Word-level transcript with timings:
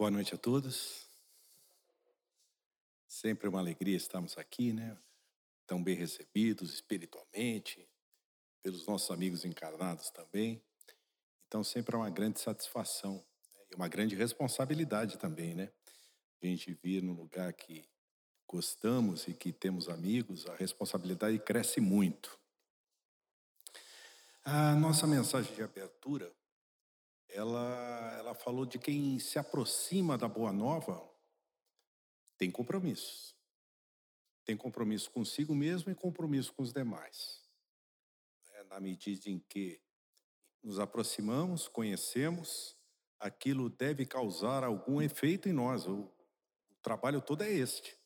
Boa 0.00 0.10
noite 0.10 0.34
a 0.34 0.38
todos. 0.38 1.06
Sempre 3.06 3.50
uma 3.50 3.58
alegria 3.58 3.98
estarmos 3.98 4.38
aqui, 4.38 4.72
né? 4.72 4.96
Tão 5.66 5.84
bem 5.84 5.94
recebidos 5.94 6.72
espiritualmente, 6.72 7.86
pelos 8.62 8.86
nossos 8.86 9.10
amigos 9.10 9.44
encarnados 9.44 10.08
também. 10.08 10.64
Então, 11.46 11.62
sempre 11.62 11.94
é 11.94 11.98
uma 11.98 12.08
grande 12.08 12.40
satisfação 12.40 13.16
né? 13.52 13.60
e 13.70 13.74
uma 13.74 13.88
grande 13.88 14.16
responsabilidade 14.16 15.18
também, 15.18 15.54
né? 15.54 15.70
A 16.42 16.46
gente 16.46 16.72
vir 16.82 17.02
no 17.02 17.12
lugar 17.12 17.52
que 17.52 17.86
gostamos 18.48 19.28
e 19.28 19.34
que 19.34 19.52
temos 19.52 19.86
amigos, 19.90 20.46
a 20.46 20.54
responsabilidade 20.54 21.38
cresce 21.40 21.78
muito. 21.78 22.40
A 24.46 24.74
nossa 24.76 25.06
mensagem 25.06 25.54
de 25.54 25.62
abertura 25.62 26.34
ela, 27.32 28.16
ela 28.18 28.34
falou 28.34 28.66
de 28.66 28.78
quem 28.78 29.18
se 29.18 29.38
aproxima 29.38 30.18
da 30.18 30.28
Boa 30.28 30.52
Nova 30.52 31.08
tem 32.36 32.50
compromissos. 32.50 33.36
Tem 34.44 34.56
compromisso 34.56 35.10
consigo 35.10 35.54
mesmo 35.54 35.90
e 35.90 35.94
compromisso 35.94 36.52
com 36.54 36.62
os 36.62 36.72
demais. 36.72 37.42
É, 38.54 38.64
na 38.64 38.80
medida 38.80 39.28
em 39.28 39.38
que 39.38 39.80
nos 40.62 40.78
aproximamos, 40.78 41.68
conhecemos, 41.68 42.76
aquilo 43.18 43.68
deve 43.68 44.06
causar 44.06 44.64
algum 44.64 45.02
efeito 45.02 45.48
em 45.48 45.52
nós. 45.52 45.86
O, 45.86 46.10
o 46.70 46.74
trabalho 46.82 47.20
todo 47.20 47.42
é 47.42 47.50
este. 47.50 47.98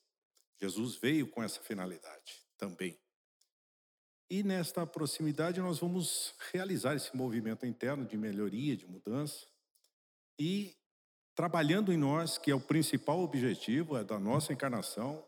Jesus 0.60 0.96
veio 0.96 1.28
com 1.28 1.42
essa 1.42 1.60
finalidade 1.60 2.44
também. 2.56 2.98
E 4.30 4.42
nesta 4.42 4.87
proximidade 4.87 5.60
nós 5.60 5.78
vamos 5.78 6.34
realizar 6.52 6.95
esse 6.95 7.14
movimento 7.16 7.66
interno 7.66 8.05
de 8.05 8.16
melhoria, 8.16 8.77
de 8.77 8.87
mudança, 8.87 9.47
e 10.38 10.74
trabalhando 11.34 11.92
em 11.92 11.97
nós, 11.97 12.38
que 12.38 12.50
é 12.50 12.55
o 12.55 12.60
principal 12.60 13.20
objetivo 13.20 13.97
é 13.97 14.05
da 14.05 14.19
nossa 14.19 14.52
encarnação, 14.52 15.24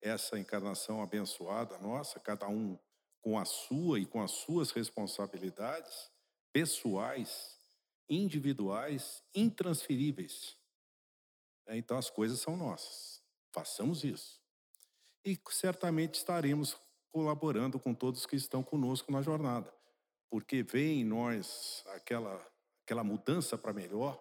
essa 0.00 0.38
encarnação 0.38 1.02
abençoada 1.02 1.78
nossa, 1.78 2.20
cada 2.20 2.46
um 2.48 2.78
com 3.22 3.38
a 3.38 3.44
sua 3.44 3.98
e 3.98 4.04
com 4.04 4.22
as 4.22 4.32
suas 4.32 4.70
responsabilidades 4.70 6.10
pessoais, 6.52 7.58
individuais, 8.08 9.22
intransferíveis. 9.34 10.56
É, 11.66 11.76
então 11.76 11.96
as 11.96 12.10
coisas 12.10 12.40
são 12.40 12.56
nossas. 12.56 13.22
Façamos 13.50 14.04
isso. 14.04 14.40
E 15.24 15.40
certamente 15.50 16.16
estaremos 16.16 16.76
colaborando 17.14 17.78
com 17.78 17.94
todos 17.94 18.26
que 18.26 18.34
estão 18.34 18.60
conosco 18.60 19.12
na 19.12 19.22
jornada, 19.22 19.72
porque 20.28 20.64
vê 20.64 20.94
em 20.94 21.04
nós 21.04 21.84
aquela, 21.94 22.44
aquela 22.82 23.04
mudança 23.04 23.56
para 23.56 23.72
melhor, 23.72 24.20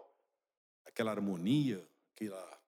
aquela 0.86 1.10
harmonia, 1.10 1.84
aquela, 2.14 2.62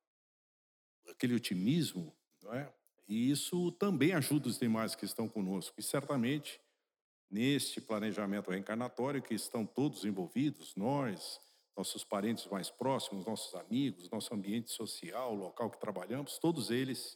aquele 1.12 1.36
otimismo, 1.36 2.12
não 2.42 2.56
é? 2.56 2.74
E 3.08 3.30
isso 3.30 3.72
também 3.74 4.14
ajuda 4.14 4.48
os 4.48 4.58
demais 4.58 4.96
que 4.96 5.06
estão 5.06 5.30
conosco. 5.30 5.80
E 5.80 5.84
certamente, 5.84 6.60
neste 7.30 7.80
planejamento 7.80 8.50
reencarnatório, 8.50 9.22
que 9.22 9.36
estão 9.36 9.64
todos 9.64 10.06
envolvidos, 10.06 10.76
nós, 10.76 11.40
nossos 11.78 12.04
parentes 12.04 12.48
mais 12.48 12.72
próximos, 12.72 13.28
nossos 13.28 13.54
amigos, 13.54 14.10
nosso 14.10 14.34
ambiente 14.34 14.72
social, 14.72 15.36
local 15.36 15.70
que 15.70 15.80
trabalhamos, 15.80 16.40
todos 16.40 16.72
eles 16.72 17.16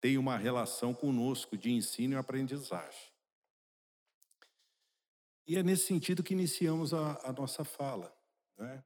tem 0.00 0.16
uma 0.16 0.36
relação 0.36 0.94
conosco 0.94 1.56
de 1.56 1.70
ensino 1.70 2.14
e 2.14 2.16
aprendizagem. 2.16 3.10
E 5.46 5.56
é 5.56 5.62
nesse 5.62 5.86
sentido 5.86 6.22
que 6.22 6.32
iniciamos 6.32 6.94
a, 6.94 7.20
a 7.24 7.32
nossa 7.32 7.64
fala, 7.64 8.14
né? 8.56 8.82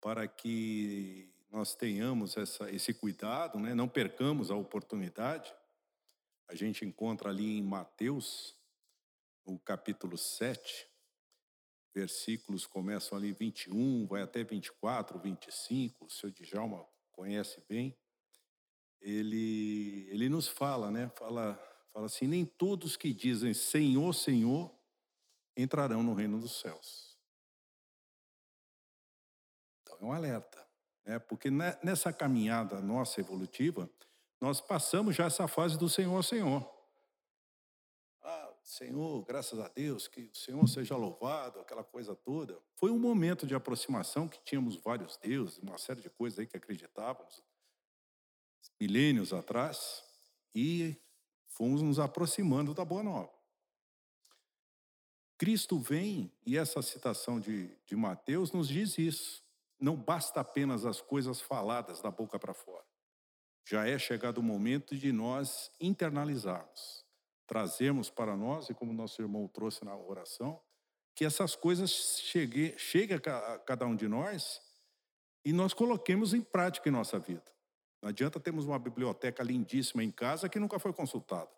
para 0.00 0.26
que 0.26 1.30
nós 1.50 1.74
tenhamos 1.74 2.36
essa, 2.36 2.70
esse 2.70 2.94
cuidado, 2.94 3.60
né? 3.60 3.74
não 3.74 3.88
percamos 3.88 4.50
a 4.50 4.56
oportunidade. 4.56 5.54
A 6.48 6.54
gente 6.54 6.84
encontra 6.84 7.28
ali 7.28 7.58
em 7.58 7.62
Mateus, 7.62 8.56
no 9.46 9.58
capítulo 9.58 10.16
7, 10.16 10.88
versículos 11.94 12.66
começam 12.66 13.16
ali 13.16 13.32
21, 13.32 14.06
vai 14.06 14.22
até 14.22 14.42
24, 14.42 15.18
25, 15.18 16.06
o 16.06 16.10
seu 16.10 16.30
Djalma 16.30 16.86
conhece 17.12 17.62
bem 17.68 17.94
ele, 19.02 20.06
ele 20.10 20.28
nos 20.28 20.48
fala, 20.48 20.90
né? 20.90 21.10
Fala, 21.16 21.60
fala 21.92 22.06
assim: 22.06 22.26
nem 22.26 22.44
todos 22.44 22.96
que 22.96 23.12
dizem 23.12 23.52
Senhor, 23.52 24.12
Senhor 24.14 24.70
entrarão 25.56 26.02
no 26.02 26.14
reino 26.14 26.40
dos 26.40 26.60
céus. 26.60 27.18
Então 29.82 29.98
é 30.00 30.04
um 30.04 30.12
alerta, 30.12 30.66
né? 31.04 31.18
Porque 31.18 31.50
nessa 31.50 32.12
caminhada 32.12 32.80
nossa 32.80 33.20
evolutiva, 33.20 33.90
nós 34.40 34.60
passamos 34.60 35.14
já 35.14 35.26
essa 35.26 35.46
fase 35.46 35.76
do 35.76 35.88
Senhor, 35.88 36.22
Senhor. 36.22 36.68
Ah, 38.22 38.54
Senhor, 38.62 39.24
graças 39.24 39.58
a 39.58 39.68
Deus, 39.68 40.06
que 40.06 40.30
o 40.32 40.34
Senhor 40.34 40.66
seja 40.68 40.96
louvado, 40.96 41.60
aquela 41.60 41.82
coisa 41.82 42.14
toda. 42.14 42.58
Foi 42.76 42.90
um 42.90 42.98
momento 42.98 43.46
de 43.46 43.54
aproximação 43.54 44.28
que 44.28 44.40
tínhamos 44.44 44.76
vários 44.76 45.16
deuses, 45.16 45.58
uma 45.58 45.76
série 45.76 46.00
de 46.00 46.08
coisas 46.08 46.38
aí 46.38 46.46
que 46.46 46.56
acreditávamos 46.56 47.42
milênios 48.80 49.32
atrás, 49.32 50.04
e 50.54 50.96
fomos 51.46 51.82
nos 51.82 51.98
aproximando 51.98 52.74
da 52.74 52.84
Boa 52.84 53.02
Nova. 53.02 53.32
Cristo 55.38 55.78
vem, 55.78 56.32
e 56.46 56.56
essa 56.56 56.80
citação 56.82 57.40
de, 57.40 57.68
de 57.86 57.96
Mateus 57.96 58.52
nos 58.52 58.68
diz 58.68 58.96
isso. 58.96 59.42
Não 59.78 59.96
basta 59.96 60.40
apenas 60.40 60.86
as 60.86 61.00
coisas 61.00 61.40
faladas 61.40 62.00
da 62.00 62.10
boca 62.10 62.38
para 62.38 62.54
fora. 62.54 62.86
Já 63.64 63.88
é 63.88 63.98
chegado 63.98 64.38
o 64.38 64.42
momento 64.42 64.96
de 64.96 65.10
nós 65.10 65.70
internalizarmos, 65.80 67.04
trazermos 67.46 68.08
para 68.08 68.36
nós, 68.36 68.68
e 68.68 68.74
como 68.74 68.92
nosso 68.92 69.20
irmão 69.20 69.48
trouxe 69.48 69.84
na 69.84 69.96
oração, 69.96 70.60
que 71.14 71.24
essas 71.24 71.54
coisas 71.54 71.90
cheguem, 72.20 72.76
cheguem 72.78 73.16
a 73.16 73.58
cada 73.58 73.86
um 73.86 73.94
de 73.94 74.08
nós 74.08 74.60
e 75.44 75.52
nós 75.52 75.74
coloquemos 75.74 76.32
em 76.34 76.40
prática 76.40 76.88
em 76.88 76.92
nossa 76.92 77.18
vida. 77.18 77.44
Não 78.02 78.08
adianta 78.08 78.40
termos 78.40 78.66
uma 78.66 78.80
biblioteca 78.80 79.44
lindíssima 79.44 80.02
em 80.02 80.10
casa 80.10 80.48
que 80.48 80.58
nunca 80.58 80.80
foi 80.80 80.92
consultada. 80.92 81.50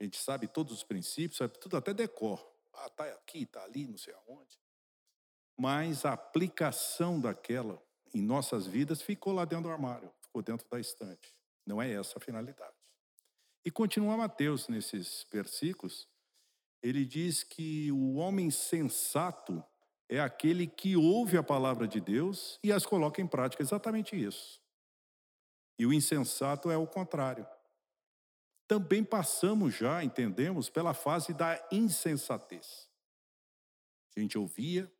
A 0.00 0.04
gente 0.04 0.16
sabe 0.16 0.48
todos 0.48 0.72
os 0.72 0.82
princípios, 0.82 1.36
sabe 1.36 1.58
tudo 1.58 1.76
até 1.76 1.92
decor. 1.92 2.44
Ah, 2.72 2.86
está 2.86 3.04
aqui, 3.04 3.42
está 3.42 3.62
ali, 3.62 3.86
não 3.86 3.98
sei 3.98 4.14
aonde. 4.14 4.58
Mas 5.56 6.06
a 6.06 6.14
aplicação 6.14 7.20
daquela 7.20 7.80
em 8.12 8.22
nossas 8.22 8.66
vidas 8.66 9.02
ficou 9.02 9.34
lá 9.34 9.44
dentro 9.44 9.64
do 9.64 9.70
armário, 9.70 10.10
ficou 10.22 10.42
dentro 10.42 10.66
da 10.68 10.80
estante. 10.80 11.36
Não 11.66 11.80
é 11.80 11.92
essa 11.92 12.18
a 12.18 12.20
finalidade. 12.20 12.74
E 13.64 13.70
continua 13.70 14.16
Mateus 14.16 14.68
nesses 14.68 15.26
versículos, 15.30 16.08
ele 16.82 17.04
diz 17.04 17.42
que 17.42 17.92
o 17.92 18.14
homem 18.14 18.50
sensato 18.50 19.62
é 20.08 20.20
aquele 20.20 20.66
que 20.66 20.96
ouve 20.96 21.36
a 21.36 21.42
palavra 21.42 21.86
de 21.86 22.00
Deus 22.00 22.58
e 22.62 22.72
as 22.72 22.84
coloca 22.84 23.20
em 23.20 23.26
prática. 23.26 23.62
Exatamente 23.62 24.16
isso. 24.16 24.63
E 25.78 25.86
o 25.86 25.92
insensato 25.92 26.70
é 26.70 26.76
o 26.76 26.86
contrário. 26.86 27.46
Também 28.66 29.04
passamos 29.04 29.74
já, 29.74 30.02
entendemos, 30.02 30.70
pela 30.70 30.94
fase 30.94 31.34
da 31.34 31.62
insensatez. 31.70 32.88
A 34.16 34.20
gente 34.20 34.38
ouvia, 34.38 34.90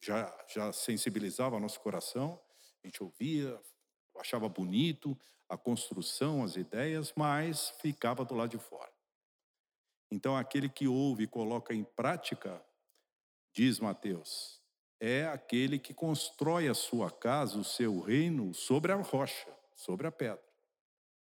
já, 0.00 0.44
já 0.48 0.72
sensibilizava 0.72 1.60
nosso 1.60 1.80
coração, 1.80 2.40
a 2.82 2.86
gente 2.86 3.02
ouvia, 3.02 3.58
achava 4.18 4.48
bonito 4.48 5.16
a 5.48 5.56
construção, 5.56 6.42
as 6.42 6.56
ideias, 6.56 7.12
mas 7.16 7.70
ficava 7.80 8.24
do 8.24 8.34
lado 8.34 8.50
de 8.50 8.58
fora. 8.58 8.92
Então, 10.10 10.36
aquele 10.36 10.68
que 10.68 10.86
ouve 10.86 11.24
e 11.24 11.28
coloca 11.28 11.72
em 11.72 11.84
prática, 11.84 12.64
diz 13.52 13.78
Mateus, 13.78 14.60
é 15.00 15.26
aquele 15.26 15.78
que 15.78 15.94
constrói 15.94 16.68
a 16.68 16.74
sua 16.74 17.10
casa, 17.10 17.58
o 17.58 17.64
seu 17.64 18.00
reino, 18.00 18.52
sobre 18.52 18.92
a 18.92 18.96
rocha 18.96 19.56
sobre 19.76 20.06
a 20.06 20.12
pedra. 20.12 20.42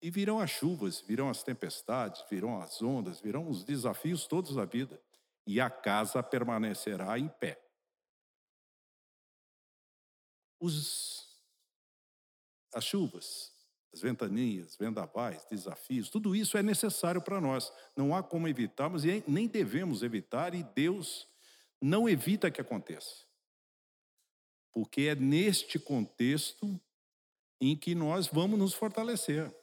E 0.01 0.11
virão 0.11 0.39
as 0.39 0.51
chuvas, 0.51 1.01
virão 1.01 1.29
as 1.29 1.43
tempestades, 1.43 2.23
virão 2.31 2.61
as 2.61 2.81
ondas, 2.83 3.21
virão 3.21 3.49
os 3.49 3.65
desafios 3.65 4.27
todos 4.27 4.55
da 4.55 4.65
vida, 4.65 5.03
e 5.47 5.61
a 5.61 5.71
casa 5.71 6.23
permanecerá 6.23 7.19
em 7.19 7.29
pé. 7.29 7.61
Os, 10.61 11.27
as 12.75 12.85
chuvas, 12.85 13.53
as 13.93 14.01
ventanias, 14.01 14.77
vendavais, 14.77 15.45
desafios, 15.47 16.11
tudo 16.11 16.37
isso 16.37 16.59
é 16.59 16.63
necessário 16.63 17.23
para 17.23 17.41
nós. 17.41 17.73
Não 17.97 18.15
há 18.15 18.23
como 18.23 18.49
evitarmos 18.49 19.05
e 19.05 19.25
nem 19.27 19.49
devemos 19.49 20.03
evitar, 20.03 20.55
e 20.55 20.63
Deus 20.63 21.27
não 21.81 22.09
evita 22.09 22.51
que 22.51 22.61
aconteça. 22.61 23.25
Porque 24.73 25.03
é 25.03 25.15
neste 25.15 25.79
contexto 25.79 26.79
em 27.61 27.77
que 27.77 27.95
nós 27.95 28.27
vamos 28.27 28.59
nos 28.59 28.75
fortalecer. 28.75 29.55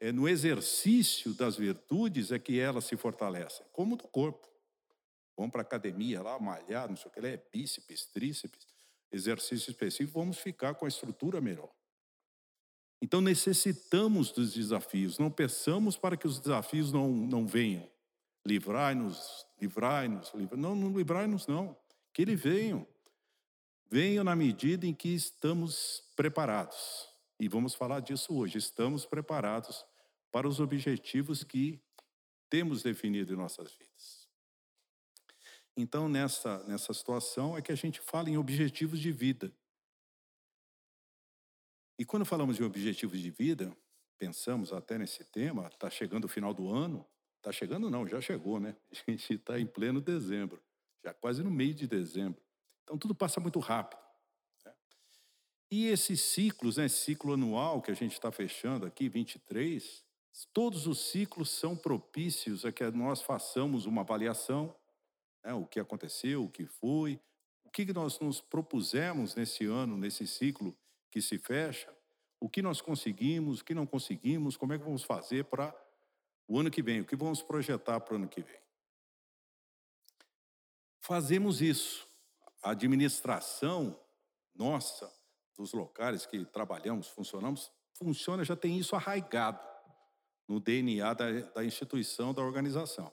É 0.00 0.10
no 0.12 0.28
exercício 0.28 1.34
das 1.34 1.56
virtudes 1.56 2.32
é 2.32 2.38
que 2.38 2.58
elas 2.58 2.84
se 2.84 2.96
fortalecem, 2.96 3.66
como 3.72 3.96
do 3.96 4.08
corpo. 4.08 4.48
Vamos 5.36 5.52
para 5.52 5.60
a 5.60 5.62
academia 5.62 6.22
lá, 6.22 6.38
malhar, 6.38 6.88
não 6.88 6.96
sei 6.96 7.10
o 7.10 7.14
que, 7.14 7.20
é 7.20 7.42
bíceps, 7.52 8.06
tríceps. 8.06 8.66
exercício 9.12 9.70
específico, 9.70 10.18
vamos 10.18 10.38
ficar 10.38 10.74
com 10.74 10.84
a 10.84 10.88
estrutura 10.88 11.40
melhor. 11.40 11.70
Então 13.02 13.20
necessitamos 13.20 14.30
dos 14.30 14.52
desafios, 14.52 15.18
não 15.18 15.30
peçamos 15.30 15.96
para 15.96 16.16
que 16.16 16.26
os 16.26 16.38
desafios 16.38 16.92
não, 16.92 17.08
não 17.08 17.46
venham. 17.46 17.88
Livrai-nos, 18.46 19.46
livrai-nos, 19.60 20.32
livrai 20.34 20.58
não, 20.58 20.74
não 20.74 20.96
livrai-nos 20.96 21.46
não, 21.46 21.76
que 22.12 22.22
ele 22.22 22.36
venham. 22.36 22.86
Venham 23.90 24.22
na 24.22 24.36
medida 24.36 24.86
em 24.86 24.94
que 24.94 25.08
estamos 25.08 26.04
preparados. 26.14 27.08
E 27.40 27.48
vamos 27.48 27.74
falar 27.74 27.98
disso 27.98 28.36
hoje. 28.36 28.56
Estamos 28.56 29.04
preparados 29.04 29.84
para 30.30 30.46
os 30.46 30.60
objetivos 30.60 31.42
que 31.42 31.82
temos 32.48 32.84
definido 32.84 33.32
em 33.32 33.36
nossas 33.36 33.72
vidas. 33.72 34.28
Então, 35.76 36.08
nessa, 36.08 36.62
nessa 36.64 36.94
situação, 36.94 37.56
é 37.56 37.62
que 37.62 37.72
a 37.72 37.76
gente 37.76 38.00
fala 38.00 38.30
em 38.30 38.36
objetivos 38.36 39.00
de 39.00 39.10
vida. 39.10 39.52
E 41.98 42.04
quando 42.04 42.24
falamos 42.24 42.56
de 42.56 42.62
objetivos 42.62 43.18
de 43.18 43.30
vida, 43.30 43.76
pensamos 44.18 44.72
até 44.72 44.98
nesse 44.98 45.24
tema, 45.24 45.66
está 45.66 45.90
chegando 45.90 46.26
o 46.26 46.28
final 46.28 46.54
do 46.54 46.68
ano, 46.68 47.04
está 47.38 47.50
chegando 47.50 47.90
não, 47.90 48.06
já 48.06 48.20
chegou, 48.20 48.60
né? 48.60 48.76
A 48.92 49.10
gente 49.10 49.34
está 49.34 49.58
em 49.58 49.66
pleno 49.66 50.00
dezembro, 50.00 50.62
já 51.04 51.12
quase 51.12 51.42
no 51.42 51.50
meio 51.50 51.74
de 51.74 51.88
dezembro. 51.88 52.40
Então 52.90 52.98
tudo 52.98 53.14
passa 53.14 53.38
muito 53.38 53.60
rápido. 53.60 54.00
Né? 54.66 54.72
E 55.70 55.86
esses 55.86 56.20
ciclos, 56.20 56.76
né, 56.76 56.86
esse 56.86 57.04
ciclo 57.04 57.34
anual 57.34 57.80
que 57.80 57.92
a 57.92 57.94
gente 57.94 58.14
está 58.14 58.32
fechando 58.32 58.84
aqui, 58.84 59.08
23, 59.08 60.04
todos 60.52 60.88
os 60.88 60.98
ciclos 61.08 61.50
são 61.50 61.76
propícios 61.76 62.64
a 62.64 62.72
que 62.72 62.84
nós 62.90 63.22
façamos 63.22 63.86
uma 63.86 64.00
avaliação, 64.00 64.74
né, 65.44 65.54
o 65.54 65.64
que 65.64 65.78
aconteceu, 65.78 66.42
o 66.42 66.50
que 66.50 66.66
foi, 66.66 67.20
o 67.62 67.70
que 67.70 67.92
nós 67.92 68.18
nos 68.18 68.40
propusemos 68.40 69.36
nesse 69.36 69.66
ano, 69.66 69.96
nesse 69.96 70.26
ciclo 70.26 70.76
que 71.12 71.22
se 71.22 71.38
fecha, 71.38 71.96
o 72.40 72.48
que 72.48 72.60
nós 72.60 72.80
conseguimos, 72.80 73.60
o 73.60 73.64
que 73.64 73.72
não 73.72 73.86
conseguimos, 73.86 74.56
como 74.56 74.72
é 74.72 74.78
que 74.78 74.84
vamos 74.84 75.04
fazer 75.04 75.44
para 75.44 75.72
o 76.48 76.58
ano 76.58 76.72
que 76.72 76.82
vem, 76.82 77.02
o 77.02 77.04
que 77.04 77.14
vamos 77.14 77.40
projetar 77.40 78.00
para 78.00 78.14
o 78.14 78.16
ano 78.16 78.26
que 78.26 78.42
vem. 78.42 78.60
Fazemos 81.00 81.62
isso. 81.62 82.09
A 82.62 82.70
administração 82.70 83.98
nossa, 84.54 85.10
dos 85.56 85.72
locais 85.72 86.26
que 86.26 86.44
trabalhamos, 86.44 87.08
funcionamos, 87.08 87.70
funciona, 87.94 88.44
já 88.44 88.56
tem 88.56 88.78
isso 88.78 88.94
arraigado 88.96 89.60
no 90.46 90.58
DNA 90.58 91.14
da, 91.14 91.30
da 91.40 91.64
instituição, 91.64 92.34
da 92.34 92.42
organização. 92.42 93.12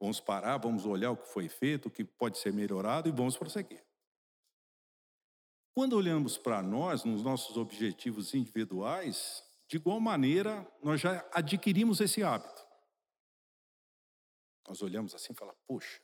Vamos 0.00 0.20
parar, 0.20 0.58
vamos 0.58 0.84
olhar 0.84 1.10
o 1.10 1.16
que 1.16 1.28
foi 1.28 1.48
feito, 1.48 1.86
o 1.86 1.90
que 1.90 2.04
pode 2.04 2.38
ser 2.38 2.52
melhorado 2.52 3.08
e 3.08 3.12
vamos 3.12 3.36
prosseguir. 3.36 3.84
Quando 5.74 5.94
olhamos 5.94 6.38
para 6.38 6.62
nós, 6.62 7.04
nos 7.04 7.22
nossos 7.22 7.56
objetivos 7.56 8.34
individuais, 8.34 9.44
de 9.68 9.76
igual 9.76 9.98
maneira, 10.00 10.66
nós 10.82 11.00
já 11.00 11.28
adquirimos 11.32 12.00
esse 12.00 12.22
hábito. 12.22 12.64
Nós 14.68 14.82
olhamos 14.82 15.14
assim 15.14 15.32
e 15.32 15.36
falamos, 15.36 15.60
poxa, 15.66 16.00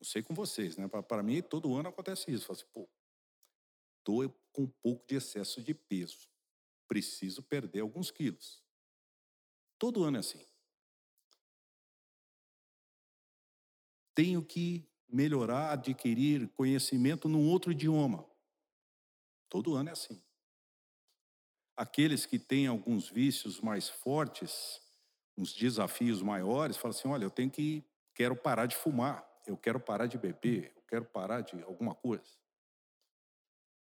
não 0.00 0.06
sei 0.06 0.22
com 0.22 0.34
vocês, 0.34 0.76
né? 0.78 0.88
Para 0.88 1.22
mim, 1.22 1.42
todo 1.42 1.74
ano 1.76 1.90
acontece 1.90 2.30
isso. 2.30 2.46
Falo 2.46 2.58
assim, 2.58 2.70
pô, 2.72 2.88
estou 3.98 4.28
com 4.52 4.62
um 4.62 4.68
pouco 4.82 5.06
de 5.06 5.16
excesso 5.16 5.62
de 5.62 5.74
peso. 5.74 6.26
Preciso 6.88 7.42
perder 7.42 7.80
alguns 7.80 8.10
quilos. 8.10 8.64
Todo 9.78 10.02
ano 10.02 10.16
é 10.16 10.20
assim. 10.20 10.44
Tenho 14.14 14.42
que 14.42 14.88
melhorar, 15.08 15.72
adquirir 15.72 16.48
conhecimento 16.48 17.28
num 17.28 17.46
outro 17.48 17.70
idioma. 17.70 18.26
Todo 19.48 19.74
ano 19.74 19.90
é 19.90 19.92
assim. 19.92 20.22
Aqueles 21.76 22.24
que 22.24 22.38
têm 22.38 22.66
alguns 22.66 23.08
vícios 23.08 23.60
mais 23.60 23.88
fortes, 23.88 24.80
uns 25.36 25.52
desafios 25.52 26.22
maiores, 26.22 26.76
falam 26.76 26.96
assim: 26.96 27.08
olha, 27.08 27.24
eu 27.24 27.30
tenho 27.30 27.50
que, 27.50 27.84
quero 28.14 28.36
parar 28.36 28.66
de 28.66 28.76
fumar, 28.76 29.29
eu 29.50 29.56
quero 29.56 29.80
parar 29.80 30.06
de 30.06 30.16
beber, 30.16 30.72
eu 30.76 30.82
quero 30.82 31.04
parar 31.04 31.40
de 31.40 31.60
alguma 31.62 31.94
coisa. 31.94 32.38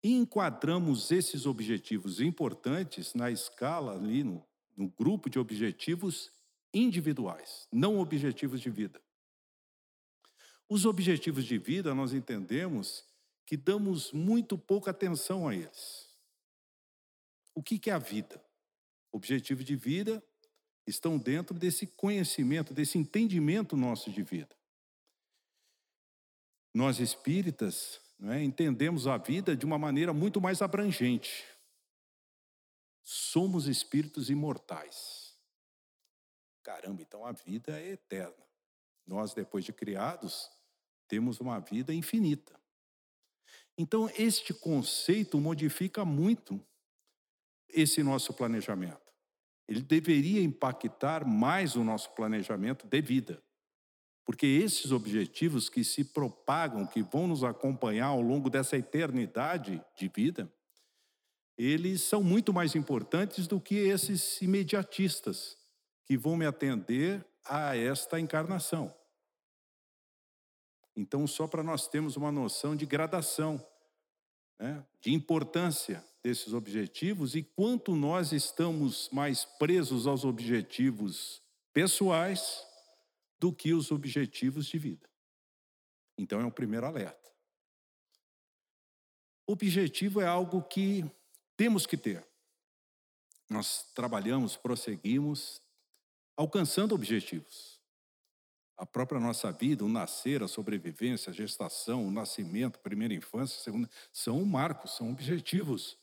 E 0.03 0.13
enquadramos 0.15 1.11
esses 1.11 1.47
objetivos 1.47 2.21
importantes 2.21 3.15
na 3.15 3.31
escala 3.31 3.95
ali, 3.95 4.23
no, 4.23 4.45
no 4.77 4.89
grupo 4.89 5.31
de 5.31 5.39
objetivos 5.39 6.31
individuais, 6.73 7.67
não 7.73 7.99
objetivos 7.99 8.61
de 8.61 8.69
vida. 8.69 9.01
Os 10.69 10.85
objetivos 10.85 11.45
de 11.47 11.57
vida 11.57 11.95
nós 11.95 12.13
entendemos 12.13 13.05
que 13.47 13.57
damos 13.57 14.13
muito 14.13 14.59
pouca 14.59 14.91
atenção 14.91 15.49
a 15.49 15.55
eles. 15.55 16.09
O 17.55 17.63
que 17.63 17.89
é 17.89 17.93
a 17.93 17.99
vida? 17.99 18.43
Objetivo 19.13 19.63
de 19.63 19.77
vida 19.77 20.23
estão 20.87 21.17
dentro 21.17 21.59
desse 21.59 21.87
conhecimento, 21.87 22.75
desse 22.75 22.99
entendimento 22.99 23.77
nosso 23.77 24.11
de 24.11 24.23
vida. 24.23 24.55
Nós 26.75 26.99
espíritas 26.99 28.01
é, 28.25 28.43
entendemos 28.43 29.07
a 29.07 29.17
vida 29.17 29.57
de 29.57 29.65
uma 29.65 29.79
maneira 29.79 30.13
muito 30.13 30.41
mais 30.41 30.61
abrangente. 30.61 31.45
Somos 33.05 33.69
espíritos 33.69 34.29
imortais. 34.29 35.37
Caramba, 36.65 37.03
então 37.03 37.25
a 37.25 37.31
vida 37.31 37.79
é 37.79 37.91
eterna. 37.91 38.45
Nós, 39.07 39.35
depois 39.35 39.65
de 39.65 39.73
criados, 39.73 40.51
temos 41.07 41.39
uma 41.39 41.61
vida 41.61 41.95
infinita. 41.95 42.59
Então, 43.77 44.11
este 44.17 44.55
conceito 44.55 45.39
modifica 45.39 46.05
muito 46.05 46.59
esse 47.69 48.03
nosso 48.03 48.33
planejamento. 48.33 49.13
Ele 49.69 49.83
deveria 49.83 50.43
impactar 50.43 51.27
mais 51.27 51.77
o 51.77 51.85
nosso 51.85 52.11
planejamento 52.15 52.87
de 52.87 53.03
vida. 53.03 53.44
Porque 54.25 54.47
esses 54.47 54.91
objetivos 54.91 55.69
que 55.69 55.85
se 55.85 56.05
propagam, 56.05 56.87
que 56.87 57.03
vão 57.03 57.27
nos 57.27 57.45
acompanhar 57.45 58.07
ao 58.07 58.23
longo 58.23 58.49
dessa 58.49 58.77
eternidade 58.77 59.83
de 59.97 60.09
vida, 60.09 60.51
eles 61.57 62.03
são 62.03 62.23
muito 62.23 62.53
mais 62.53 62.75
importantes 62.75 63.47
do 63.47 63.61
que 63.61 63.75
esses 63.77 64.41
imediatistas 64.41 65.57
que 66.07 66.17
vão 66.17 66.37
me 66.37 66.47
atender 66.47 67.25
a 67.45 67.77
esta 67.77 68.19
encarnação. 68.19 68.93
Então, 70.97 71.27
só 71.27 71.47
para 71.47 71.63
nós 71.63 71.87
termos 71.89 72.17
uma 72.17 72.33
noção 72.33 72.75
de 72.75 72.87
gradação, 72.87 73.65
né, 74.59 74.85
de 75.01 75.13
importância 75.13 76.05
desses 76.23 76.53
objetivos 76.55 77.35
e 77.35 77.43
quanto 77.43 77.95
nós 77.95 78.33
estamos 78.33 79.11
mais 79.13 79.45
presos 79.45 80.07
aos 80.07 80.25
objetivos 80.25 81.43
pessoais 81.73 82.65
do 83.45 83.53
que 83.53 83.75
os 83.75 83.91
objetivos 83.91 84.65
de 84.65 84.79
vida. 84.79 85.07
Então, 86.17 86.41
é 86.41 86.47
um 86.47 86.51
primeiro 86.51 86.87
alerta. 86.87 87.31
Objetivo 89.47 90.23
é 90.23 90.27
algo 90.27 90.63
que 90.63 91.05
temos 91.55 91.85
que 91.85 91.99
ter. 91.99 92.27
Nós 93.51 93.83
trabalhamos, 93.93 94.57
prosseguimos, 94.57 95.61
alcançando 96.35 96.95
objetivos 96.95 97.79
a 98.79 98.87
própria 98.87 99.21
nossa 99.21 99.53
vida, 99.53 99.85
o 99.85 99.91
nascer, 99.91 100.43
a 100.43 100.49
sobrevivência, 100.49 101.29
a 101.29 101.35
gestação, 101.35 102.09
o 102.09 102.11
nascimento, 102.11 102.79
primeira 102.79 103.13
infância, 103.13 103.63
segunda, 103.63 103.91
são 104.11 104.43
marcos, 104.43 104.97
são 104.97 105.11
objetivos 105.11 105.99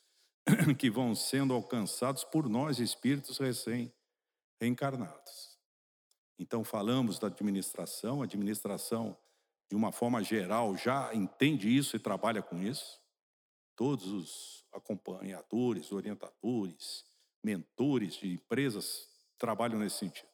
que 0.78 0.92
vão 0.92 1.16
sendo 1.16 1.56
alcançados 1.56 2.24
por 2.24 2.48
nós, 2.48 2.78
espíritos 2.78 3.40
recém-reencarnados. 3.40 5.51
Então, 6.42 6.64
falamos 6.64 7.20
da 7.20 7.28
administração, 7.28 8.24
a 8.24 8.26
administração, 8.26 9.16
de 9.70 9.76
uma 9.76 9.92
forma 9.92 10.24
geral, 10.24 10.76
já 10.76 11.14
entende 11.14 11.70
isso 11.70 11.96
e 11.96 12.00
trabalha 12.00 12.42
com 12.42 12.60
isso. 12.60 13.00
Todos 13.76 14.08
os 14.08 14.66
acompanhadores, 14.74 15.92
orientadores, 15.92 17.06
mentores 17.44 18.16
de 18.16 18.34
empresas 18.34 19.08
trabalham 19.38 19.78
nesse 19.78 20.00
sentido. 20.00 20.32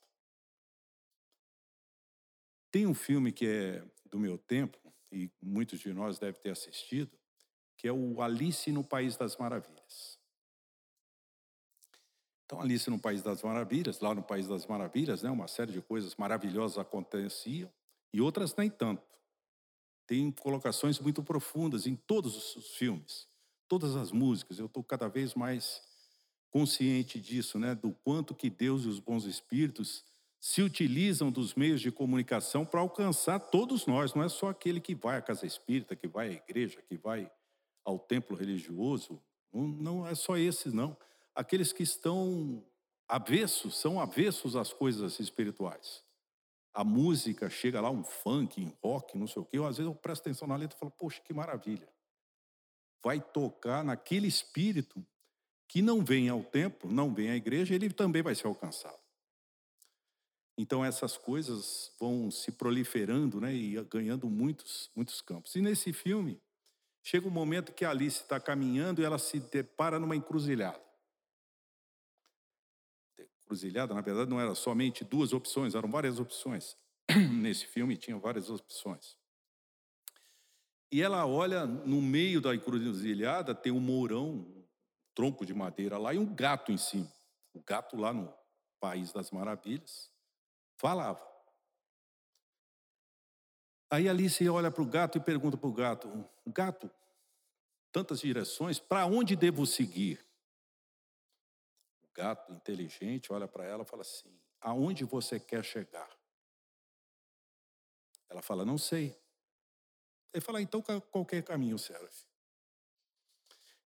Tem 2.72 2.88
um 2.88 2.94
filme 2.94 3.34
que 3.34 3.46
é 3.46 3.86
do 4.06 4.18
meu 4.18 4.38
tempo, 4.38 4.80
e 5.12 5.30
muitos 5.42 5.82
de 5.82 5.92
nós 5.94 6.18
devem 6.18 6.40
ter 6.40 6.52
assistido, 6.52 7.12
que 7.76 7.86
é 7.86 7.92
o 7.92 8.22
Alice 8.22 8.72
no 8.72 8.82
País 8.82 9.18
das 9.18 9.36
Maravilhas. 9.36 10.18
Então, 12.48 12.62
Alice 12.62 12.90
no 12.90 12.98
País 12.98 13.22
das 13.22 13.44
Maravilhas, 13.44 14.00
lá 14.00 14.16
no 14.16 14.24
País 14.24 14.48
das 14.48 14.66
Maravilhas, 14.66 15.22
né, 15.22 15.30
uma 15.30 15.50
série 15.50 15.74
de 15.74 15.82
coisas 15.82 16.16
maravilhosas 16.16 16.78
aconteciam 16.78 17.70
e 18.14 18.22
outras 18.22 18.56
nem 18.56 18.70
tanto. 18.70 19.04
Tem 20.08 20.32
colocações 20.32 20.98
muito 20.98 21.22
profundas 21.22 21.86
em 21.86 21.94
todos 21.94 22.56
os 22.56 22.78
filmes, 22.78 23.28
todas 23.68 23.98
as 23.98 24.14
músicas. 24.14 24.60
Eu 24.60 24.68
estou 24.68 24.82
cada 24.82 25.10
vez 25.10 25.36
mais 25.36 25.82
consciente 26.50 27.20
disso, 27.20 27.60
né, 27.60 27.76
do 27.76 27.92
quanto 27.92 28.34
que 28.34 28.50
Deus 28.50 28.84
e 28.84 28.88
os 28.88 29.02
bons 29.02 29.26
espíritos 29.26 30.06
se 30.40 30.62
utilizam 30.62 31.30
dos 31.30 31.54
meios 31.54 31.82
de 31.82 31.92
comunicação 31.92 32.66
para 32.66 32.80
alcançar 32.80 33.40
todos 33.40 33.86
nós, 33.86 34.14
não 34.14 34.24
é 34.24 34.30
só 34.30 34.48
aquele 34.48 34.80
que 34.80 34.96
vai 34.96 35.18
à 35.18 35.22
casa 35.22 35.46
espírita, 35.46 35.98
que 35.98 36.08
vai 36.08 36.30
à 36.30 36.32
igreja, 36.32 36.82
que 36.88 36.96
vai 36.96 37.30
ao 37.84 38.00
templo 38.00 38.38
religioso, 38.38 39.22
não, 39.52 39.68
não 39.68 40.08
é 40.08 40.16
só 40.16 40.38
esses, 40.38 40.72
não. 40.72 40.96
Aqueles 41.38 41.72
que 41.72 41.84
estão 41.84 42.66
avessos, 43.08 43.78
são 43.78 44.00
avessos 44.02 44.56
às 44.56 44.74
coisas 44.74 45.20
espirituais. 45.20 46.04
A 46.74 46.84
música 46.84 47.48
chega 47.48 47.80
lá, 47.80 47.92
um 47.92 48.04
funk, 48.04 48.60
um 48.60 48.74
rock, 48.84 49.16
não 49.16 49.28
sei 49.28 49.44
o 49.44 49.46
quê. 49.46 49.60
Eu, 49.60 49.68
às 49.68 49.78
vezes 49.78 49.88
eu 49.88 49.94
presto 49.94 50.22
atenção 50.22 50.48
na 50.48 50.56
letra 50.56 50.76
e 50.76 50.80
falo, 50.80 50.92
poxa, 50.92 51.22
que 51.22 51.36
maravilha. 51.36 51.88
Vai 53.04 53.22
tocar 53.22 53.84
naquele 53.84 54.28
espírito 54.28 55.06
que 55.68 55.80
não 55.80 56.04
vem 56.04 56.28
ao 56.28 56.44
templo, 56.44 56.92
não 56.92 57.14
vem 57.14 57.30
à 57.30 57.36
igreja, 57.36 57.76
ele 57.76 57.92
também 57.92 58.24
vai 58.24 58.34
ser 58.34 58.48
alcançado. 58.48 58.98
Então 60.58 60.84
essas 60.84 61.18
coisas 61.18 61.92
vão 62.00 62.32
se 62.32 62.52
proliferando 62.52 63.40
né, 63.40 63.54
e 63.54 63.80
ganhando 63.84 64.28
muitos, 64.28 64.90
muitos 64.96 65.22
campos. 65.22 65.56
E 65.56 65.62
nesse 65.62 65.94
filme, 65.94 66.42
chega 67.04 67.28
um 67.28 67.32
momento 67.32 67.74
que 67.74 67.86
a 67.86 67.92
Alice 67.92 68.24
está 68.24 68.40
caminhando 68.40 69.04
e 69.04 69.06
ela 69.06 69.20
se 69.20 69.40
depara 69.40 70.00
numa 70.00 70.16
encruzilhada. 70.16 70.87
Encruzilhada, 73.48 73.94
na 73.94 74.02
verdade, 74.02 74.30
não 74.30 74.42
era 74.42 74.54
somente 74.54 75.06
duas 75.06 75.32
opções, 75.32 75.74
eram 75.74 75.90
várias 75.90 76.20
opções. 76.20 76.76
Nesse 77.32 77.66
filme 77.66 77.96
tinha 77.96 78.18
várias 78.18 78.50
opções. 78.50 79.16
E 80.92 81.02
ela 81.02 81.26
olha 81.26 81.66
no 81.66 82.02
meio 82.02 82.42
da 82.42 82.54
encruzilhada, 82.54 83.56
tem 83.56 83.72
um 83.72 83.80
mourão, 83.80 84.32
um 84.32 84.66
tronco 85.16 85.46
de 85.46 85.54
madeira 85.54 85.98
lá 85.98 86.14
e 86.14 86.18
um 86.18 86.26
gato 86.26 86.74
em 86.74 86.78
cima. 86.78 87.10
O 87.54 87.62
gato 87.64 87.96
lá 87.96 88.12
no 88.12 88.34
País 88.82 89.14
das 89.14 89.32
Maravilhas 89.32 90.12
falava. 90.76 91.26
Aí 93.90 94.10
Alice 94.10 94.48
olha 94.50 94.70
para 94.70 94.84
o 94.84 94.86
gato 94.86 95.18
e 95.18 95.22
pergunta 95.22 95.56
para 95.56 95.70
o 95.70 95.74
gato: 95.74 96.30
Gato, 96.48 96.92
tantas 97.94 98.20
direções, 98.20 98.78
para 98.78 99.06
onde 99.06 99.38
devo 99.38 99.66
seguir? 99.66 100.27
Gato, 102.18 102.52
inteligente, 102.52 103.32
olha 103.32 103.48
para 103.48 103.64
ela 103.64 103.84
e 103.84 103.86
fala 103.86 104.02
assim: 104.02 104.36
Aonde 104.60 105.06
você 105.06 105.40
quer 105.40 105.64
chegar? 105.64 106.10
Ela 108.28 108.42
fala: 108.42 108.66
Não 108.66 108.78
sei. 108.78 109.16
Ele 110.34 110.42
fala: 110.42 110.60
Então 110.60 110.82
qualquer 110.82 111.44
caminho 111.44 111.78
serve. 111.78 112.26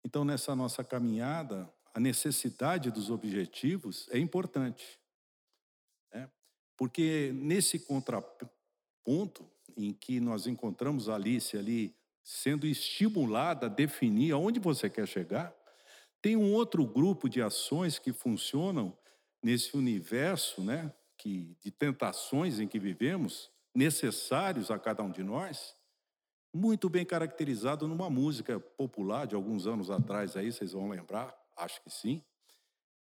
Então, 0.03 0.23
nessa 0.23 0.55
nossa 0.55 0.83
caminhada, 0.83 1.73
a 1.93 1.99
necessidade 1.99 2.91
dos 2.91 3.09
objetivos 3.09 4.07
é 4.09 4.19
importante. 4.19 4.99
Porque 6.77 7.31
nesse 7.33 7.79
contraponto 7.79 9.49
em 9.75 9.91
que 9.91 10.19
nós 10.19 10.45
encontramos 10.45 11.09
Alice 11.09 11.57
ali 11.57 11.95
sendo 12.23 12.67
estimulada 12.67 13.65
a 13.65 13.69
definir 13.69 14.31
aonde 14.31 14.59
você 14.59 14.89
quer 14.89 15.07
chegar, 15.07 15.56
tem 16.27 16.35
um 16.35 16.53
outro 16.53 16.85
grupo 16.85 17.29
de 17.29 17.41
ações 17.41 17.97
que 17.97 18.11
funcionam 18.11 18.93
nesse 19.41 19.77
universo, 19.77 20.61
né, 20.61 20.93
que 21.17 21.55
de 21.61 21.71
tentações 21.71 22.59
em 22.59 22.67
que 22.67 22.77
vivemos, 22.77 23.49
necessários 23.73 24.69
a 24.69 24.77
cada 24.77 25.01
um 25.01 25.09
de 25.09 25.23
nós, 25.23 25.73
muito 26.53 26.89
bem 26.89 27.05
caracterizado 27.05 27.87
numa 27.87 28.09
música 28.09 28.59
popular 28.59 29.25
de 29.25 29.35
alguns 29.35 29.65
anos 29.67 29.89
atrás 29.89 30.35
aí, 30.35 30.51
vocês 30.51 30.73
vão 30.73 30.89
lembrar, 30.89 31.33
acho 31.55 31.81
que 31.81 31.89
sim. 31.89 32.21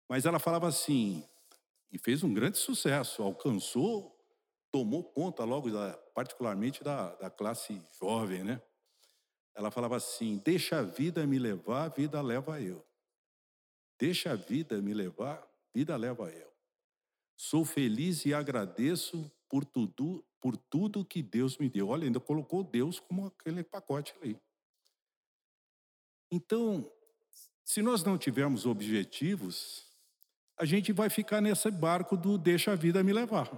Mas 0.07 0.25
ela 0.25 0.39
falava 0.39 0.69
assim: 0.69 1.21
e 1.91 1.97
fez 1.97 2.23
um 2.23 2.33
grande 2.33 2.57
sucesso, 2.57 3.21
alcançou, 3.21 4.17
tomou 4.71 5.03
conta 5.03 5.43
logo, 5.43 5.69
da, 5.69 5.91
particularmente 6.15 6.85
da, 6.85 7.13
da 7.15 7.29
classe 7.29 7.81
jovem, 7.99 8.45
né? 8.45 8.61
Ela 9.53 9.69
falava 9.69 9.97
assim: 9.97 10.37
Deixa 10.37 10.79
a 10.79 10.83
vida 10.83 11.27
me 11.27 11.37
levar, 11.37 11.83
a 11.83 11.89
vida 11.89 12.21
leva 12.21 12.61
eu. 12.61 12.87
Deixa 13.99 14.31
a 14.31 14.35
vida 14.35 14.81
me 14.81 14.93
levar, 14.93 15.45
vida 15.73 15.95
leva 15.97 16.29
eu. 16.31 16.49
Sou 17.35 17.65
feliz 17.65 18.25
e 18.25 18.33
agradeço 18.33 19.29
por 19.49 19.65
tudo, 19.65 20.25
por 20.39 20.55
tudo 20.55 21.03
que 21.03 21.21
Deus 21.21 21.57
me 21.57 21.69
deu. 21.69 21.89
Olha, 21.89 22.05
ainda 22.05 22.19
colocou 22.19 22.63
Deus 22.63 22.99
como 22.99 23.27
aquele 23.27 23.63
pacote 23.63 24.15
ali. 24.21 24.39
Então, 26.31 26.89
se 27.65 27.81
nós 27.81 28.03
não 28.03 28.17
tivermos 28.17 28.65
objetivos, 28.65 29.85
a 30.57 30.63
gente 30.63 30.93
vai 30.93 31.09
ficar 31.09 31.41
nesse 31.41 31.69
barco 31.69 32.15
do 32.15 32.37
deixa 32.37 32.71
a 32.71 32.75
vida 32.75 33.03
me 33.03 33.11
levar. 33.11 33.49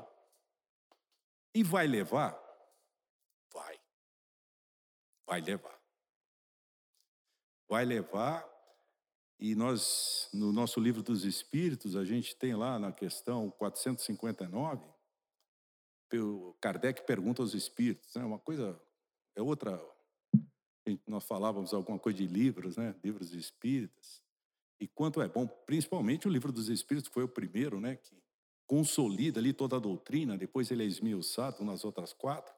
E 1.53 1.63
vai 1.63 1.85
levar? 1.85 2.39
Vai. 3.53 3.79
Vai 5.27 5.41
levar. 5.41 5.79
Vai 7.67 7.85
levar. 7.85 8.50
E 9.41 9.55
nós, 9.55 10.29
no 10.31 10.53
nosso 10.53 10.79
livro 10.79 11.01
dos 11.01 11.25
Espíritos, 11.25 11.95
a 11.95 12.05
gente 12.05 12.35
tem 12.35 12.53
lá 12.55 12.77
na 12.77 12.91
questão 12.91 13.49
459, 13.49 14.85
o 16.13 16.53
Kardec 16.61 17.03
pergunta 17.07 17.41
aos 17.41 17.55
Espíritos, 17.55 18.13
né? 18.13 18.23
uma 18.23 18.37
coisa, 18.37 18.79
é 19.35 19.41
outra. 19.41 19.83
Nós 21.07 21.23
falávamos 21.23 21.73
alguma 21.73 21.97
coisa 21.97 22.19
de 22.19 22.27
livros, 22.27 22.77
né? 22.77 22.93
Livros 23.03 23.31
de 23.31 23.39
Espíritas. 23.39 24.21
E 24.79 24.87
quanto 24.87 25.21
é 25.21 25.27
bom, 25.27 25.47
principalmente 25.47 26.27
o 26.27 26.31
livro 26.31 26.51
dos 26.51 26.69
Espíritos, 26.69 27.11
foi 27.11 27.23
o 27.23 27.29
primeiro, 27.29 27.79
né, 27.79 27.95
que 27.95 28.21
consolida 28.67 29.39
ali 29.39 29.53
toda 29.53 29.75
a 29.75 29.79
doutrina, 29.79 30.37
depois 30.37 30.69
ele 30.69 30.83
é 30.83 30.87
esmiuçado 30.87 31.63
nas 31.63 31.83
outras 31.83 32.13
quatro. 32.13 32.53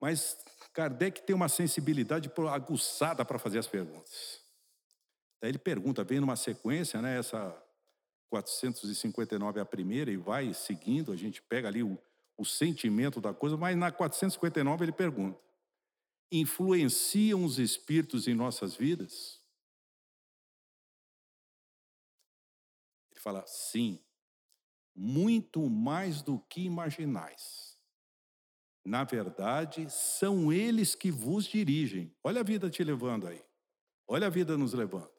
Mas 0.00 0.36
Kardec 0.72 1.22
tem 1.22 1.34
uma 1.34 1.48
sensibilidade 1.48 2.30
aguçada 2.50 3.24
para 3.24 3.38
fazer 3.38 3.58
as 3.58 3.66
perguntas. 3.66 4.41
Daí 5.42 5.50
ele 5.50 5.58
pergunta, 5.58 6.04
vem 6.04 6.20
numa 6.20 6.36
sequência, 6.36 7.02
né, 7.02 7.18
essa 7.18 7.60
459 8.30 9.58
é 9.58 9.62
a 9.62 9.66
primeira 9.66 10.08
e 10.10 10.16
vai 10.16 10.54
seguindo, 10.54 11.10
a 11.10 11.16
gente 11.16 11.42
pega 11.42 11.66
ali 11.66 11.82
o, 11.82 11.98
o 12.38 12.44
sentimento 12.44 13.20
da 13.20 13.34
coisa, 13.34 13.56
mas 13.56 13.76
na 13.76 13.90
459 13.90 14.84
ele 14.84 14.92
pergunta: 14.92 15.38
influenciam 16.30 17.44
os 17.44 17.58
espíritos 17.58 18.28
em 18.28 18.34
nossas 18.34 18.76
vidas? 18.76 19.42
fala, 23.22 23.44
sim, 23.46 24.00
muito 24.94 25.70
mais 25.70 26.22
do 26.22 26.40
que 26.40 26.62
imaginais. 26.62 27.78
Na 28.84 29.04
verdade, 29.04 29.88
são 29.88 30.52
eles 30.52 30.96
que 30.96 31.10
vos 31.12 31.44
dirigem. 31.44 32.12
Olha 32.24 32.40
a 32.40 32.44
vida 32.44 32.68
te 32.68 32.82
levando 32.82 33.28
aí. 33.28 33.40
Olha 34.08 34.26
a 34.26 34.30
vida 34.30 34.58
nos 34.58 34.72
levando. 34.72 35.11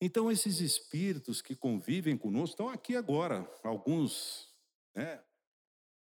Então, 0.00 0.30
esses 0.30 0.60
espíritos 0.60 1.42
que 1.42 1.54
convivem 1.54 2.16
conosco 2.16 2.54
estão 2.54 2.68
aqui 2.68 2.96
agora. 2.96 3.48
Alguns, 3.62 4.48
né, 4.94 5.20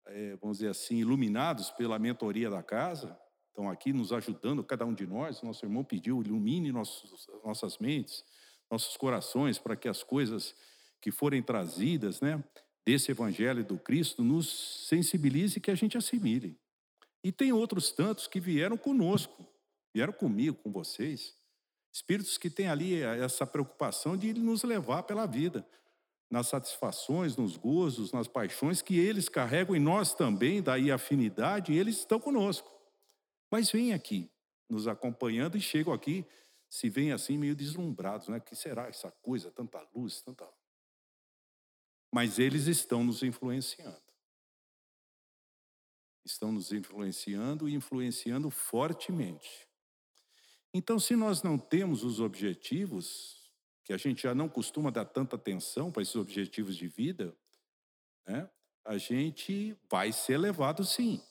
é, 0.06 0.36
vamos 0.36 0.58
dizer 0.58 0.70
assim, 0.70 0.96
iluminados 0.96 1.70
pela 1.70 1.98
mentoria 1.98 2.50
da 2.50 2.62
casa, 2.62 3.18
estão 3.48 3.70
aqui 3.70 3.92
nos 3.92 4.12
ajudando, 4.12 4.62
cada 4.62 4.84
um 4.84 4.92
de 4.92 5.06
nós. 5.06 5.40
Nosso 5.42 5.64
irmão 5.64 5.82
pediu, 5.82 6.22
ilumine 6.22 6.70
nossos, 6.70 7.26
nossas 7.42 7.78
mentes 7.78 8.24
nossos 8.70 8.96
corações 8.96 9.58
para 9.58 9.76
que 9.76 9.88
as 9.88 10.02
coisas 10.02 10.54
que 11.00 11.10
forem 11.10 11.42
trazidas, 11.42 12.20
né, 12.20 12.42
desse 12.84 13.10
evangelho 13.10 13.64
do 13.64 13.78
Cristo 13.78 14.22
nos 14.22 14.86
sensibilize 14.88 15.58
e 15.58 15.60
que 15.60 15.70
a 15.70 15.74
gente 15.74 15.96
assimile. 15.96 16.58
E 17.22 17.32
tem 17.32 17.52
outros 17.52 17.90
tantos 17.90 18.26
que 18.26 18.40
vieram 18.40 18.76
conosco, 18.76 19.46
vieram 19.94 20.12
comigo, 20.12 20.56
com 20.62 20.70
vocês, 20.70 21.34
espíritos 21.96 22.36
que 22.36 22.50
têm 22.50 22.68
ali 22.68 23.02
essa 23.02 23.46
preocupação 23.46 24.18
de 24.18 24.34
nos 24.34 24.62
levar 24.62 25.04
pela 25.04 25.24
vida, 25.24 25.66
nas 26.30 26.48
satisfações, 26.48 27.36
nos 27.38 27.56
gozos, 27.56 28.12
nas 28.12 28.28
paixões 28.28 28.82
que 28.82 28.98
eles 28.98 29.30
carregam 29.30 29.74
e 29.74 29.80
nós 29.80 30.12
também, 30.12 30.62
daí 30.62 30.90
afinidade, 30.90 31.72
eles 31.72 31.96
estão 31.98 32.20
conosco. 32.20 32.70
Mas 33.50 33.70
vêm 33.70 33.94
aqui, 33.94 34.30
nos 34.68 34.86
acompanhando 34.86 35.56
e 35.56 35.60
chegam 35.60 35.90
aqui 35.90 36.26
se 36.68 36.90
veem 36.90 37.12
assim 37.12 37.38
meio 37.38 37.56
deslumbrados, 37.56 38.28
né? 38.28 38.40
Que 38.40 38.54
será 38.54 38.88
essa 38.88 39.10
coisa, 39.22 39.50
tanta 39.50 39.80
luz, 39.94 40.20
tanta. 40.20 40.46
Mas 42.12 42.38
eles 42.38 42.66
estão 42.66 43.04
nos 43.04 43.22
influenciando. 43.22 44.02
Estão 46.26 46.52
nos 46.52 46.72
influenciando 46.72 47.66
e 47.68 47.74
influenciando 47.74 48.50
fortemente. 48.50 49.66
Então, 50.72 50.98
se 50.98 51.16
nós 51.16 51.42
não 51.42 51.58
temos 51.58 52.04
os 52.04 52.20
objetivos, 52.20 53.50
que 53.84 53.92
a 53.92 53.96
gente 53.96 54.22
já 54.22 54.34
não 54.34 54.48
costuma 54.48 54.90
dar 54.90 55.04
tanta 55.04 55.36
atenção 55.36 55.92
para 55.92 56.02
esses 56.02 56.16
objetivos 56.16 56.76
de 56.76 56.88
vida, 56.88 57.36
né? 58.26 58.50
A 58.84 58.98
gente 58.98 59.76
vai 59.88 60.12
ser 60.12 60.38
levado 60.38 60.84
sim. 60.84 61.22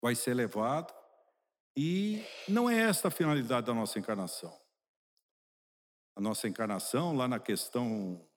Vai 0.00 0.14
ser 0.14 0.34
levado 0.34 0.94
e 1.76 2.24
não 2.48 2.68
é 2.68 2.76
esta 2.80 3.06
a 3.06 3.10
finalidade 3.10 3.66
da 3.66 3.72
nossa 3.72 4.00
encarnação. 4.00 4.52
A 6.16 6.20
nossa 6.20 6.48
encarnação, 6.48 7.16
lá 7.16 7.28
na 7.28 7.38
questão, 7.38 8.28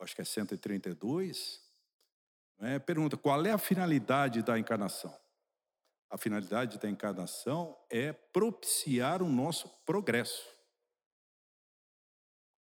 acho 0.00 0.14
que 0.14 0.22
é 0.22 0.24
132, 0.24 1.62
né, 2.58 2.78
pergunta 2.78 3.18
qual 3.18 3.44
é 3.44 3.50
a 3.50 3.58
finalidade 3.58 4.42
da 4.42 4.58
encarnação. 4.58 5.14
A 6.14 6.16
finalidade 6.16 6.78
da 6.78 6.88
encarnação 6.88 7.76
é 7.90 8.12
propiciar 8.12 9.20
o 9.20 9.28
nosso 9.28 9.68
progresso. 9.84 10.48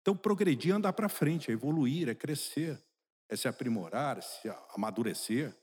Então, 0.01 0.17
progredir 0.17 0.73
é 0.73 0.77
andar 0.77 0.95
para 0.95 1.07
frente, 1.07 1.51
é 1.51 1.53
evoluir, 1.53 2.09
é 2.09 2.15
crescer, 2.15 2.83
é 3.29 3.37
se 3.37 3.47
aprimorar, 3.47 4.17
é 4.17 4.21
se 4.23 4.49
amadurecer. 4.75 5.55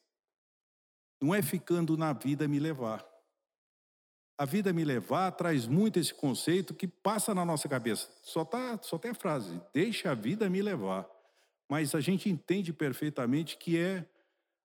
Não 1.19 1.34
é 1.34 1.41
ficando 1.41 1.98
na 1.98 2.13
vida 2.13 2.48
me 2.48 2.60
levar. 2.60 3.03
A 4.38 4.46
vida 4.46 4.72
me 4.72 4.86
levar 4.86 5.31
traz 5.31 5.65
muito 5.65 5.98
esse 5.98 6.13
conceito 6.13 6.75
que 6.75 6.88
passa 6.88 7.34
na 7.34 7.43
nossa 7.43 7.67
cabeça. 7.67 8.08
Só, 8.22 8.46
tá, 8.46 8.77
só 8.84 9.00
tem 9.00 9.10
a 9.10 9.15
frase, 9.15 9.60
deixa 9.74 10.12
a 10.12 10.13
vida 10.13 10.48
me 10.48 10.62
levar. 10.62 11.10
Mas 11.67 11.96
a 11.96 12.00
gente 12.00 12.29
entende 12.29 12.72
perfeitamente 12.72 13.58
que 13.58 13.79
é 13.79 14.08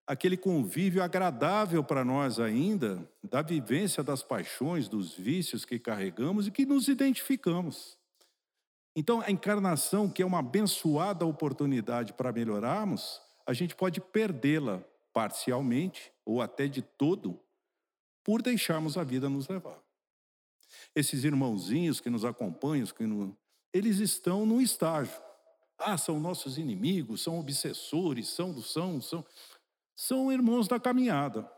aquele 0.07 0.37
convívio 0.37 1.03
agradável 1.03 1.83
para 1.83 2.05
nós 2.05 2.39
ainda, 2.39 3.09
da 3.23 3.43
vivência 3.43 4.03
das 4.03 4.23
paixões, 4.23 4.89
dos 4.89 5.15
vícios 5.15 5.65
que 5.65 5.79
carregamos 5.79 6.47
e 6.47 6.51
que 6.51 6.67
nos 6.67 6.89
identificamos. 6.89 7.97
Então, 8.97 9.21
a 9.21 9.31
encarnação, 9.31 10.09
que 10.09 10.23
é 10.23 10.27
uma 10.27 10.39
abençoada 10.39 11.27
oportunidade 11.27 12.13
para 12.13 12.33
melhorarmos, 12.33 13.21
a 13.47 13.53
gente 13.53 13.75
pode 13.75 14.01
perdê-la 14.01 14.83
parcialmente 15.13 16.13
ou 16.25 16.41
até 16.41 16.67
de 16.67 16.83
todo 16.83 17.41
por 18.23 18.41
deixarmos 18.41 18.97
a 18.97 19.05
vida 19.05 19.29
nos 19.29 19.49
levar. 19.49 19.83
Esses 20.95 21.25
irmãozinhos 21.25 22.01
que 22.01 22.11
nos 22.11 22.25
acompanham, 22.25 22.87
que 22.87 23.07
no, 23.07 23.37
eles 23.73 23.99
estão 23.99 24.47
no 24.47 24.61
estágio. 24.61 25.21
Ah, 25.77 25.99
são 25.99 26.21
nossos 26.21 26.57
inimigos, 26.57 27.23
são 27.23 27.39
obsessores, 27.39 28.29
são, 28.29 28.61
são, 28.63 29.01
são. 29.01 29.25
São 29.97 30.33
irmãos 30.33 30.69
da 30.69 30.81
caminhada. 30.81 31.51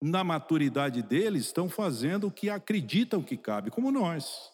Na 0.00 0.22
maturidade 0.22 1.02
deles, 1.02 1.46
estão 1.46 1.68
fazendo 1.68 2.28
o 2.28 2.32
que 2.32 2.48
acreditam 2.48 3.22
que 3.22 3.36
cabe, 3.36 3.70
como 3.70 3.90
nós. 3.90 4.52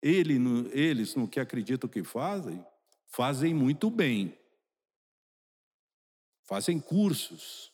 Ele, 0.00 0.38
no, 0.38 0.68
eles, 0.68 1.14
no 1.14 1.26
que 1.26 1.40
acreditam 1.40 1.88
que 1.88 2.04
fazem, 2.04 2.64
fazem 3.06 3.54
muito 3.54 3.90
bem. 3.90 4.38
Fazem 6.44 6.78
cursos. 6.78 7.72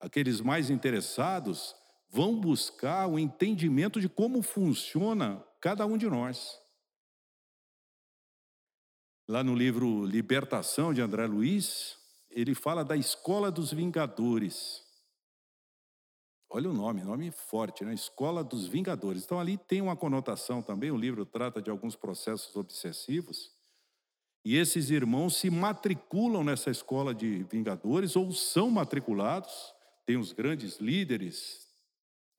Aqueles 0.00 0.40
mais 0.40 0.70
interessados 0.70 1.76
vão 2.08 2.38
buscar 2.38 3.06
o 3.06 3.18
entendimento 3.18 4.00
de 4.00 4.08
como 4.08 4.42
funciona 4.42 5.44
cada 5.60 5.86
um 5.86 5.96
de 5.96 6.08
nós. 6.08 6.60
Lá 9.28 9.44
no 9.44 9.54
livro 9.54 10.04
Libertação 10.04 10.92
de 10.92 11.00
André 11.00 11.26
Luiz, 11.26 11.99
ele 12.30 12.54
fala 12.54 12.84
da 12.84 12.96
escola 12.96 13.50
dos 13.50 13.72
vingadores. 13.72 14.84
Olha 16.52 16.68
o 16.68 16.72
nome, 16.72 17.02
nome 17.02 17.30
forte, 17.30 17.84
né? 17.84 17.94
Escola 17.94 18.42
dos 18.42 18.66
Vingadores. 18.66 19.22
Então 19.24 19.38
ali 19.38 19.56
tem 19.56 19.80
uma 19.80 19.96
conotação 19.96 20.60
também, 20.60 20.90
o 20.90 20.96
livro 20.96 21.24
trata 21.24 21.62
de 21.62 21.70
alguns 21.70 21.94
processos 21.94 22.56
obsessivos. 22.56 23.52
E 24.44 24.56
esses 24.56 24.90
irmãos 24.90 25.36
se 25.36 25.48
matriculam 25.48 26.42
nessa 26.42 26.70
escola 26.70 27.14
de 27.14 27.44
vingadores 27.44 28.16
ou 28.16 28.32
são 28.32 28.68
matriculados, 28.68 29.72
tem 30.04 30.16
os 30.16 30.32
grandes 30.32 30.78
líderes. 30.78 31.68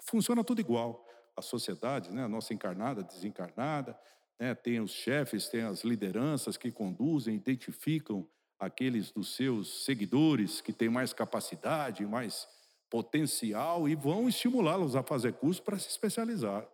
Funciona 0.02 0.44
tudo 0.44 0.60
igual. 0.60 1.08
A 1.38 1.42
sociedade, 1.42 2.12
né? 2.12 2.26
a 2.26 2.28
nossa 2.28 2.54
encarnada, 2.54 3.04
desencarnada, 3.04 3.98
né? 4.38 4.54
tem 4.54 4.82
os 4.82 4.92
chefes, 4.92 5.48
tem 5.48 5.62
as 5.62 5.84
lideranças 5.86 6.58
que 6.58 6.70
conduzem, 6.70 7.36
identificam 7.36 8.28
aqueles 8.62 9.12
dos 9.12 9.36
seus 9.36 9.86
seguidores 9.86 10.62
que 10.62 10.72
têm 10.72 10.88
mais 10.88 11.12
capacidade, 11.12 12.06
mais 12.06 12.48
potencial 12.92 13.90
e 13.90 13.96
vão 13.96 14.30
estimulá-los 14.30 14.96
a 14.96 15.02
fazer 15.02 15.34
curso 15.34 15.64
para 15.64 15.80
se 15.80 15.90
especializar. 15.90 16.68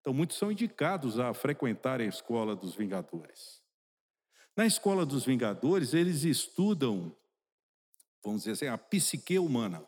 Então, 0.00 0.14
muitos 0.14 0.36
são 0.36 0.52
indicados 0.52 1.18
a 1.18 1.34
frequentar 1.34 2.00
a 2.00 2.04
escola 2.04 2.54
dos 2.54 2.76
Vingadores. 2.76 3.60
Na 4.56 4.64
escola 4.64 5.04
dos 5.04 5.24
Vingadores, 5.24 5.92
eles 5.92 6.22
estudam, 6.22 7.12
vamos 8.22 8.42
dizer 8.42 8.52
assim, 8.52 8.66
a 8.68 8.78
psique 8.78 9.36
humana, 9.36 9.84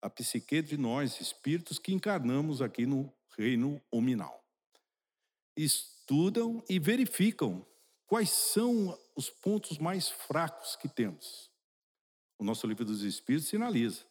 a 0.00 0.08
psique 0.08 0.62
de 0.62 0.76
nós, 0.76 1.20
espíritos 1.20 1.80
que 1.80 1.92
encarnamos 1.92 2.62
aqui 2.62 2.86
no 2.86 3.12
reino 3.36 3.82
hominal. 3.90 4.44
Estudam 5.56 6.62
e 6.68 6.78
verificam 6.78 7.66
quais 8.14 8.30
são 8.30 8.96
os 9.16 9.28
pontos 9.28 9.76
mais 9.76 10.08
fracos 10.08 10.76
que 10.76 10.88
temos. 10.88 11.50
O 12.38 12.44
nosso 12.44 12.64
livro 12.64 12.84
dos 12.84 13.02
Espíritos 13.02 13.48
sinaliza 13.48 14.04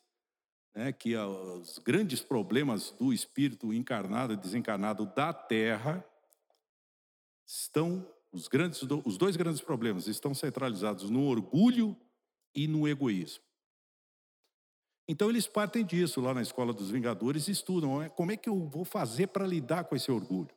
né, 0.75 0.91
que 0.91 1.15
os 1.15 1.79
grandes 1.79 2.19
problemas 2.19 2.91
do 2.91 3.13
espírito 3.13 3.73
encarnado 3.73 4.33
e 4.33 4.35
desencarnado 4.35 5.05
da 5.05 5.31
Terra 5.31 6.05
estão 7.47 8.05
os 8.29 8.49
grandes 8.49 8.81
os 9.05 9.17
dois 9.17 9.37
grandes 9.37 9.61
problemas 9.61 10.07
estão 10.07 10.33
centralizados 10.33 11.09
no 11.09 11.25
orgulho 11.25 11.95
e 12.53 12.67
no 12.67 12.85
egoísmo. 12.85 13.45
Então 15.07 15.29
eles 15.29 15.47
partem 15.47 15.85
disso 15.85 16.19
lá 16.19 16.33
na 16.33 16.41
escola 16.41 16.73
dos 16.73 16.91
Vingadores 16.91 17.47
e 17.47 17.51
estudam 17.51 17.99
né, 17.99 18.09
como 18.09 18.33
é 18.33 18.35
que 18.35 18.49
eu 18.49 18.67
vou 18.67 18.83
fazer 18.83 19.27
para 19.27 19.47
lidar 19.47 19.85
com 19.85 19.95
esse 19.95 20.11
orgulho, 20.11 20.53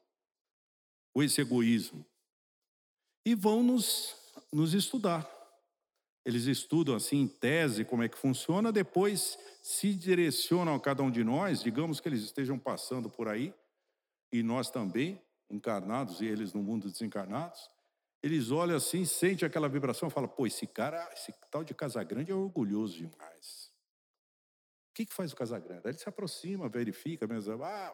com 1.14 1.22
esse 1.22 1.40
egoísmo. 1.40 2.04
E 3.26 3.34
vão 3.34 3.60
nos, 3.60 4.14
nos 4.52 4.72
estudar. 4.72 5.28
Eles 6.24 6.44
estudam 6.44 6.94
assim 6.94 7.22
em 7.22 7.26
tese 7.26 7.84
como 7.84 8.04
é 8.04 8.08
que 8.08 8.16
funciona, 8.16 8.70
depois 8.70 9.36
se 9.60 9.92
direcionam 9.94 10.76
a 10.76 10.80
cada 10.80 11.02
um 11.02 11.10
de 11.10 11.24
nós, 11.24 11.60
digamos 11.60 11.98
que 11.98 12.08
eles 12.08 12.22
estejam 12.22 12.56
passando 12.56 13.10
por 13.10 13.26
aí, 13.26 13.52
e 14.30 14.44
nós 14.44 14.70
também, 14.70 15.20
encarnados 15.50 16.20
e 16.20 16.26
eles 16.26 16.52
no 16.52 16.62
mundo 16.62 16.88
desencarnados, 16.88 17.68
eles 18.22 18.52
olham 18.52 18.76
assim, 18.76 19.04
sentem 19.04 19.44
aquela 19.44 19.68
vibração 19.68 20.08
e 20.08 20.12
falam: 20.12 20.28
pô, 20.28 20.46
esse 20.46 20.66
cara, 20.66 21.08
esse 21.12 21.32
tal 21.50 21.64
de 21.64 21.74
Casagrande 21.74 22.30
é 22.30 22.34
orgulhoso 22.34 22.96
demais. 22.96 23.72
O 24.90 24.94
que, 24.94 25.04
que 25.04 25.14
faz 25.14 25.32
o 25.32 25.36
Casagrande? 25.36 25.82
Aí 25.84 25.90
ele 25.90 25.98
se 25.98 26.08
aproxima, 26.08 26.68
verifica, 26.68 27.26
mesmo, 27.26 27.60
ah, 27.64 27.92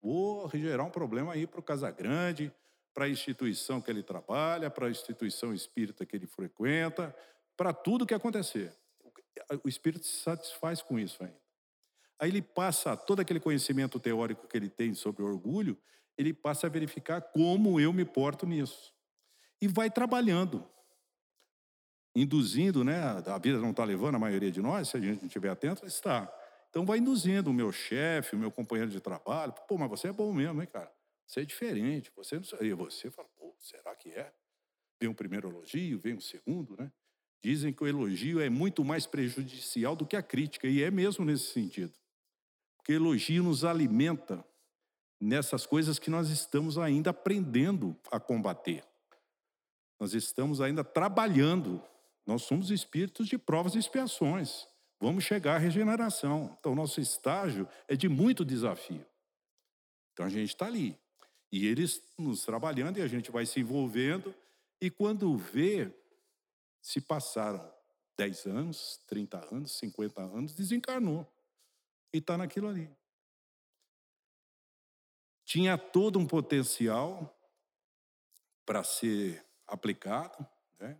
vou 0.00 0.48
gerar 0.50 0.84
um 0.84 0.90
problema 0.90 1.32
aí 1.32 1.48
para 1.48 1.58
o 1.58 1.64
Casagrande, 1.64 2.52
para 2.94 3.04
a 3.04 3.08
instituição 3.08 3.80
que 3.80 3.90
ele 3.90 4.02
trabalha, 4.02 4.70
para 4.70 4.86
a 4.86 4.90
instituição 4.90 5.54
espírita 5.54 6.04
que 6.04 6.16
ele 6.16 6.26
frequenta, 6.26 7.14
para 7.56 7.72
tudo 7.72 8.06
que 8.06 8.14
acontecer. 8.14 8.74
O 9.64 9.68
espírito 9.68 10.04
se 10.04 10.20
satisfaz 10.22 10.82
com 10.82 10.98
isso 10.98 11.22
ainda. 11.22 11.40
Aí 12.18 12.28
ele 12.28 12.42
passa 12.42 12.96
todo 12.96 13.20
aquele 13.20 13.40
conhecimento 13.40 13.98
teórico 13.98 14.46
que 14.46 14.56
ele 14.56 14.68
tem 14.68 14.92
sobre 14.92 15.22
o 15.22 15.26
orgulho, 15.26 15.78
ele 16.18 16.34
passa 16.34 16.66
a 16.66 16.70
verificar 16.70 17.22
como 17.22 17.80
eu 17.80 17.92
me 17.92 18.04
porto 18.04 18.46
nisso. 18.46 18.92
E 19.60 19.66
vai 19.66 19.90
trabalhando, 19.90 20.68
induzindo, 22.14 22.84
né? 22.84 23.00
A 23.26 23.38
vida 23.38 23.58
não 23.58 23.70
está 23.70 23.84
levando 23.84 24.16
a 24.16 24.18
maioria 24.18 24.50
de 24.50 24.60
nós, 24.60 24.88
se 24.88 24.96
a 24.96 25.00
gente 25.00 25.20
não 25.20 25.26
estiver 25.26 25.48
atento, 25.48 25.86
está. 25.86 26.30
Então 26.68 26.84
vai 26.84 26.98
induzindo 26.98 27.50
o 27.50 27.54
meu 27.54 27.72
chefe, 27.72 28.36
o 28.36 28.38
meu 28.38 28.50
companheiro 28.50 28.90
de 28.90 29.00
trabalho. 29.00 29.54
Pô, 29.66 29.78
mas 29.78 29.88
você 29.88 30.08
é 30.08 30.12
bom 30.12 30.32
mesmo, 30.32 30.60
hein, 30.60 30.68
cara? 30.70 30.92
Você 31.30 31.42
é 31.42 31.44
diferente. 31.44 32.10
Você 32.16 32.34
não 32.34 32.42
E 32.60 32.72
você 32.72 33.08
fala, 33.08 33.28
pô, 33.38 33.54
será 33.60 33.94
que 33.94 34.08
é? 34.08 34.32
Vem 35.00 35.08
um 35.08 35.14
primeiro 35.14 35.48
elogio, 35.48 36.00
vem 36.00 36.14
um 36.14 36.20
segundo, 36.20 36.76
né? 36.76 36.90
Dizem 37.40 37.72
que 37.72 37.84
o 37.84 37.86
elogio 37.86 38.40
é 38.40 38.50
muito 38.50 38.84
mais 38.84 39.06
prejudicial 39.06 39.94
do 39.94 40.04
que 40.04 40.16
a 40.16 40.22
crítica, 40.22 40.66
e 40.66 40.82
é 40.82 40.90
mesmo 40.90 41.24
nesse 41.24 41.52
sentido. 41.52 41.92
Porque 42.76 42.94
elogio 42.94 43.44
nos 43.44 43.64
alimenta 43.64 44.44
nessas 45.20 45.64
coisas 45.64 46.00
que 46.00 46.10
nós 46.10 46.30
estamos 46.30 46.76
ainda 46.76 47.10
aprendendo 47.10 47.96
a 48.10 48.18
combater. 48.18 48.84
Nós 50.00 50.14
estamos 50.14 50.60
ainda 50.60 50.82
trabalhando. 50.82 51.80
Nós 52.26 52.42
somos 52.42 52.72
espíritos 52.72 53.28
de 53.28 53.38
provas 53.38 53.76
e 53.76 53.78
expiações. 53.78 54.66
Vamos 54.98 55.22
chegar 55.22 55.54
à 55.54 55.58
regeneração. 55.58 56.56
Então, 56.58 56.74
nosso 56.74 57.00
estágio 57.00 57.68
é 57.86 57.94
de 57.94 58.08
muito 58.08 58.44
desafio. 58.44 59.06
Então, 60.12 60.26
a 60.26 60.28
gente 60.28 60.48
está 60.48 60.66
ali, 60.66 60.98
e 61.52 61.66
eles 61.66 62.02
nos 62.16 62.44
trabalhando 62.44 62.98
e 62.98 63.02
a 63.02 63.08
gente 63.08 63.30
vai 63.30 63.44
se 63.44 63.60
envolvendo. 63.60 64.34
E 64.80 64.90
quando 64.90 65.36
vê, 65.36 65.92
se 66.80 67.00
passaram 67.00 67.72
10 68.16 68.46
anos, 68.46 69.00
30 69.06 69.54
anos, 69.54 69.72
50 69.72 70.22
anos, 70.22 70.54
desencarnou. 70.54 71.26
E 72.12 72.18
está 72.18 72.38
naquilo 72.38 72.68
ali. 72.68 72.88
Tinha 75.44 75.76
todo 75.76 76.18
um 76.18 76.26
potencial 76.26 77.36
para 78.64 78.84
ser 78.84 79.44
aplicado, 79.66 80.46
né? 80.78 80.96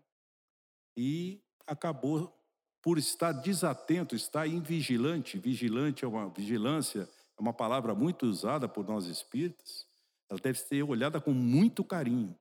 e 0.97 1.41
acabou 1.67 2.37
por 2.83 2.99
estar 2.99 3.31
desatento, 3.31 4.17
estar 4.17 4.49
invigilante. 4.49 5.39
Vigilante 5.39 6.05
é 6.05 6.09
uma 6.09 6.29
vigilância, 6.29 7.09
é 7.37 7.41
uma 7.41 7.53
palavra 7.53 7.95
muito 7.95 8.27
usada 8.27 8.69
por 8.69 8.85
nós 8.85 9.07
espíritas 9.07 9.90
ela 10.31 10.39
deve 10.41 10.59
ser 10.61 10.83
olhada 10.85 11.21
com 11.21 11.33
muito 11.33 11.83
carinho. 11.83 12.39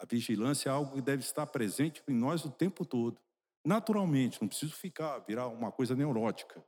A 0.00 0.06
vigilância 0.06 0.70
é 0.70 0.72
algo 0.72 0.94
que 0.94 1.02
deve 1.02 1.22
estar 1.22 1.46
presente 1.46 2.02
em 2.08 2.14
nós 2.14 2.44
o 2.44 2.50
tempo 2.50 2.84
todo. 2.84 3.20
Naturalmente, 3.64 4.40
não 4.40 4.48
preciso 4.48 4.74
ficar, 4.74 5.18
virar 5.20 5.46
uma 5.48 5.70
coisa 5.70 5.94
neurótica. 5.94 6.64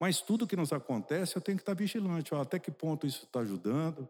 Mas 0.00 0.22
tudo 0.22 0.46
que 0.46 0.56
nos 0.56 0.72
acontece, 0.72 1.36
eu 1.36 1.42
tenho 1.42 1.58
que 1.58 1.62
estar 1.62 1.74
vigilante. 1.74 2.34
Até 2.34 2.58
que 2.58 2.70
ponto 2.70 3.06
isso 3.06 3.24
está 3.24 3.40
ajudando? 3.40 4.08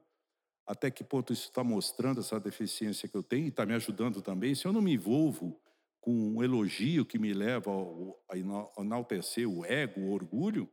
Até 0.67 0.91
que 0.91 1.03
ponto 1.03 1.33
isso 1.33 1.49
está 1.49 1.65
mostrando 1.65 2.21
essa 2.21 2.39
deficiência 2.39 3.09
que 3.09 3.17
eu 3.17 3.23
tenho 3.23 3.47
e 3.47 3.49
está 3.49 3.67
me 3.67 3.75
ajudando 3.75 4.23
também? 4.23 4.55
Se 4.55 4.67
eu 4.67 4.73
não 4.73 4.81
me 4.81 4.95
envolvo 4.95 5.61
com 6.01 6.13
um 6.13 6.43
elogio 6.43 7.05
que 7.05 7.19
me 7.19 7.33
leva 7.33 7.71
a 8.31 8.37
enaltecer 8.81 9.49
o 9.49 9.65
ego, 9.65 10.01
o 10.01 10.13
orgulho, 10.13 10.71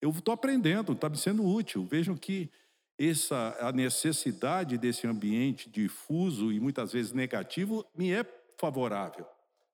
eu 0.00 0.10
estou 0.10 0.32
aprendendo, 0.32 0.92
está 0.92 1.08
me 1.08 1.16
sendo 1.16 1.44
útil. 1.44 1.84
Vejam 1.86 2.16
que 2.16 2.50
essa 2.98 3.56
a 3.60 3.72
necessidade 3.72 4.78
desse 4.78 5.06
ambiente 5.06 5.68
difuso 5.68 6.52
e 6.52 6.60
muitas 6.60 6.92
vezes 6.92 7.12
negativo 7.12 7.84
me 7.94 8.12
é 8.12 8.24
favorável, 8.58 9.26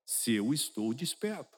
se 0.05 0.33
eu 0.33 0.53
estou 0.53 0.93
desperto. 0.93 1.57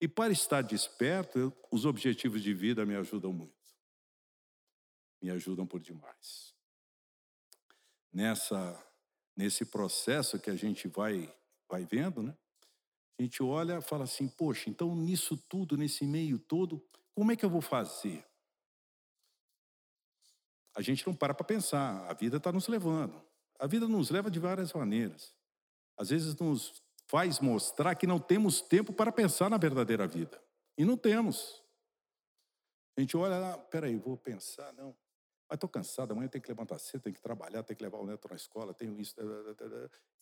E 0.00 0.06
para 0.06 0.32
estar 0.32 0.62
desperto, 0.62 1.52
os 1.72 1.84
objetivos 1.84 2.42
de 2.42 2.54
vida 2.54 2.86
me 2.86 2.94
ajudam 2.94 3.32
muito. 3.32 3.52
Me 5.20 5.30
ajudam 5.30 5.66
por 5.66 5.80
demais. 5.80 6.54
Nessa 8.12 8.84
nesse 9.36 9.64
processo 9.64 10.38
que 10.38 10.50
a 10.50 10.56
gente 10.56 10.88
vai 10.88 11.32
vai 11.68 11.84
vendo, 11.84 12.22
né? 12.22 12.36
A 13.18 13.22
gente 13.22 13.42
olha 13.42 13.80
fala 13.80 14.04
assim: 14.04 14.28
"Poxa, 14.28 14.70
então 14.70 14.94
nisso 14.94 15.36
tudo, 15.36 15.76
nesse 15.76 16.06
meio 16.06 16.38
todo, 16.38 16.84
como 17.14 17.32
é 17.32 17.36
que 17.36 17.44
eu 17.44 17.50
vou 17.50 17.60
fazer?" 17.60 18.27
A 20.78 20.80
gente 20.80 21.04
não 21.04 21.12
para 21.12 21.34
para 21.34 21.44
pensar, 21.44 22.08
a 22.08 22.14
vida 22.14 22.36
está 22.36 22.52
nos 22.52 22.68
levando. 22.68 23.20
A 23.58 23.66
vida 23.66 23.88
nos 23.88 24.10
leva 24.10 24.30
de 24.30 24.38
várias 24.38 24.72
maneiras. 24.72 25.34
Às 25.96 26.10
vezes 26.10 26.36
nos 26.36 26.80
faz 27.08 27.40
mostrar 27.40 27.96
que 27.96 28.06
não 28.06 28.20
temos 28.20 28.60
tempo 28.60 28.92
para 28.92 29.10
pensar 29.10 29.50
na 29.50 29.56
verdadeira 29.56 30.06
vida. 30.06 30.40
E 30.76 30.84
não 30.84 30.96
temos. 30.96 31.60
A 32.96 33.00
gente 33.00 33.16
olha 33.16 33.38
lá, 33.38 33.58
peraí, 33.58 33.96
vou 33.96 34.16
pensar, 34.16 34.72
não. 34.74 34.94
Mas 35.48 35.56
estou 35.56 35.68
cansado, 35.68 36.12
amanhã 36.12 36.28
tem 36.28 36.40
que 36.40 36.46
levantar 36.46 36.78
cedo, 36.78 37.02
tem 37.02 37.12
que 37.12 37.20
trabalhar, 37.20 37.64
tem 37.64 37.76
que 37.76 37.82
levar 37.82 37.98
o 37.98 38.06
neto 38.06 38.28
na 38.28 38.36
escola, 38.36 38.72
tenho 38.72 39.00
isso. 39.00 39.16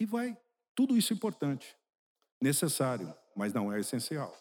E 0.00 0.06
vai. 0.06 0.34
Tudo 0.74 0.96
isso 0.96 1.12
é 1.12 1.16
importante, 1.16 1.76
necessário, 2.40 3.14
mas 3.36 3.52
não 3.52 3.70
é 3.70 3.78
essencial. 3.78 4.34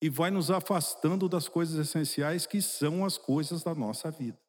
E 0.00 0.08
vai 0.08 0.30
nos 0.30 0.50
afastando 0.50 1.28
das 1.28 1.50
coisas 1.50 1.78
essenciais 1.78 2.46
que 2.46 2.62
são 2.62 3.04
as 3.04 3.18
coisas 3.18 3.62
da 3.62 3.74
nossa 3.74 4.10
vida. 4.10 4.47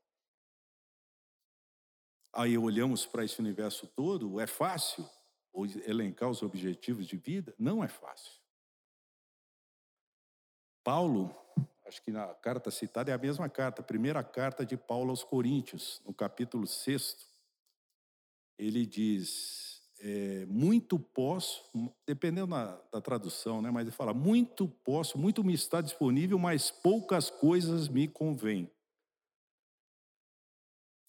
Aí 2.39 2.58
olhamos 2.58 3.06
para 3.06 3.25
esse 3.25 3.38
universo 3.41 3.86
todo, 3.86 4.39
é 4.39 4.47
fácil? 4.47 5.06
elencar 5.86 6.30
os 6.30 6.41
objetivos 6.41 7.06
de 7.06 7.17
vida, 7.17 7.54
não 7.60 7.84
é 7.84 7.89
fácil. 7.89 8.32
Paulo, 10.82 11.36
acho 11.86 12.02
que 12.02 12.12
na 12.12 12.28
carta 12.36 12.71
citada 12.71 13.12
é 13.12 13.13
a 13.13 13.17
mesma 13.17 13.49
carta, 13.49 13.82
a 13.82 13.84
primeira 13.84 14.23
carta 14.23 14.65
de 14.65 14.78
Paulo 14.78 15.10
aos 15.10 15.21
Coríntios, 15.21 16.02
no 16.06 16.13
capítulo 16.13 16.65
6, 16.65 17.17
ele 18.58 18.86
diz: 18.86 19.82
é, 19.99 20.45
muito 20.45 20.97
posso, 20.97 21.62
dependendo 22.08 22.47
da, 22.47 22.82
da, 22.89 23.02
tradução, 23.02 23.62
né, 23.62 23.69
mas 23.69 23.82
ele 23.82 23.91
fala: 23.91 24.13
muito 24.13 24.65
posso, 24.86 25.17
muito 25.17 25.43
me 25.43 25.54
está 25.54 25.82
disponível, 25.82 26.39
mas 26.39 26.71
poucas 26.71 27.30
coisas 27.30 27.89
me 27.89 28.08
convêm. 28.08 28.71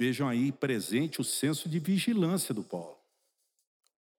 Vejam 0.00 0.26
aí 0.26 0.50
presente 0.50 1.20
o 1.20 1.24
senso 1.24 1.68
de 1.68 1.78
vigilância 1.78 2.54
do 2.54 2.64
Paulo. 2.64 2.98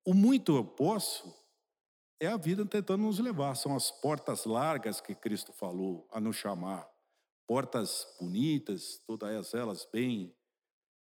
O 0.05 0.13
muito 0.13 0.55
eu 0.55 0.63
posso 0.63 1.35
é 2.19 2.27
a 2.27 2.37
vida 2.37 2.63
tentando 2.67 3.01
nos 3.01 3.17
levar. 3.17 3.55
São 3.55 3.75
as 3.75 3.89
portas 3.89 4.45
largas 4.45 5.01
que 5.01 5.15
Cristo 5.15 5.51
falou 5.51 6.07
a 6.11 6.19
nos 6.19 6.35
chamar. 6.35 6.87
Portas 7.47 8.05
bonitas, 8.19 9.01
todas 9.07 9.55
elas 9.55 9.83
bem 9.91 10.31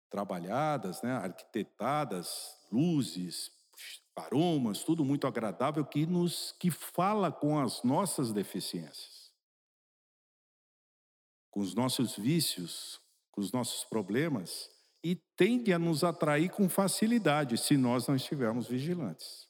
trabalhadas, 0.07 1.01
né, 1.01 1.13
arquitetadas, 1.13 2.55
luzes, 2.71 3.51
aromas, 4.15 4.83
tudo 4.83 5.03
muito 5.03 5.25
agradável 5.25 5.83
que 5.83 6.05
nos 6.05 6.51
que 6.59 6.69
fala 6.69 7.31
com 7.31 7.57
as 7.57 7.81
nossas 7.81 8.31
deficiências. 8.31 9.33
Com 11.49 11.59
os 11.59 11.73
nossos 11.73 12.15
vícios, 12.15 13.01
os 13.39 13.51
nossos 13.51 13.83
problemas, 13.85 14.69
e 15.03 15.15
tende 15.15 15.71
a 15.73 15.79
nos 15.79 16.03
atrair 16.03 16.49
com 16.49 16.67
facilidade 16.67 17.57
se 17.57 17.77
nós 17.77 18.07
não 18.07 18.15
estivermos 18.15 18.67
vigilantes. 18.67 19.47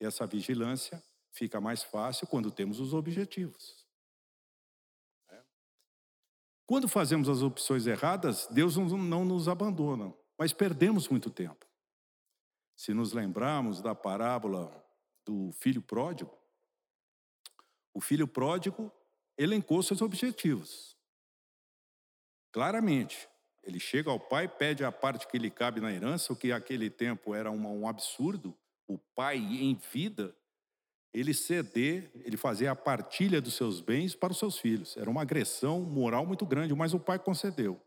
E 0.00 0.04
essa 0.04 0.26
vigilância 0.26 1.02
fica 1.32 1.60
mais 1.60 1.82
fácil 1.82 2.26
quando 2.26 2.50
temos 2.50 2.78
os 2.78 2.92
objetivos. 2.92 3.86
É. 5.30 5.40
Quando 6.66 6.88
fazemos 6.88 7.28
as 7.28 7.40
opções 7.40 7.86
erradas, 7.86 8.46
Deus 8.48 8.76
não 8.76 9.24
nos 9.24 9.48
abandona, 9.48 10.12
mas 10.38 10.52
perdemos 10.52 11.08
muito 11.08 11.30
tempo. 11.30 11.66
Se 12.76 12.92
nos 12.92 13.12
lembrarmos 13.12 13.80
da 13.80 13.94
parábola 13.94 14.84
do 15.24 15.52
filho 15.52 15.80
pródigo, 15.80 16.36
o 17.94 18.00
filho 18.00 18.26
pródigo 18.26 18.92
elencou 19.38 19.82
seus 19.82 20.02
objetivos. 20.02 20.96
Claramente, 22.52 23.28
ele 23.62 23.80
chega 23.80 24.10
ao 24.10 24.20
pai, 24.20 24.46
pede 24.46 24.84
a 24.84 24.92
parte 24.92 25.26
que 25.26 25.38
lhe 25.38 25.50
cabe 25.50 25.80
na 25.80 25.90
herança, 25.90 26.32
o 26.32 26.36
que 26.36 26.48
naquele 26.48 26.90
tempo 26.90 27.34
era 27.34 27.50
um, 27.50 27.88
absurdo. 27.88 28.56
O 28.86 28.98
pai, 28.98 29.38
em 29.38 29.74
vida, 29.92 30.36
ele 31.14 31.32
ceder, 31.32 32.10
ele 32.16 32.36
fazer 32.36 32.66
a 32.66 32.76
partilha 32.76 33.40
dos 33.40 33.54
seus 33.54 33.80
bens 33.80 34.14
para 34.14 34.32
os 34.32 34.38
seus 34.38 34.58
filhos. 34.58 34.96
Era 34.96 35.08
uma 35.08 35.22
agressão 35.22 35.80
moral 35.80 36.26
muito 36.26 36.44
grande, 36.44 36.74
mas 36.74 36.92
o 36.92 37.00
pai 37.00 37.18
concedeu. 37.18 37.80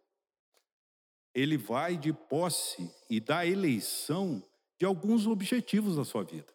Ele 1.33 1.57
vai 1.57 1.97
de 1.97 2.13
posse 2.13 2.89
e 3.09 3.19
dá 3.19 3.45
eleição 3.45 4.41
de 4.79 4.85
alguns 4.85 5.27
objetivos 5.27 5.97
da 5.97 6.05
sua 6.05 6.23
vida. 6.23 6.53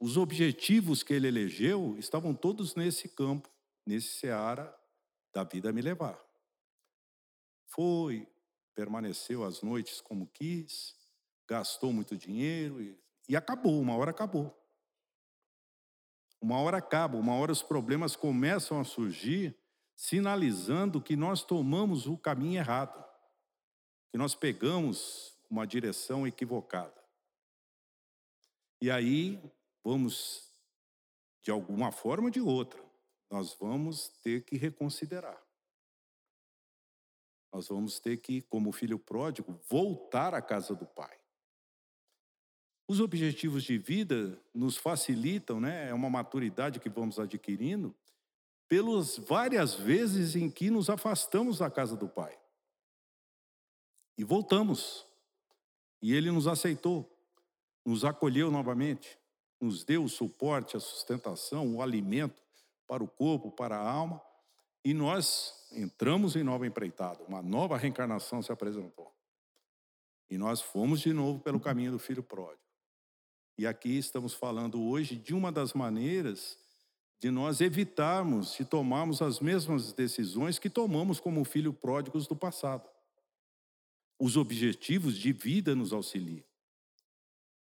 Os 0.00 0.16
objetivos 0.16 1.02
que 1.02 1.12
ele 1.12 1.26
elegeu 1.26 1.96
estavam 1.98 2.32
todos 2.32 2.76
nesse 2.76 3.08
campo, 3.08 3.50
nesse 3.84 4.14
seara 4.14 4.77
da 5.32 5.44
vida 5.44 5.72
me 5.72 5.82
levar. 5.82 6.18
Foi, 7.66 8.26
permaneceu 8.74 9.44
as 9.44 9.62
noites 9.62 10.00
como 10.00 10.26
quis, 10.26 10.96
gastou 11.46 11.92
muito 11.92 12.16
dinheiro 12.16 12.80
e, 12.80 12.98
e 13.28 13.36
acabou, 13.36 13.80
uma 13.80 13.96
hora 13.96 14.10
acabou. 14.10 14.54
Uma 16.40 16.60
hora 16.60 16.76
acaba, 16.76 17.16
uma 17.16 17.34
hora 17.34 17.50
os 17.50 17.62
problemas 17.62 18.14
começam 18.14 18.80
a 18.80 18.84
surgir, 18.84 19.56
sinalizando 19.96 21.02
que 21.02 21.16
nós 21.16 21.42
tomamos 21.42 22.06
o 22.06 22.16
caminho 22.16 22.58
errado, 22.58 23.04
que 24.10 24.16
nós 24.16 24.34
pegamos 24.34 25.36
uma 25.50 25.66
direção 25.66 26.26
equivocada. 26.26 26.94
E 28.80 28.90
aí 28.90 29.42
vamos, 29.82 30.48
de 31.42 31.50
alguma 31.50 31.90
forma 31.90 32.26
ou 32.26 32.30
de 32.30 32.40
outra, 32.40 32.87
nós 33.30 33.54
vamos 33.54 34.08
ter 34.22 34.44
que 34.44 34.56
reconsiderar. 34.56 35.40
Nós 37.52 37.68
vamos 37.68 37.98
ter 37.98 38.18
que, 38.18 38.42
como 38.42 38.72
filho 38.72 38.98
pródigo, 38.98 39.58
voltar 39.68 40.34
à 40.34 40.42
casa 40.42 40.74
do 40.74 40.86
Pai. 40.86 41.18
Os 42.86 43.00
objetivos 43.00 43.64
de 43.64 43.76
vida 43.76 44.40
nos 44.54 44.76
facilitam, 44.76 45.60
né? 45.60 45.88
É 45.88 45.94
uma 45.94 46.08
maturidade 46.08 46.80
que 46.80 46.88
vamos 46.88 47.18
adquirindo 47.18 47.94
pelas 48.66 49.16
várias 49.18 49.74
vezes 49.74 50.36
em 50.36 50.50
que 50.50 50.70
nos 50.70 50.90
afastamos 50.90 51.58
da 51.58 51.70
casa 51.70 51.96
do 51.96 52.08
Pai. 52.08 52.38
E 54.16 54.24
voltamos. 54.24 55.06
E 56.00 56.14
Ele 56.14 56.30
nos 56.30 56.46
aceitou, 56.46 57.10
nos 57.84 58.04
acolheu 58.04 58.50
novamente, 58.50 59.18
nos 59.60 59.84
deu 59.84 60.04
o 60.04 60.08
suporte, 60.08 60.76
a 60.76 60.80
sustentação, 60.80 61.76
o 61.76 61.82
alimento 61.82 62.47
para 62.88 63.04
o 63.04 63.08
corpo, 63.08 63.52
para 63.52 63.76
a 63.76 63.90
alma, 63.90 64.20
e 64.84 64.94
nós 64.94 65.68
entramos 65.70 66.34
em 66.34 66.42
nova 66.42 66.66
empreitada, 66.66 67.22
uma 67.24 67.42
nova 67.42 67.76
reencarnação 67.76 68.42
se 68.42 68.50
apresentou. 68.50 69.14
E 70.30 70.38
nós 70.38 70.60
fomos 70.60 71.00
de 71.00 71.12
novo 71.12 71.38
pelo 71.40 71.60
caminho 71.60 71.92
do 71.92 71.98
filho 71.98 72.22
pródigo. 72.22 72.62
E 73.56 73.66
aqui 73.66 73.98
estamos 73.98 74.34
falando 74.34 74.82
hoje 74.82 75.16
de 75.16 75.34
uma 75.34 75.52
das 75.52 75.72
maneiras 75.74 76.58
de 77.20 77.30
nós 77.30 77.60
evitarmos 77.60 78.54
de 78.54 78.64
tomarmos 78.64 79.20
as 79.20 79.40
mesmas 79.40 79.92
decisões 79.92 80.58
que 80.58 80.70
tomamos 80.70 81.18
como 81.18 81.44
filho 81.44 81.72
pródigos 81.72 82.26
do 82.26 82.36
passado. 82.36 82.88
Os 84.18 84.36
objetivos 84.36 85.16
de 85.18 85.32
vida 85.32 85.74
nos 85.74 85.92
auxiliam. 85.92 86.44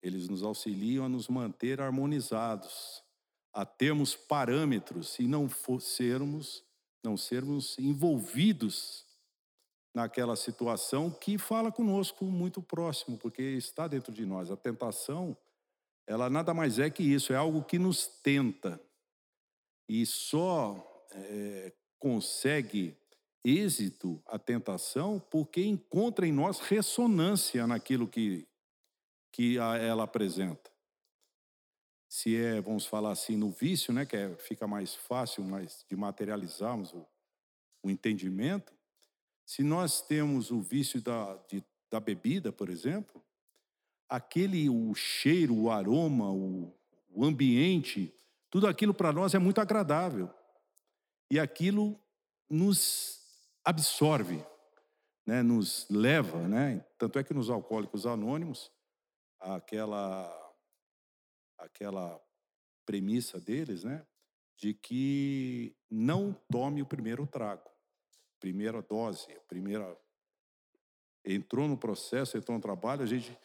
Eles 0.03 0.29
nos 0.29 0.43
auxiliam 0.43 1.05
a 1.05 1.09
nos 1.09 1.29
manter 1.29 1.81
harmonizados, 1.81 3.03
a 3.59 3.67
termos 3.67 4.15
parâmetros 4.15 5.19
e 5.19 5.27
não 5.27 5.51
sermos 5.81 6.63
não 7.03 7.17
sermos 7.17 7.77
envolvidos 7.77 9.05
naquela 9.93 10.37
situação 10.37 11.11
que 11.11 11.39
fala 11.39 11.73
conosco 11.73 12.25
muito 12.25 12.63
próximo, 12.63 13.19
porque 13.19 13.43
está 13.43 13.89
dentro 13.89 14.13
de 14.13 14.25
nós. 14.25 14.49
A 14.49 14.57
tentação, 14.57 15.37
ela 16.07 16.31
nada 16.31 16.55
mais 16.55 16.79
é 16.79 16.89
que 16.89 17.03
isso, 17.03 17.33
é 17.33 17.37
algo 17.37 17.65
que 17.65 17.81
nos 17.81 18.07
tenta. 18.07 18.81
E 19.89 20.07
só 20.07 21.07
é, 21.11 21.73
consegue 21.99 22.97
êxito 23.45 24.23
a 24.27 24.39
tentação 24.39 25.19
porque 25.31 25.65
encontra 25.65 26.25
em 26.25 26.33
nós 26.33 26.61
ressonância 26.61 27.67
naquilo 27.67 28.07
que, 28.07 28.47
que 29.33 29.59
ela 29.59 30.05
apresenta. 30.05 30.78
Se 32.09 32.37
é, 32.37 32.61
vamos 32.61 32.87
falar 32.87 33.13
assim, 33.13 33.37
no 33.37 33.51
vício, 33.51 33.93
né, 33.93 34.07
que 34.07 34.17
é, 34.17 34.35
fica 34.37 34.67
mais 34.67 34.95
fácil 34.95 35.45
mais 35.45 35.85
de 35.89 35.95
materializarmos 35.97 36.93
o, 36.93 37.07
o 37.83 37.91
entendimento, 37.91 38.73
se 39.45 39.63
nós 39.63 40.01
temos 40.01 40.51
o 40.51 40.61
vício 40.61 41.01
da, 41.01 41.37
de, 41.49 41.65
da 41.91 42.01
bebida, 42.01 42.53
por 42.53 42.69
exemplo, 42.69 43.23
aquele 44.09 44.69
o 44.71 44.95
cheiro, 44.95 45.55
o 45.55 45.71
aroma, 45.71 46.31
o, 46.31 46.73
o 47.11 47.25
ambiente, 47.25 48.15
tudo 48.51 48.67
aquilo 48.67 48.95
para 48.95 49.13
nós 49.13 49.35
é 49.35 49.39
muito 49.39 49.61
agradável. 49.61 50.31
E 51.31 51.39
aquilo 51.39 51.99
nos 52.49 53.21
absorve, 53.63 54.43
né, 55.27 55.43
nos 55.43 55.87
leva, 55.91 56.49
né? 56.49 56.85
Tanto 56.97 57.19
é 57.19 57.25
que 57.25 57.35
nos 57.35 57.51
alcoólicos 57.51 58.07
anônimos, 58.07 58.73
aquela 59.39 60.48
aquela 61.59 62.21
premissa 62.87 63.41
deles, 63.41 63.85
né, 63.85 64.07
de 64.57 64.75
que 64.75 65.75
não 65.91 66.33
tome 66.51 66.83
o 66.83 66.87
primeiro 66.87 67.27
trago, 67.27 67.69
primeira 68.41 68.81
dose, 68.83 69.29
primeira 69.47 69.97
entrou 71.25 71.69
no 71.69 71.77
processo, 71.77 72.37
entrou 72.37 72.57
no 72.57 72.63
trabalho, 72.63 73.03
a 73.03 73.07
gente 73.07 73.37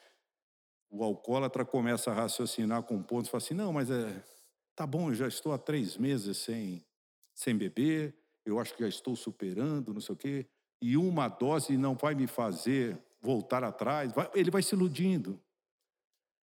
o 0.90 1.04
alcoólatra 1.04 1.66
começa 1.66 2.12
a 2.12 2.14
raciocinar 2.14 2.84
com 2.84 3.02
pontos, 3.02 3.30
fala 3.30 3.44
assim, 3.44 3.56
não, 3.56 3.74
mas 3.74 3.90
é, 3.90 4.24
tá 4.76 4.86
bom, 4.86 5.10
eu 5.10 5.16
já 5.16 5.28
estou 5.28 5.52
há 5.52 5.58
três 5.58 5.98
meses 5.98 6.38
sem, 6.38 6.86
sem 7.34 7.58
beber, 7.58 8.16
eu 8.46 8.60
acho 8.60 8.76
que 8.76 8.84
já 8.84 8.88
estou 8.88 9.16
superando, 9.16 9.92
não 9.92 10.00
sei 10.00 10.14
o 10.14 10.18
quê, 10.18 10.46
e 10.80 10.96
uma 10.96 11.28
dose 11.28 11.76
não 11.78 11.96
vai 11.96 12.14
me 12.14 12.28
fazer 12.28 13.02
voltar 13.20 13.64
atrás, 13.64 14.14
vai, 14.14 14.30
ele 14.36 14.52
vai 14.52 14.62
se 14.62 14.76
iludindo, 14.76 15.42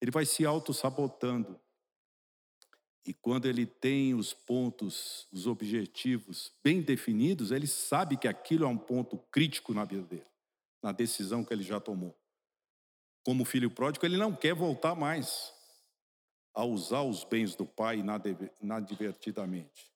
ele 0.02 0.12
vai 0.12 0.26
se 0.26 0.46
auto-sabotando. 0.46 1.60
E 3.06 3.14
quando 3.14 3.48
ele 3.48 3.66
tem 3.66 4.14
os 4.14 4.34
pontos, 4.34 5.28
os 5.32 5.48
objetivos 5.48 6.52
bem 6.64 6.82
definidos, 6.82 7.52
ele 7.52 7.68
sabe 7.68 8.18
que 8.18 8.28
aquilo 8.28 8.66
é 8.66 8.68
um 8.68 8.78
ponto 8.78 9.18
crítico 9.32 9.74
na 9.74 9.84
vida 9.84 10.04
dele, 10.04 10.28
na 10.82 10.92
decisão 10.92 11.44
que 11.44 11.54
ele 11.54 11.64
já 11.64 11.80
tomou 11.80 12.20
como 13.24 13.46
filho 13.46 13.70
pródigo, 13.70 14.06
ele 14.06 14.18
não 14.18 14.36
quer 14.36 14.54
voltar 14.54 14.96
mais 14.96 15.54
a 16.54 16.64
usar 16.64 17.04
os 17.04 17.24
bens 17.24 17.56
do 17.56 17.66
pai 17.66 18.04
inadvertidamente. 18.60 19.92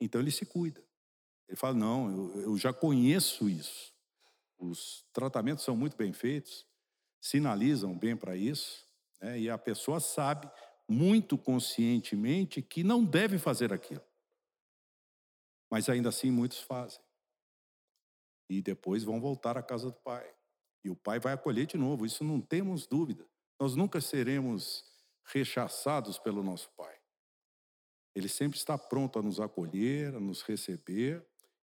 Então 0.00 0.20
ele 0.20 0.30
se 0.30 0.44
cuida. 0.44 0.82
Ele 1.48 1.56
fala: 1.56 1.74
não, 1.74 2.10
eu, 2.10 2.40
eu 2.42 2.58
já 2.58 2.72
conheço 2.72 3.48
isso. 3.48 3.92
Os 4.58 5.04
tratamentos 5.12 5.64
são 5.64 5.76
muito 5.76 5.96
bem 5.96 6.12
feitos, 6.12 6.66
sinalizam 7.20 7.96
bem 7.96 8.16
para 8.16 8.36
isso, 8.36 8.86
né? 9.20 9.38
e 9.38 9.50
a 9.50 9.58
pessoa 9.58 10.00
sabe 10.00 10.50
muito 10.88 11.36
conscientemente 11.36 12.62
que 12.62 12.82
não 12.82 13.04
deve 13.04 13.38
fazer 13.38 13.72
aquilo. 13.72 14.04
Mas 15.70 15.88
ainda 15.88 16.08
assim 16.08 16.30
muitos 16.30 16.60
fazem. 16.60 17.00
E 18.48 18.62
depois 18.62 19.04
vão 19.04 19.20
voltar 19.20 19.58
à 19.58 19.62
casa 19.62 19.90
do 19.90 19.96
pai. 20.00 20.34
E 20.84 20.90
o 20.90 20.96
Pai 20.96 21.18
vai 21.18 21.32
acolher 21.32 21.66
de 21.66 21.76
novo, 21.76 22.06
isso 22.06 22.24
não 22.24 22.40
temos 22.40 22.86
dúvida. 22.86 23.28
Nós 23.60 23.74
nunca 23.74 24.00
seremos 24.00 24.84
rechaçados 25.24 26.18
pelo 26.18 26.42
nosso 26.42 26.70
Pai. 26.70 26.96
Ele 28.14 28.28
sempre 28.28 28.58
está 28.58 28.78
pronto 28.78 29.18
a 29.18 29.22
nos 29.22 29.40
acolher, 29.40 30.14
a 30.14 30.20
nos 30.20 30.42
receber 30.42 31.24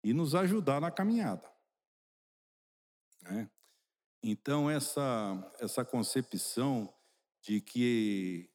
e 0.04 0.14
nos 0.14 0.36
ajudar 0.36 0.80
na 0.80 0.92
caminhada. 0.92 1.52
Né? 3.24 3.50
Então, 4.22 4.70
essa, 4.70 5.54
essa 5.60 5.84
concepção 5.84 6.94
de 7.48 7.62
que 7.62 8.50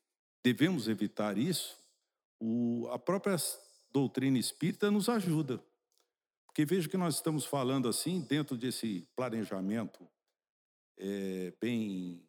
devemos 0.44 0.86
evitar 0.86 1.38
isso, 1.38 1.78
o, 2.38 2.86
a 2.92 2.98
própria 2.98 3.36
doutrina 3.90 4.38
espírita 4.38 4.90
nos 4.90 5.08
ajuda. 5.08 5.64
Porque 6.44 6.66
veja 6.66 6.90
que 6.90 6.98
nós 6.98 7.14
estamos 7.14 7.46
falando 7.46 7.88
assim, 7.88 8.20
dentro 8.20 8.54
desse 8.54 9.08
planejamento 9.16 10.06
é, 10.98 11.54
bem, 11.58 12.22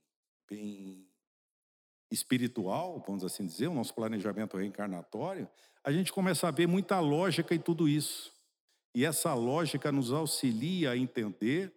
bem 0.49 1.05
espiritual, 2.09 3.03
vamos 3.05 3.25
assim 3.25 3.45
dizer, 3.45 3.67
o 3.67 3.73
nosso 3.73 3.93
planejamento 3.93 4.55
reencarnatório, 4.55 5.49
a 5.83 5.91
gente 5.91 6.13
começa 6.13 6.47
a 6.47 6.51
ver 6.51 6.65
muita 6.65 6.97
lógica 7.01 7.53
em 7.53 7.59
tudo 7.59 7.89
isso. 7.89 8.31
E 8.95 9.03
essa 9.03 9.33
lógica 9.33 9.91
nos 9.91 10.13
auxilia 10.13 10.91
a 10.91 10.97
entender, 10.97 11.73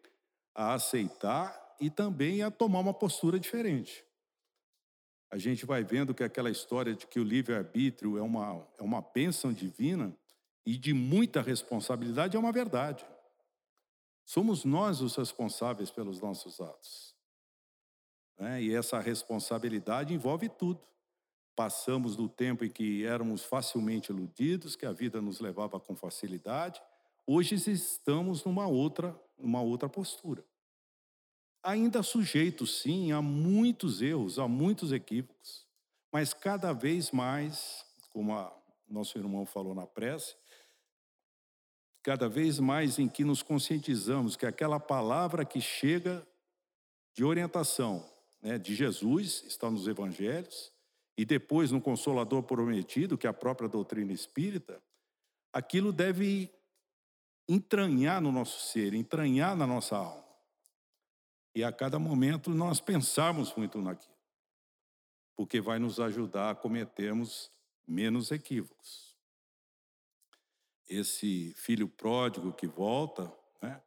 a 0.54 0.74
aceitar 0.74 1.74
e 1.80 1.90
também 1.90 2.44
a 2.44 2.52
tomar 2.52 2.78
uma 2.78 2.94
postura 2.94 3.40
diferente. 3.40 4.05
A 5.30 5.38
gente 5.38 5.66
vai 5.66 5.82
vendo 5.82 6.14
que 6.14 6.22
aquela 6.22 6.50
história 6.50 6.94
de 6.94 7.06
que 7.06 7.18
o 7.18 7.24
livre-arbítrio 7.24 8.16
é 8.16 8.22
uma, 8.22 8.66
é 8.78 8.82
uma 8.82 9.00
bênção 9.00 9.52
divina 9.52 10.16
e 10.64 10.76
de 10.76 10.92
muita 10.92 11.42
responsabilidade 11.42 12.36
é 12.36 12.40
uma 12.40 12.52
verdade. 12.52 13.04
Somos 14.24 14.64
nós 14.64 15.00
os 15.00 15.14
responsáveis 15.16 15.90
pelos 15.90 16.20
nossos 16.20 16.60
atos. 16.60 17.14
Né? 18.38 18.62
E 18.62 18.74
essa 18.74 18.98
responsabilidade 18.98 20.14
envolve 20.14 20.48
tudo. 20.48 20.80
Passamos 21.54 22.16
do 22.16 22.28
tempo 22.28 22.64
em 22.64 22.70
que 22.70 23.04
éramos 23.04 23.44
facilmente 23.44 24.12
iludidos, 24.12 24.76
que 24.76 24.84
a 24.84 24.92
vida 24.92 25.20
nos 25.20 25.40
levava 25.40 25.80
com 25.80 25.96
facilidade. 25.96 26.82
Hoje 27.26 27.54
estamos 27.54 28.44
numa 28.44 28.66
outra, 28.66 29.18
numa 29.38 29.62
outra 29.62 29.88
postura. 29.88 30.44
Ainda 31.66 32.00
sujeitos, 32.00 32.80
sim, 32.80 33.10
a 33.10 33.20
muitos 33.20 34.00
erros, 34.00 34.38
a 34.38 34.46
muitos 34.46 34.92
equívocos, 34.92 35.66
mas 36.12 36.32
cada 36.32 36.72
vez 36.72 37.10
mais, 37.10 37.84
como 38.10 38.32
a 38.32 38.56
nosso 38.88 39.18
irmão 39.18 39.44
falou 39.44 39.74
na 39.74 39.84
prece, 39.84 40.36
cada 42.04 42.28
vez 42.28 42.60
mais 42.60 43.00
em 43.00 43.08
que 43.08 43.24
nos 43.24 43.42
conscientizamos 43.42 44.36
que 44.36 44.46
aquela 44.46 44.78
palavra 44.78 45.44
que 45.44 45.60
chega 45.60 46.24
de 47.12 47.24
orientação 47.24 48.08
né, 48.40 48.58
de 48.58 48.72
Jesus, 48.72 49.42
está 49.44 49.68
nos 49.68 49.88
evangelhos, 49.88 50.72
e 51.18 51.24
depois 51.24 51.72
no 51.72 51.80
Consolador 51.80 52.44
Prometido, 52.44 53.18
que 53.18 53.26
é 53.26 53.30
a 53.30 53.34
própria 53.34 53.68
doutrina 53.68 54.12
espírita, 54.12 54.80
aquilo 55.52 55.92
deve 55.92 56.48
entranhar 57.48 58.20
no 58.20 58.30
nosso 58.30 58.68
ser, 58.70 58.94
entranhar 58.94 59.56
na 59.56 59.66
nossa 59.66 59.96
alma. 59.96 60.25
E 61.56 61.64
a 61.64 61.72
cada 61.72 61.98
momento 61.98 62.50
nós 62.50 62.80
pensarmos 62.80 63.52
muito 63.56 63.80
naquilo, 63.80 64.14
porque 65.34 65.60
vai 65.60 65.80
nos 65.80 65.98
ajudar 65.98 66.50
a 66.50 66.54
cometermos 66.54 67.50
menos 67.88 68.30
equívocos 68.30 69.16
esse 70.88 71.52
filho 71.56 71.88
pródigo 71.88 72.52
que 72.52 72.66
volta, 72.66 73.32
né? 73.60 73.82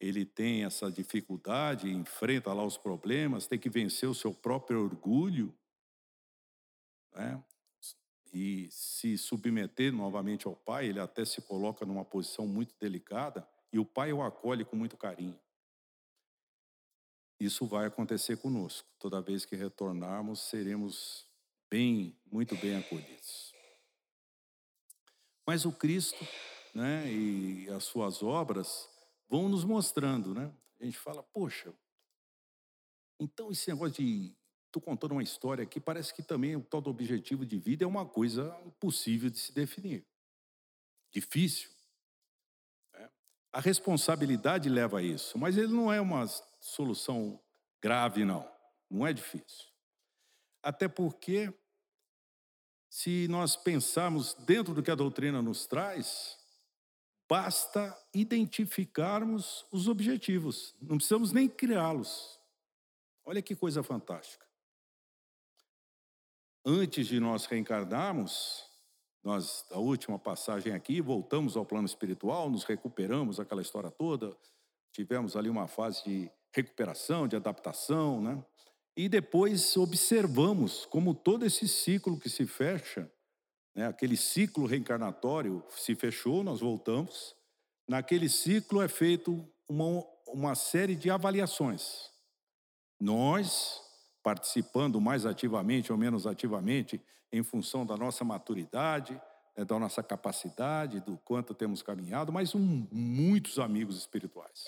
ele 0.00 0.24
tem 0.24 0.64
essa 0.64 0.90
dificuldade, 0.90 1.90
enfrenta 1.90 2.52
lá 2.52 2.64
os 2.64 2.76
problemas, 2.76 3.46
tem 3.46 3.58
que 3.58 3.70
vencer 3.70 4.08
o 4.08 4.14
seu 4.14 4.34
próprio 4.34 4.82
orgulho, 4.82 5.54
né? 7.14 7.42
e 8.32 8.68
se 8.70 9.16
submeter 9.18 9.92
novamente 9.92 10.46
ao 10.46 10.56
pai, 10.56 10.86
ele 10.86 10.98
até 10.98 11.24
se 11.24 11.40
coloca 11.42 11.84
numa 11.84 12.04
posição 12.04 12.46
muito 12.46 12.74
delicada, 12.80 13.46
e 13.72 13.78
o 13.78 13.84
pai 13.84 14.12
o 14.12 14.22
acolhe 14.22 14.64
com 14.64 14.76
muito 14.76 14.96
carinho. 14.96 15.38
Isso 17.44 17.66
vai 17.66 17.86
acontecer 17.86 18.36
conosco. 18.36 18.88
Toda 19.00 19.20
vez 19.20 19.44
que 19.44 19.56
retornarmos, 19.56 20.42
seremos 20.42 21.26
bem, 21.68 22.16
muito 22.30 22.54
bem 22.56 22.76
acolhidos. 22.76 23.52
Mas 25.44 25.64
o 25.64 25.72
Cristo 25.72 26.24
né, 26.72 27.12
e 27.12 27.68
as 27.70 27.82
suas 27.82 28.22
obras 28.22 28.88
vão 29.28 29.48
nos 29.48 29.64
mostrando. 29.64 30.32
Né? 30.32 30.54
A 30.80 30.84
gente 30.84 30.96
fala, 30.96 31.20
poxa, 31.20 31.74
então 33.18 33.50
esse 33.50 33.68
negócio 33.68 33.94
de. 33.94 34.36
Estou 34.66 34.80
contando 34.80 35.12
uma 35.12 35.22
história 35.22 35.64
aqui, 35.64 35.80
parece 35.80 36.14
que 36.14 36.22
também 36.22 36.56
o 36.56 36.62
tal 36.62 36.80
do 36.80 36.88
objetivo 36.88 37.44
de 37.44 37.58
vida 37.58 37.84
é 37.84 37.86
uma 37.86 38.06
coisa 38.06 38.56
impossível 38.64 39.28
de 39.28 39.38
se 39.38 39.52
definir. 39.52 40.06
Difícil. 41.10 41.68
Né? 42.94 43.10
A 43.52 43.60
responsabilidade 43.60 44.70
leva 44.70 45.00
a 45.00 45.02
isso, 45.02 45.36
mas 45.36 45.58
ele 45.58 45.74
não 45.74 45.92
é 45.92 46.00
uma 46.00 46.22
solução 46.62 47.38
grave, 47.82 48.24
não. 48.24 48.50
Não 48.88 49.06
é 49.06 49.12
difícil. 49.12 49.66
Até 50.62 50.86
porque 50.86 51.52
se 52.88 53.26
nós 53.28 53.56
pensarmos 53.56 54.34
dentro 54.34 54.72
do 54.72 54.82
que 54.82 54.90
a 54.90 54.94
doutrina 54.94 55.42
nos 55.42 55.66
traz, 55.66 56.38
basta 57.28 57.98
identificarmos 58.14 59.66
os 59.72 59.88
objetivos, 59.88 60.74
não 60.80 60.96
precisamos 60.96 61.32
nem 61.32 61.48
criá-los. 61.48 62.38
Olha 63.24 63.42
que 63.42 63.56
coisa 63.56 63.82
fantástica. 63.82 64.46
Antes 66.64 67.06
de 67.06 67.18
nós 67.18 67.46
reencarnarmos, 67.46 68.70
Nós, 69.22 69.64
a 69.70 69.78
última 69.78 70.18
passagem 70.18 70.74
aqui, 70.74 71.00
voltamos 71.00 71.56
ao 71.56 71.64
plano 71.64 71.86
espiritual, 71.86 72.50
nos 72.50 72.64
recuperamos 72.64 73.38
aquela 73.38 73.62
história 73.62 73.88
toda, 73.88 74.36
tivemos 74.90 75.36
ali 75.36 75.48
uma 75.48 75.68
fase 75.68 76.02
de 76.02 76.30
recuperação, 76.52 77.26
de 77.26 77.36
adaptação, 77.36 78.20
né? 78.20 78.44
E 78.96 79.08
depois 79.08 79.76
observamos 79.76 80.84
como 80.84 81.14
todo 81.14 81.46
esse 81.46 81.66
ciclo 81.66 82.18
que 82.18 82.28
se 82.28 82.46
fecha, 82.46 83.10
né, 83.74 83.86
aquele 83.86 84.16
ciclo 84.16 84.66
reencarnatório 84.66 85.64
se 85.70 85.94
fechou, 85.94 86.44
nós 86.44 86.60
voltamos. 86.60 87.34
Naquele 87.88 88.28
ciclo 88.28 88.82
é 88.82 88.88
feito 88.88 89.48
uma, 89.66 90.04
uma 90.26 90.54
série 90.54 90.94
de 90.94 91.10
avaliações. 91.10 92.10
Nós, 93.00 93.80
participando 94.22 95.00
mais 95.00 95.24
ativamente 95.24 95.90
ou 95.90 95.96
menos 95.96 96.26
ativamente, 96.26 97.00
em 97.32 97.42
função 97.42 97.86
da 97.86 97.96
nossa 97.96 98.24
maturidade, 98.24 99.18
né, 99.56 99.64
da 99.64 99.78
nossa 99.78 100.02
capacidade, 100.02 101.00
do 101.00 101.16
quanto 101.16 101.54
temos 101.54 101.80
caminhado, 101.80 102.30
mas 102.30 102.54
um, 102.54 102.86
muitos 102.92 103.58
amigos 103.58 103.96
espirituais. 103.96 104.64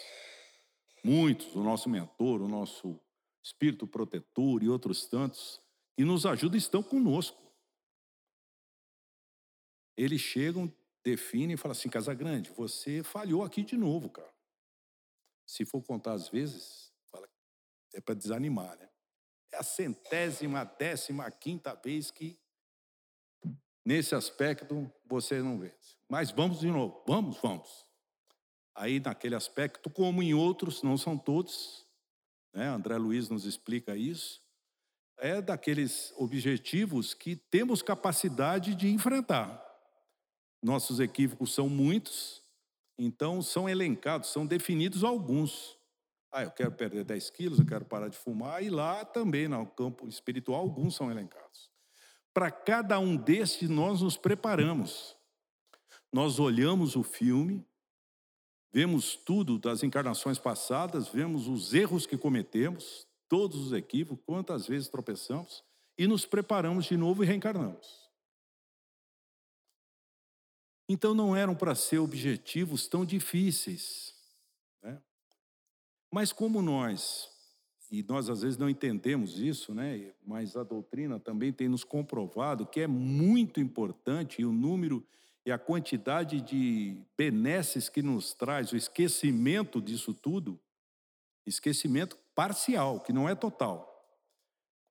Muitos, 1.04 1.54
o 1.54 1.62
nosso 1.62 1.90
mentor, 1.90 2.40
o 2.40 2.48
nosso 2.48 2.98
espírito 3.42 3.86
protetor 3.86 4.62
e 4.62 4.70
outros 4.70 5.06
tantos, 5.06 5.60
que 5.94 6.02
nos 6.02 6.24
ajudam 6.24 6.56
estão 6.56 6.82
conosco. 6.82 7.38
Eles 9.94 10.22
chegam, 10.22 10.72
definem 11.04 11.54
e 11.54 11.56
falam 11.58 11.72
assim: 11.72 11.90
Casagrande, 11.90 12.50
você 12.50 13.02
falhou 13.02 13.44
aqui 13.44 13.62
de 13.62 13.76
novo, 13.76 14.08
cara. 14.08 14.34
Se 15.46 15.66
for 15.66 15.82
contar 15.82 16.14
às 16.14 16.30
vezes, 16.30 16.90
fala, 17.10 17.28
é 17.92 18.00
para 18.00 18.14
desanimar, 18.14 18.78
né? 18.78 18.88
É 19.52 19.58
a 19.58 19.62
centésima, 19.62 20.64
décima, 20.64 21.30
quinta 21.30 21.74
vez 21.74 22.10
que, 22.10 22.40
nesse 23.84 24.14
aspecto, 24.14 24.90
você 25.04 25.42
não 25.42 25.58
vence. 25.58 25.98
Mas 26.08 26.30
vamos 26.30 26.60
de 26.60 26.70
novo, 26.70 27.04
vamos, 27.06 27.36
vamos. 27.42 27.86
Aí, 28.74 28.98
naquele 29.00 29.34
aspecto, 29.34 29.88
como 29.88 30.22
em 30.22 30.34
outros, 30.34 30.82
não 30.82 30.96
são 30.96 31.16
todos, 31.16 31.84
né? 32.54 32.68
André 32.68 32.96
Luiz 32.96 33.28
nos 33.28 33.44
explica 33.44 33.96
isso, 33.96 34.40
é 35.18 35.40
daqueles 35.40 36.12
objetivos 36.16 37.14
que 37.14 37.36
temos 37.36 37.82
capacidade 37.82 38.74
de 38.74 38.88
enfrentar. 38.88 39.62
Nossos 40.62 41.00
equívocos 41.00 41.52
são 41.52 41.68
muitos, 41.68 42.42
então 42.98 43.42
são 43.42 43.68
elencados, 43.68 44.30
são 44.30 44.46
definidos 44.46 45.04
alguns. 45.04 45.78
Ah, 46.32 46.42
eu 46.42 46.50
quero 46.50 46.72
perder 46.72 47.04
10 47.04 47.30
quilos, 47.30 47.58
eu 47.58 47.66
quero 47.66 47.84
parar 47.84 48.08
de 48.08 48.16
fumar, 48.16 48.62
e 48.62 48.70
lá 48.70 49.04
também, 49.04 49.46
no 49.46 49.66
campo 49.66 50.08
espiritual, 50.08 50.60
alguns 50.60 50.96
são 50.96 51.10
elencados. 51.10 51.70
Para 52.32 52.50
cada 52.50 52.98
um 52.98 53.16
destes, 53.16 53.68
nós 53.68 54.02
nos 54.02 54.16
preparamos. 54.16 55.16
Nós 56.12 56.40
olhamos 56.40 56.96
o 56.96 57.02
filme, 57.04 57.64
vemos 58.74 59.14
tudo 59.14 59.56
das 59.56 59.84
encarnações 59.84 60.36
passadas, 60.36 61.06
vemos 61.06 61.46
os 61.46 61.72
erros 61.72 62.06
que 62.06 62.18
cometemos, 62.18 63.06
todos 63.28 63.56
os 63.56 63.72
equívocos, 63.72 64.24
quantas 64.26 64.66
vezes 64.66 64.88
tropeçamos, 64.88 65.62
e 65.96 66.08
nos 66.08 66.26
preparamos 66.26 66.86
de 66.86 66.96
novo 66.96 67.22
e 67.22 67.26
reencarnamos. 67.26 68.10
Então 70.88 71.14
não 71.14 71.36
eram 71.36 71.54
para 71.54 71.76
ser 71.76 71.98
objetivos 71.98 72.88
tão 72.88 73.04
difíceis. 73.04 74.12
Né? 74.82 75.00
Mas 76.10 76.32
como 76.32 76.60
nós, 76.60 77.30
e 77.92 78.02
nós 78.02 78.28
às 78.28 78.42
vezes 78.42 78.58
não 78.58 78.68
entendemos 78.68 79.38
isso, 79.38 79.72
né? 79.72 80.12
mas 80.26 80.56
a 80.56 80.64
doutrina 80.64 81.20
também 81.20 81.52
tem 81.52 81.68
nos 81.68 81.84
comprovado 81.84 82.66
que 82.66 82.80
é 82.80 82.88
muito 82.88 83.60
importante 83.60 84.42
e 84.42 84.44
o 84.44 84.52
número 84.52 85.06
e 85.46 85.52
a 85.52 85.58
quantidade 85.58 86.40
de 86.40 86.96
benesses 87.16 87.88
que 87.88 88.02
nos 88.02 88.32
traz 88.32 88.72
o 88.72 88.76
esquecimento 88.76 89.80
disso 89.80 90.14
tudo, 90.14 90.58
esquecimento 91.46 92.16
parcial, 92.34 93.00
que 93.00 93.12
não 93.12 93.28
é 93.28 93.34
total. 93.34 93.90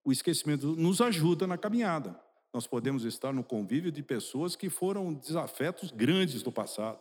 O 0.05 0.11
esquecimento 0.11 0.75
nos 0.75 1.01
ajuda 1.01 1.47
na 1.47 1.57
caminhada. 1.57 2.19
Nós 2.53 2.67
podemos 2.67 3.03
estar 3.03 3.33
no 3.33 3.43
convívio 3.43 3.91
de 3.91 4.03
pessoas 4.03 4.55
que 4.55 4.69
foram 4.69 5.11
desafetos 5.11 5.89
grandes 5.89 6.43
do 6.43 6.51
passado 6.51 6.99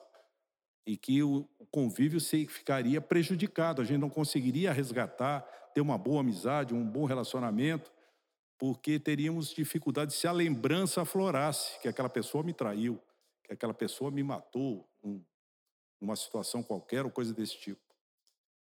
e 0.86 0.96
que 0.96 1.22
o 1.22 1.46
convívio 1.70 2.20
ficaria 2.48 3.00
prejudicado, 3.00 3.82
a 3.82 3.84
gente 3.84 4.00
não 4.00 4.10
conseguiria 4.10 4.72
resgatar, 4.72 5.42
ter 5.74 5.80
uma 5.80 5.98
boa 5.98 6.20
amizade, 6.20 6.74
um 6.74 6.84
bom 6.84 7.04
relacionamento, 7.04 7.92
porque 8.58 8.98
teríamos 8.98 9.52
dificuldade 9.52 10.14
se 10.14 10.26
a 10.26 10.32
lembrança 10.32 11.02
aflorasse 11.02 11.78
que 11.80 11.88
aquela 11.88 12.08
pessoa 12.08 12.42
me 12.42 12.52
traiu, 12.52 13.00
que 13.42 13.52
aquela 13.52 13.74
pessoa 13.74 14.10
me 14.10 14.22
matou 14.22 14.88
numa 16.00 16.16
situação 16.16 16.62
qualquer 16.62 17.04
ou 17.04 17.10
coisa 17.10 17.32
desse 17.32 17.58
tipo. 17.58 17.80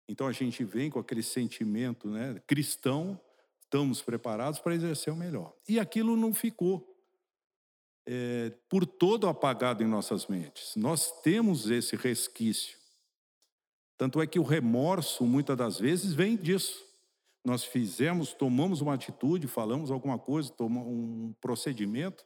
Então 0.07 0.27
a 0.27 0.31
gente 0.31 0.63
vem 0.63 0.89
com 0.89 0.99
aquele 0.99 1.23
sentimento 1.23 2.09
né, 2.09 2.41
cristão, 2.45 3.19
estamos 3.61 4.01
preparados 4.01 4.59
para 4.59 4.75
exercer 4.75 5.11
o 5.11 5.15
melhor. 5.15 5.53
E 5.67 5.79
aquilo 5.79 6.15
não 6.15 6.33
ficou 6.33 6.93
é, 8.05 8.51
por 8.69 8.85
todo 8.85 9.27
apagado 9.27 9.81
em 9.81 9.87
nossas 9.87 10.27
mentes. 10.27 10.75
Nós 10.75 11.21
temos 11.21 11.69
esse 11.69 11.95
resquício. 11.95 12.77
Tanto 13.97 14.21
é 14.21 14.27
que 14.27 14.39
o 14.39 14.43
remorso, 14.43 15.25
muitas 15.25 15.55
das 15.55 15.79
vezes, 15.79 16.13
vem 16.13 16.35
disso. 16.35 16.83
Nós 17.45 17.63
fizemos, 17.63 18.33
tomamos 18.33 18.81
uma 18.81 18.93
atitude, 18.93 19.47
falamos 19.47 19.91
alguma 19.91 20.17
coisa, 20.17 20.51
tomamos 20.51 20.91
um 20.91 21.33
procedimento, 21.39 22.25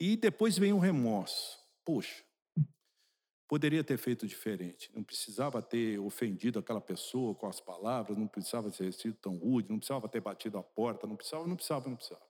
e 0.00 0.16
depois 0.16 0.58
vem 0.58 0.72
o 0.72 0.78
remorso. 0.78 1.61
Poxa, 1.84 2.22
poderia 3.48 3.84
ter 3.84 3.98
feito 3.98 4.26
diferente. 4.26 4.90
Não 4.94 5.02
precisava 5.02 5.60
ter 5.60 5.98
ofendido 5.98 6.58
aquela 6.58 6.80
pessoa 6.80 7.34
com 7.34 7.46
as 7.46 7.60
palavras, 7.60 8.16
não 8.16 8.26
precisava 8.26 8.70
ter 8.70 8.92
sido 8.92 9.14
tão 9.16 9.36
rude, 9.36 9.68
não 9.68 9.78
precisava 9.78 10.08
ter 10.08 10.20
batido 10.20 10.56
a 10.56 10.62
porta, 10.62 11.06
não 11.06 11.16
precisava, 11.16 11.46
não 11.46 11.54
precisava, 11.54 11.88
não 11.88 11.96
precisava. 11.96 12.22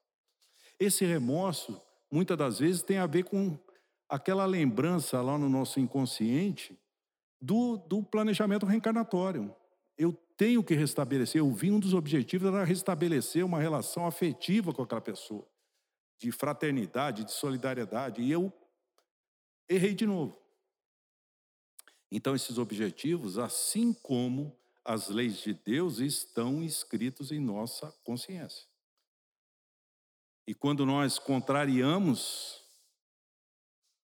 Esse 0.81 1.05
remorso, 1.05 1.81
muitas 2.11 2.37
das 2.37 2.59
vezes, 2.59 2.83
tem 2.83 2.99
a 2.99 3.07
ver 3.07 3.23
com 3.23 3.57
aquela 4.09 4.45
lembrança 4.45 5.23
lá 5.23 5.39
no 5.39 5.49
nosso 5.49 5.79
inconsciente 5.79 6.77
do, 7.41 7.77
do 7.77 8.03
planejamento 8.03 8.67
reencarnatório. 8.67 9.55
Eu 9.97 10.13
tenho 10.37 10.65
que 10.65 10.75
restabelecer, 10.75 11.39
eu 11.39 11.53
vi 11.53 11.71
um 11.71 11.79
dos 11.79 11.95
objetivos 11.95 12.49
era 12.49 12.65
restabelecer 12.65 13.47
uma 13.47 13.61
relação 13.61 14.07
afetiva 14.07 14.73
com 14.73 14.83
aquela 14.83 15.01
pessoa, 15.01 15.47
de 16.19 16.33
fraternidade, 16.33 17.25
de 17.25 17.33
solidariedade, 17.33 18.21
e 18.23 18.31
eu 18.31 18.53
errei 19.69 19.95
de 19.95 20.07
novo. 20.07 20.41
Então, 22.11 22.35
esses 22.35 22.59
objetivos, 22.59 23.39
assim 23.39 23.93
como 23.93 24.57
as 24.85 25.09
leis 25.09 25.39
de 25.39 25.55
Deus, 25.55 25.99
estão 25.99 26.63
escritos 26.63 27.33
em 27.33 27.41
nossa 27.41 27.91
consciência. 28.05 28.67
E 30.47 30.55
quando 30.55 30.85
nós 30.85 31.19
contrariamos, 31.19 32.63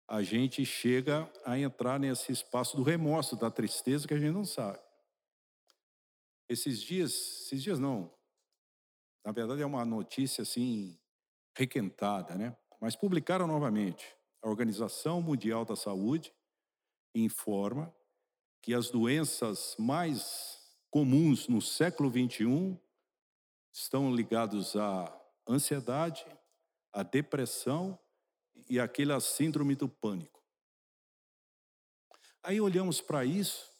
a 0.07 0.21
gente 0.21 0.63
chega 0.65 1.31
a 1.43 1.57
entrar 1.57 1.99
nesse 1.99 2.31
espaço 2.31 2.77
do 2.77 2.83
remorso, 2.83 3.35
da 3.35 3.49
tristeza 3.49 4.07
que 4.07 4.13
a 4.13 4.19
gente 4.19 4.33
não 4.33 4.45
sabe. 4.45 4.79
Esses 6.47 6.81
dias, 6.81 7.11
esses 7.11 7.63
dias 7.63 7.79
não, 7.79 8.13
na 9.25 9.31
verdade 9.31 9.63
é 9.63 9.65
uma 9.65 9.83
notícia 9.83 10.43
assim 10.43 10.99
requentada, 11.57 12.35
né? 12.35 12.55
Mas 12.79 12.95
publicaram 12.95 13.47
novamente. 13.47 14.15
A 14.45 14.47
Organização 14.47 15.23
Mundial 15.23 15.65
da 15.65 15.75
Saúde 15.75 16.31
informa 17.15 17.91
que 18.61 18.75
as 18.75 18.91
doenças 18.91 19.75
mais 19.79 20.77
comuns 20.91 21.47
no 21.47 21.59
século 21.59 22.11
21 22.11 22.79
estão 23.73 24.13
ligadas 24.15 24.75
à 24.75 25.11
ansiedade, 25.49 26.23
à 26.93 27.01
depressão 27.01 27.97
e 28.69 28.79
àquela 28.79 29.19
síndrome 29.19 29.73
do 29.73 29.89
pânico. 29.89 30.39
Aí 32.43 32.61
olhamos 32.61 33.01
para 33.01 33.25
isso, 33.25 33.73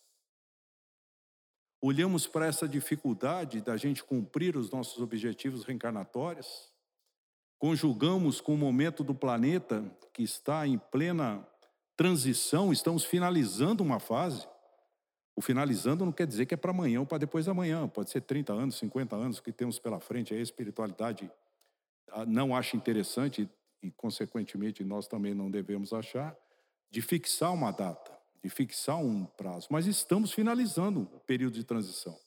olhamos 1.80 2.26
para 2.26 2.48
essa 2.48 2.68
dificuldade 2.68 3.62
da 3.62 3.78
gente 3.78 4.04
cumprir 4.04 4.58
os 4.58 4.72
nossos 4.72 5.00
objetivos 5.00 5.64
reencarnatórios, 5.64 6.74
conjugamos 7.58 8.42
com 8.42 8.54
o 8.54 8.58
momento 8.58 9.04
do 9.04 9.16
planeta 9.16 9.84
que 10.14 10.24
está 10.24 10.68
em 10.68 10.78
plena 10.78 11.46
transição, 11.96 12.72
estamos 12.72 13.04
finalizando 13.04 13.84
uma 13.84 14.00
fase. 14.00 14.48
O 15.36 15.42
finalizando 15.42 16.06
não 16.06 16.12
quer 16.12 16.28
dizer 16.28 16.46
que 16.46 16.54
é 16.54 16.58
para 16.58 16.72
amanhã 16.72 17.02
ou 17.02 17.06
para 17.06 17.18
depois 17.18 17.46
da 17.46 17.54
manhã, 17.54 17.88
pode 17.88 18.10
ser 18.10 18.22
30 18.22 18.54
anos, 18.54 18.76
50 18.76 19.16
anos 19.16 19.40
que 19.40 19.52
temos 19.52 19.78
pela 19.80 20.00
frente. 20.00 20.34
A 20.34 20.40
espiritualidade 20.40 21.30
ah, 22.12 22.26
não 22.26 22.56
acha 22.56 22.78
interessante, 22.78 23.50
e 23.82 23.92
consequentemente 23.92 24.84
nós 24.84 25.08
também 25.08 25.34
não 25.34 25.52
devemos 25.52 25.92
achar, 25.92 26.36
de 26.90 27.02
fixar 27.02 27.54
uma 27.54 27.72
data, 27.72 28.18
de 28.42 28.50
fixar 28.50 28.98
um 28.98 29.26
prazo. 29.26 29.68
Mas 29.70 29.86
estamos 29.86 30.32
finalizando 30.32 31.02
o 31.02 31.20
período 31.20 31.56
de 31.56 31.64
transição. 31.64 32.18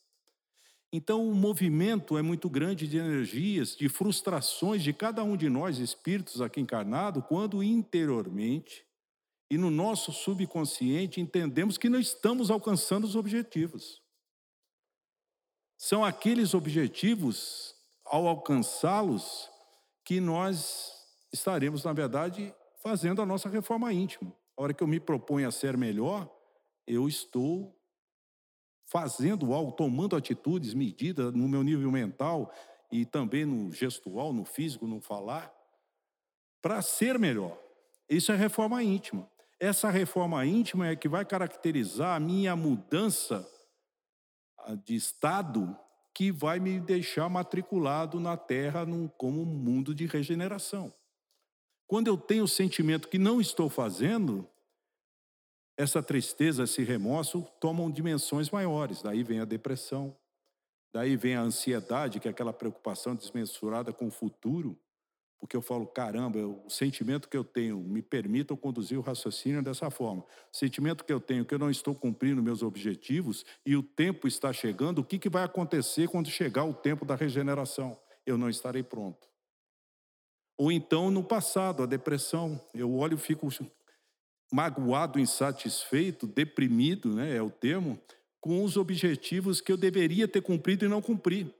Então, 0.91 1.27
o 1.27 1.35
movimento 1.35 2.17
é 2.17 2.21
muito 2.21 2.49
grande 2.49 2.87
de 2.87 2.97
energias, 2.97 3.75
de 3.75 3.87
frustrações 3.87 4.81
de 4.81 4.91
cada 4.91 5.23
um 5.23 5.37
de 5.37 5.47
nós, 5.47 5.77
espíritos 5.77 6.41
aqui 6.41 6.59
encarnados, 6.59 7.23
quando 7.27 7.61
interiormente 7.61 8.85
e 9.51 9.57
no 9.57 9.71
nosso 9.71 10.11
subconsciente 10.11 11.19
entendemos 11.19 11.77
que 11.77 11.89
não 11.89 11.99
estamos 11.99 12.51
alcançando 12.51 13.05
os 13.05 13.15
objetivos. 13.15 14.01
São 15.77 16.03
aqueles 16.03 16.53
objetivos, 16.53 17.75
ao 18.05 18.27
alcançá-los, 18.27 19.49
que 20.03 20.19
nós 20.19 20.91
estaremos, 21.31 21.83
na 21.83 21.93
verdade, 21.93 22.53
fazendo 22.81 23.21
a 23.21 23.25
nossa 23.25 23.49
reforma 23.49 23.91
íntima. 23.93 24.35
A 24.57 24.63
hora 24.63 24.73
que 24.73 24.83
eu 24.83 24.87
me 24.87 24.99
proponho 24.99 25.47
a 25.47 25.51
ser 25.51 25.77
melhor, 25.77 26.29
eu 26.85 27.07
estou 27.07 27.78
fazendo 28.89 29.53
algo, 29.53 29.71
tomando 29.71 30.15
atitudes, 30.15 30.73
medidas 30.73 31.33
no 31.33 31.47
meu 31.47 31.63
nível 31.63 31.91
mental 31.91 32.51
e 32.91 33.05
também 33.05 33.45
no 33.45 33.71
gestual, 33.71 34.33
no 34.33 34.43
físico, 34.43 34.87
no 34.87 34.99
falar, 34.99 35.53
para 36.61 36.81
ser 36.81 37.19
melhor. 37.19 37.57
Isso 38.09 38.31
é 38.31 38.35
reforma 38.35 38.81
íntima. 38.81 39.29
Essa 39.59 39.89
reforma 39.89 40.43
íntima 40.45 40.87
é 40.87 40.95
que 40.95 41.07
vai 41.07 41.23
caracterizar 41.23 42.15
a 42.15 42.19
minha 42.19 42.55
mudança 42.55 43.47
de 44.83 44.95
estado 44.95 45.77
que 46.13 46.31
vai 46.31 46.59
me 46.59 46.79
deixar 46.79 47.29
matriculado 47.29 48.19
na 48.19 48.35
Terra 48.35 48.85
num, 48.85 49.07
como 49.07 49.41
um 49.41 49.45
mundo 49.45 49.93
de 49.93 50.05
regeneração. 50.05 50.93
Quando 51.87 52.07
eu 52.07 52.17
tenho 52.17 52.43
o 52.43 52.47
sentimento 52.47 53.07
que 53.07 53.17
não 53.17 53.39
estou 53.39 53.69
fazendo, 53.69 54.47
essa 55.79 56.03
tristeza, 56.03 56.65
esse 56.65 56.83
remorso 56.83 57.47
tomam 57.57 57.89
dimensões 57.89 58.49
maiores. 58.49 59.01
Daí 59.01 59.23
vem 59.23 59.39
a 59.39 59.45
depressão, 59.45 60.13
daí 60.93 61.15
vem 61.15 61.35
a 61.35 61.41
ansiedade, 61.41 62.19
que 62.19 62.27
é 62.27 62.31
aquela 62.31 62.51
preocupação 62.51 63.15
desmensurada 63.15 63.93
com 63.93 64.07
o 64.07 64.11
futuro, 64.11 64.77
porque 65.39 65.55
eu 65.55 65.61
falo, 65.61 65.87
caramba, 65.87 66.37
o 66.37 66.69
sentimento 66.69 67.29
que 67.29 67.37
eu 67.37 67.45
tenho 67.45 67.79
me 67.79 68.01
permite 68.01 68.53
conduzir 68.57 68.99
o 68.99 69.01
raciocínio 69.01 69.63
dessa 69.63 69.89
forma. 69.89 70.21
O 70.51 70.57
sentimento 70.57 71.05
que 71.05 71.13
eu 71.13 71.19
tenho 71.21 71.45
que 71.45 71.53
eu 71.53 71.59
não 71.59 71.71
estou 71.71 71.95
cumprindo 71.95 72.43
meus 72.43 72.61
objetivos 72.61 73.45
e 73.65 73.73
o 73.77 73.81
tempo 73.81 74.27
está 74.27 74.51
chegando, 74.51 74.99
o 74.99 75.03
que, 75.05 75.17
que 75.17 75.29
vai 75.29 75.45
acontecer 75.45 76.09
quando 76.09 76.29
chegar 76.29 76.65
o 76.65 76.73
tempo 76.73 77.05
da 77.05 77.15
regeneração? 77.15 77.97
Eu 78.25 78.37
não 78.37 78.49
estarei 78.49 78.83
pronto. 78.83 79.29
Ou 80.57 80.73
então, 80.73 81.09
no 81.09 81.23
passado, 81.23 81.83
a 81.83 81.85
depressão. 81.85 82.61
Eu 82.73 82.93
olho 82.93 83.15
e 83.15 83.17
fico 83.17 83.47
magoado, 84.51 85.19
insatisfeito, 85.19 86.25
deprimido, 86.25 87.13
né, 87.13 87.35
é 87.35 87.41
o 87.41 87.49
termo, 87.49 88.01
com 88.39 88.63
os 88.63 88.77
objetivos 88.77 89.61
que 89.61 89.71
eu 89.71 89.77
deveria 89.77 90.27
ter 90.27 90.41
cumprido 90.41 90.85
e 90.85 90.87
não 90.87 91.01
cumpri. 91.01 91.53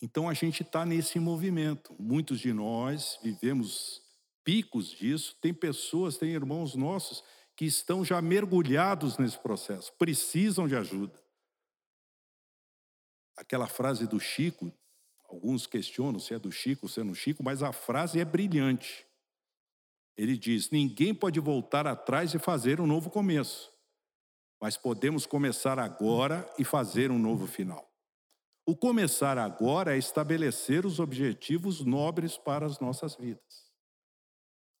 Então 0.00 0.28
a 0.28 0.34
gente 0.34 0.62
está 0.62 0.86
nesse 0.86 1.18
movimento. 1.18 1.94
Muitos 1.98 2.38
de 2.38 2.52
nós 2.52 3.18
vivemos 3.22 4.00
picos 4.44 4.90
disso. 4.90 5.36
Tem 5.40 5.52
pessoas, 5.52 6.16
tem 6.16 6.30
irmãos 6.30 6.76
nossos 6.76 7.24
que 7.56 7.64
estão 7.64 8.04
já 8.04 8.22
mergulhados 8.22 9.18
nesse 9.18 9.36
processo, 9.36 9.92
precisam 9.94 10.68
de 10.68 10.76
ajuda. 10.76 11.20
Aquela 13.36 13.66
frase 13.66 14.06
do 14.06 14.20
Chico, 14.20 14.72
alguns 15.28 15.66
questionam 15.66 16.20
se 16.20 16.32
é 16.32 16.38
do 16.38 16.52
Chico, 16.52 16.88
se 16.88 17.00
é 17.00 17.02
no 17.02 17.16
Chico, 17.16 17.42
mas 17.42 17.60
a 17.60 17.72
frase 17.72 18.20
é 18.20 18.24
brilhante. 18.24 19.07
Ele 20.18 20.36
diz: 20.36 20.70
ninguém 20.70 21.14
pode 21.14 21.38
voltar 21.38 21.86
atrás 21.86 22.34
e 22.34 22.38
fazer 22.40 22.80
um 22.80 22.86
novo 22.86 23.08
começo, 23.08 23.72
mas 24.60 24.76
podemos 24.76 25.24
começar 25.24 25.78
agora 25.78 26.44
e 26.58 26.64
fazer 26.64 27.12
um 27.12 27.18
novo 27.18 27.46
final. 27.46 27.88
O 28.66 28.76
começar 28.76 29.38
agora 29.38 29.94
é 29.94 29.98
estabelecer 29.98 30.84
os 30.84 30.98
objetivos 30.98 31.84
nobres 31.84 32.36
para 32.36 32.66
as 32.66 32.80
nossas 32.80 33.14
vidas. 33.14 33.72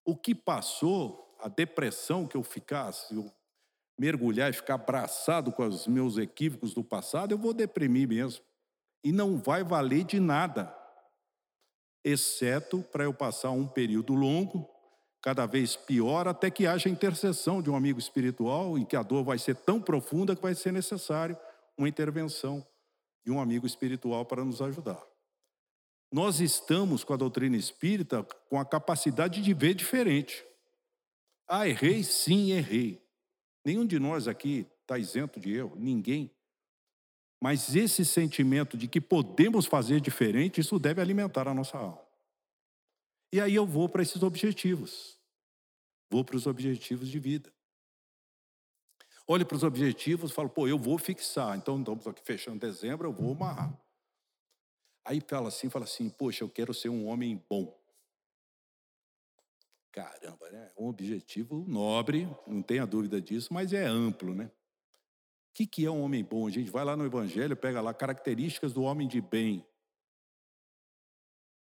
O 0.04 0.16
que 0.16 0.34
passou, 0.34 1.36
a 1.40 1.48
depressão 1.48 2.26
que 2.26 2.36
eu 2.36 2.42
ficasse, 2.42 3.14
eu 3.14 3.32
mergulhar 3.98 4.50
e 4.50 4.52
ficar 4.52 4.74
abraçado 4.74 5.52
com 5.52 5.66
os 5.66 5.86
meus 5.86 6.18
equívocos 6.18 6.74
do 6.74 6.82
passado, 6.82 7.32
eu 7.32 7.38
vou 7.38 7.54
deprimir 7.54 8.08
mesmo. 8.08 8.44
E 9.04 9.12
não 9.12 9.38
vai 9.38 9.62
valer 9.62 10.04
de 10.04 10.18
nada, 10.18 10.76
exceto 12.04 12.82
para 12.82 13.04
eu 13.04 13.14
passar 13.14 13.50
um 13.52 13.66
período 13.66 14.14
longo, 14.14 14.68
cada 15.20 15.46
vez 15.46 15.76
pior, 15.76 16.28
até 16.28 16.50
que 16.50 16.66
haja 16.66 16.88
intercessão 16.88 17.60
de 17.60 17.70
um 17.70 17.76
amigo 17.76 17.98
espiritual, 17.98 18.78
em 18.78 18.84
que 18.84 18.96
a 18.96 19.02
dor 19.02 19.24
vai 19.24 19.38
ser 19.38 19.56
tão 19.56 19.80
profunda 19.80 20.36
que 20.36 20.42
vai 20.42 20.54
ser 20.54 20.72
necessário 20.72 21.36
uma 21.76 21.88
intervenção 21.88 22.64
de 23.24 23.32
um 23.32 23.40
amigo 23.40 23.66
espiritual 23.66 24.24
para 24.24 24.44
nos 24.44 24.62
ajudar. 24.62 25.02
Nós 26.10 26.40
estamos 26.40 27.04
com 27.04 27.12
a 27.12 27.16
doutrina 27.16 27.56
espírita 27.56 28.22
com 28.48 28.58
a 28.58 28.64
capacidade 28.64 29.42
de 29.42 29.52
ver 29.52 29.74
diferente. 29.74 30.44
Ah, 31.46 31.68
errei? 31.68 32.02
Sim, 32.02 32.52
errei. 32.52 33.02
Nenhum 33.64 33.86
de 33.86 33.98
nós 33.98 34.26
aqui 34.26 34.66
está 34.80 34.98
isento 34.98 35.38
de 35.38 35.54
erro, 35.54 35.74
ninguém. 35.76 36.30
Mas 37.40 37.76
esse 37.76 38.04
sentimento 38.04 38.76
de 38.76 38.88
que 38.88 39.00
podemos 39.00 39.66
fazer 39.66 40.00
diferente, 40.00 40.60
isso 40.60 40.78
deve 40.78 41.00
alimentar 41.00 41.46
a 41.46 41.54
nossa 41.54 41.76
alma. 41.76 42.07
E 43.32 43.40
aí 43.40 43.54
eu 43.54 43.66
vou 43.66 43.88
para 43.88 44.02
esses 44.02 44.22
objetivos. 44.22 45.18
Vou 46.10 46.24
para 46.24 46.36
os 46.36 46.46
objetivos 46.46 47.08
de 47.08 47.18
vida. 47.18 47.52
Olho 49.26 49.44
para 49.44 49.56
os 49.56 49.62
objetivos, 49.62 50.32
falo, 50.32 50.48
pô, 50.48 50.66
eu 50.66 50.78
vou 50.78 50.96
fixar. 50.96 51.56
Então, 51.56 51.78
estamos 51.78 52.06
aqui 52.06 52.22
fechando 52.24 52.58
dezembro, 52.58 53.08
eu 53.08 53.12
vou 53.12 53.32
amarrar. 53.32 53.78
Aí 55.04 55.20
fala 55.20 55.48
assim, 55.48 55.68
fala 55.68 55.84
assim, 55.84 56.08
poxa, 56.08 56.44
eu 56.44 56.48
quero 56.48 56.72
ser 56.72 56.88
um 56.88 57.06
homem 57.06 57.42
bom. 57.48 57.78
Caramba, 59.92 60.50
né? 60.50 60.72
Um 60.78 60.88
objetivo 60.88 61.64
nobre, 61.68 62.26
não 62.46 62.62
tenha 62.62 62.86
dúvida 62.86 63.20
disso, 63.20 63.52
mas 63.52 63.72
é 63.74 63.84
amplo, 63.84 64.34
né? 64.34 64.50
O 65.60 65.66
que 65.66 65.84
é 65.84 65.90
um 65.90 66.02
homem 66.02 66.24
bom? 66.24 66.46
A 66.46 66.50
gente 66.50 66.70
vai 66.70 66.84
lá 66.84 66.96
no 66.96 67.04
Evangelho, 67.04 67.56
pega 67.56 67.80
lá 67.80 67.92
características 67.92 68.72
do 68.72 68.82
homem 68.82 69.08
de 69.08 69.20
bem. 69.20 69.66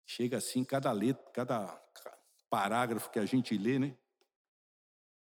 Chega 0.06 0.38
assim, 0.38 0.64
cada 0.64 0.90
letra, 0.92 1.24
cada 1.32 1.82
parágrafo 2.50 3.10
que 3.10 3.18
a 3.18 3.24
gente 3.24 3.56
lê, 3.56 3.78
né? 3.78 3.96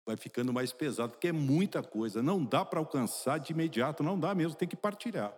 vai 0.07 0.17
ficando 0.17 0.53
mais 0.53 0.73
pesado, 0.73 1.13
porque 1.13 1.29
é 1.29 1.33
muita 1.33 1.83
coisa, 1.83 2.23
não 2.23 2.43
dá 2.43 2.65
para 2.65 2.79
alcançar 2.79 3.39
de 3.39 3.53
imediato, 3.53 4.05
não 4.05 4.19
dá 4.19 4.33
mesmo, 4.37 4.57
tem 4.57 4.69
que 4.69 4.77
partilhar. 4.77 5.37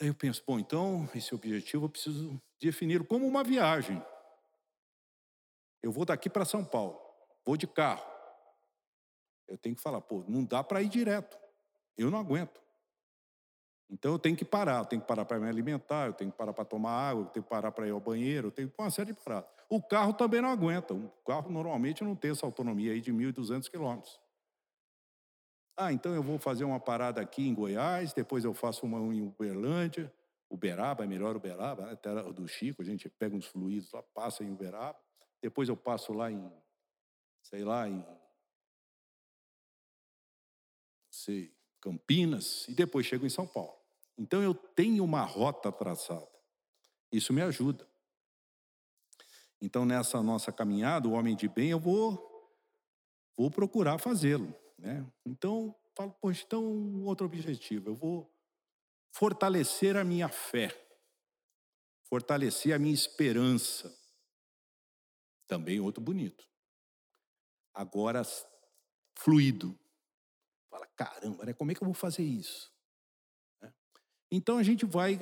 Aí 0.00 0.08
eu 0.08 0.14
penso, 0.14 0.42
bom, 0.44 0.58
então 0.58 1.08
esse 1.14 1.32
objetivo 1.32 1.84
eu 1.84 1.88
preciso 1.88 2.42
definir 2.60 3.06
como 3.06 3.24
uma 3.24 3.44
viagem. 3.44 4.04
Eu 5.80 5.92
vou 5.92 6.04
daqui 6.04 6.28
para 6.28 6.44
São 6.44 6.64
Paulo, 6.64 7.00
vou 7.46 7.56
de 7.56 7.68
carro. 7.68 8.04
Eu 9.46 9.56
tenho 9.56 9.76
que 9.76 9.82
falar, 9.82 10.00
pô, 10.00 10.24
não 10.26 10.44
dá 10.44 10.64
para 10.64 10.82
ir 10.82 10.88
direto. 10.88 11.38
Eu 11.96 12.10
não 12.10 12.18
aguento. 12.18 12.60
Então 13.90 14.12
eu 14.12 14.18
tenho 14.18 14.36
que 14.36 14.44
parar, 14.44 14.78
eu 14.78 14.84
tenho 14.84 15.02
que 15.02 15.08
parar 15.08 15.24
para 15.24 15.38
me 15.38 15.48
alimentar, 15.48 16.06
eu 16.06 16.12
tenho 16.12 16.30
que 16.30 16.36
parar 16.36 16.52
para 16.52 16.64
tomar 16.64 16.90
água, 16.90 17.22
eu 17.24 17.26
tenho 17.26 17.44
que 17.44 17.50
parar 17.50 17.70
para 17.70 17.86
ir 17.86 17.90
ao 17.90 18.00
banheiro, 18.00 18.48
eu 18.48 18.50
tenho 18.50 18.72
uma 18.78 18.90
série 18.90 19.12
de 19.12 19.20
paradas. 19.20 19.48
O 19.68 19.82
carro 19.82 20.12
também 20.12 20.40
não 20.40 20.48
aguenta. 20.48 20.94
O 20.94 21.08
carro 21.26 21.50
normalmente 21.50 22.02
não 22.02 22.16
tem 22.16 22.30
essa 22.30 22.46
autonomia 22.46 22.92
aí 22.92 23.00
de 23.00 23.12
1.200 23.12 23.68
quilômetros. 23.68 24.20
Ah, 25.76 25.92
então 25.92 26.14
eu 26.14 26.22
vou 26.22 26.38
fazer 26.38 26.64
uma 26.64 26.78
parada 26.78 27.20
aqui 27.20 27.48
em 27.48 27.54
Goiás, 27.54 28.12
depois 28.12 28.44
eu 28.44 28.54
faço 28.54 28.86
uma 28.86 28.98
em 29.12 29.22
Uberlândia, 29.22 30.12
Uberaba, 30.48 31.02
é 31.02 31.06
melhor 31.06 31.34
Uberaba, 31.34 31.86
né? 31.86 31.96
terra 31.96 32.22
do 32.32 32.46
Chico, 32.46 32.80
a 32.80 32.84
gente 32.84 33.08
pega 33.08 33.34
uns 33.34 33.46
fluidos 33.46 33.90
lá, 33.92 34.00
passa 34.02 34.44
em 34.44 34.52
Uberaba, 34.52 34.98
depois 35.42 35.68
eu 35.68 35.76
passo 35.76 36.12
lá 36.12 36.30
em, 36.30 36.52
sei 37.42 37.64
lá, 37.64 37.88
em 37.88 38.04
sei, 41.10 41.53
Campinas, 41.84 42.66
e 42.66 42.72
depois 42.72 43.04
chego 43.04 43.26
em 43.26 43.30
São 43.30 43.46
Paulo. 43.46 43.74
Então 44.16 44.42
eu 44.42 44.54
tenho 44.54 45.04
uma 45.04 45.22
rota 45.22 45.70
traçada. 45.70 46.26
Isso 47.12 47.30
me 47.30 47.42
ajuda. 47.42 47.86
Então 49.60 49.84
nessa 49.84 50.22
nossa 50.22 50.50
caminhada, 50.50 51.06
o 51.06 51.12
homem 51.12 51.36
de 51.36 51.46
bem, 51.46 51.70
eu 51.70 51.78
vou 51.78 52.32
vou 53.36 53.50
procurar 53.50 53.98
fazê-lo, 53.98 54.54
né? 54.78 55.04
Então, 55.26 55.74
falo, 55.94 56.12
poxa, 56.12 56.42
então 56.46 57.02
outro 57.04 57.26
objetivo, 57.26 57.90
eu 57.90 57.94
vou 57.94 58.32
fortalecer 59.12 59.96
a 59.96 60.04
minha 60.04 60.28
fé. 60.28 60.80
Fortalecer 62.04 62.74
a 62.74 62.78
minha 62.78 62.94
esperança. 62.94 63.94
Também 65.46 65.80
outro 65.80 66.02
bonito. 66.02 66.48
Agora 67.74 68.22
fluido. 69.16 69.78
Fala, 70.84 70.90
caramba, 70.96 71.44
né? 71.44 71.52
como 71.52 71.70
é 71.70 71.74
que 71.74 71.82
eu 71.82 71.86
vou 71.86 71.94
fazer 71.94 72.22
isso? 72.22 72.72
Né? 73.60 73.72
Então 74.30 74.58
a 74.58 74.62
gente 74.62 74.84
vai 74.84 75.18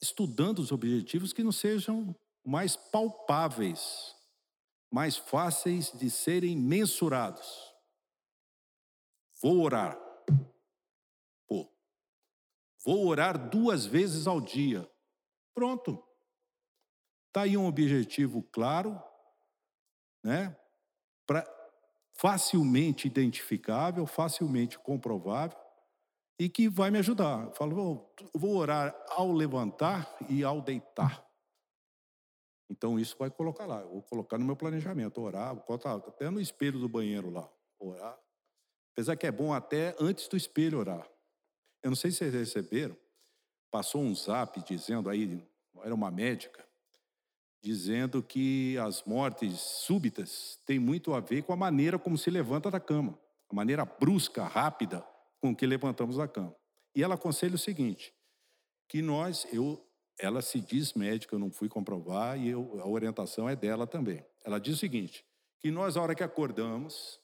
estudando 0.00 0.60
os 0.60 0.72
objetivos 0.72 1.32
que 1.32 1.42
não 1.42 1.52
sejam 1.52 2.14
mais 2.44 2.76
palpáveis, 2.76 4.16
mais 4.90 5.16
fáceis 5.16 5.92
de 5.92 6.10
serem 6.10 6.56
mensurados. 6.56 7.74
Vou 9.40 9.60
orar. 9.60 9.98
Vou 12.84 13.06
orar 13.06 13.50
duas 13.50 13.84
vezes 13.84 14.26
ao 14.26 14.40
dia. 14.40 14.90
Pronto. 15.54 16.02
Está 17.28 17.42
aí 17.42 17.56
um 17.56 17.66
objetivo 17.66 18.42
claro, 18.44 19.00
né? 20.24 20.56
Pra, 21.26 21.44
facilmente 22.20 23.06
identificável, 23.06 24.06
facilmente 24.06 24.78
comprovável 24.78 25.58
e 26.38 26.50
que 26.50 26.68
vai 26.68 26.90
me 26.90 26.98
ajudar. 26.98 27.46
Eu 27.46 27.52
falo, 27.52 28.12
vou, 28.34 28.56
orar 28.56 28.94
ao 29.08 29.32
levantar 29.32 30.18
e 30.28 30.44
ao 30.44 30.60
deitar. 30.60 31.26
Então 32.70 33.00
isso 33.00 33.16
vai 33.18 33.30
colocar 33.30 33.64
lá, 33.64 33.80
eu 33.80 33.88
vou 33.88 34.02
colocar 34.02 34.36
no 34.36 34.44
meu 34.44 34.54
planejamento, 34.54 35.18
orar, 35.18 35.56
colocar 35.62 35.94
até 35.94 36.28
no 36.28 36.38
espelho 36.38 36.78
do 36.78 36.90
banheiro 36.90 37.30
lá, 37.30 37.50
orar. 37.78 38.18
Apesar 38.92 39.16
que 39.16 39.26
é 39.26 39.32
bom 39.32 39.54
até 39.54 39.96
antes 39.98 40.28
do 40.28 40.36
espelho 40.36 40.78
orar. 40.78 41.10
Eu 41.82 41.88
não 41.88 41.96
sei 41.96 42.10
se 42.10 42.18
vocês 42.18 42.34
receberam, 42.34 42.96
passou 43.70 44.02
um 44.02 44.14
zap 44.14 44.62
dizendo 44.62 45.08
aí, 45.08 45.42
era 45.82 45.94
uma 45.94 46.10
médica, 46.10 46.68
dizendo 47.62 48.22
que 48.22 48.78
as 48.78 49.04
mortes 49.04 49.60
súbitas 49.60 50.58
têm 50.64 50.78
muito 50.78 51.12
a 51.12 51.20
ver 51.20 51.42
com 51.42 51.52
a 51.52 51.56
maneira 51.56 51.98
como 51.98 52.16
se 52.16 52.30
levanta 52.30 52.70
da 52.70 52.80
cama, 52.80 53.18
a 53.48 53.54
maneira 53.54 53.84
brusca, 53.84 54.44
rápida 54.44 55.04
com 55.40 55.54
que 55.54 55.66
levantamos 55.66 56.16
da 56.16 56.26
cama. 56.26 56.54
E 56.94 57.02
ela 57.02 57.14
aconselha 57.14 57.54
o 57.54 57.58
seguinte, 57.58 58.14
que 58.88 59.02
nós, 59.02 59.46
eu, 59.52 59.84
ela 60.18 60.42
se 60.42 60.60
diz 60.60 60.94
médica, 60.94 61.34
eu 61.34 61.38
não 61.38 61.50
fui 61.50 61.68
comprovar 61.68 62.38
e 62.38 62.48
eu, 62.48 62.80
a 62.82 62.88
orientação 62.88 63.48
é 63.48 63.54
dela 63.54 63.86
também. 63.86 64.24
Ela 64.44 64.58
diz 64.58 64.76
o 64.76 64.78
seguinte, 64.78 65.24
que 65.58 65.70
nós, 65.70 65.96
a 65.96 66.02
hora 66.02 66.14
que 66.14 66.22
acordamos, 66.22 67.20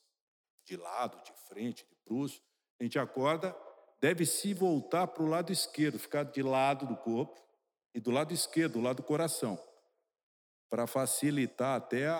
de 0.64 0.76
lado, 0.76 1.22
de 1.24 1.32
frente, 1.48 1.86
de 1.86 1.96
bruxo, 2.04 2.42
a 2.78 2.84
gente 2.84 2.98
acorda, 2.98 3.56
deve 4.00 4.26
se 4.26 4.52
voltar 4.52 5.06
para 5.06 5.22
o 5.22 5.28
lado 5.28 5.50
esquerdo, 5.50 5.98
ficar 5.98 6.24
de 6.24 6.42
lado 6.42 6.86
do 6.86 6.96
corpo 6.96 7.40
e 7.94 8.00
do 8.00 8.10
lado 8.10 8.34
esquerdo, 8.34 8.74
do 8.74 8.80
lado 8.80 8.96
do 8.96 9.02
coração, 9.02 9.58
para 10.68 10.86
facilitar 10.86 11.76
até 11.76 12.08
a, 12.08 12.18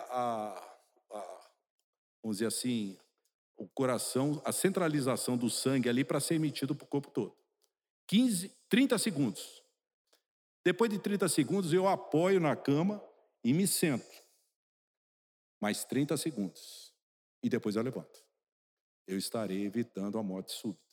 a, 1.10 1.50
vamos 2.22 2.38
dizer 2.38 2.46
assim, 2.46 2.98
o 3.56 3.66
coração, 3.68 4.40
a 4.44 4.52
centralização 4.52 5.36
do 5.36 5.48
sangue 5.48 5.88
ali 5.88 6.04
para 6.04 6.20
ser 6.20 6.34
emitido 6.34 6.74
para 6.74 6.84
o 6.84 6.88
corpo 6.88 7.10
todo. 7.10 7.36
15, 8.06 8.54
30 8.68 8.98
segundos. 8.98 9.62
Depois 10.64 10.90
de 10.90 10.98
30 10.98 11.28
segundos, 11.28 11.72
eu 11.72 11.88
apoio 11.88 12.40
na 12.40 12.54
cama 12.56 13.02
e 13.42 13.52
me 13.52 13.66
sento. 13.66 14.04
Mais 15.60 15.84
30 15.84 16.16
segundos. 16.16 16.92
E 17.42 17.48
depois 17.48 17.76
eu 17.76 17.82
levanto. 17.82 18.24
Eu 19.06 19.16
estarei 19.16 19.64
evitando 19.64 20.18
a 20.18 20.22
morte 20.22 20.52
súbita. 20.52 20.84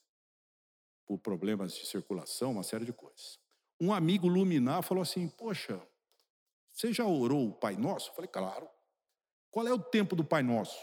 Por 1.05 1.17
problemas 1.19 1.73
de 1.73 1.85
circulação, 1.85 2.51
uma 2.51 2.63
série 2.63 2.85
de 2.85 2.93
coisas. 2.93 3.39
Um 3.79 3.91
amigo 3.91 4.27
luminar 4.27 4.83
falou 4.83 5.01
assim: 5.01 5.27
Poxa, 5.27 5.81
você 6.73 6.91
já 6.91 7.05
orou 7.05 7.49
o 7.49 7.53
Pai 7.53 7.77
Nosso? 7.77 8.09
Eu 8.09 8.15
falei, 8.15 8.27
claro. 8.27 8.67
Qual 9.51 9.67
é 9.67 9.71
o 9.71 9.79
tempo 9.79 10.15
do 10.15 10.25
Pai 10.25 10.41
Nosso? 10.41 10.77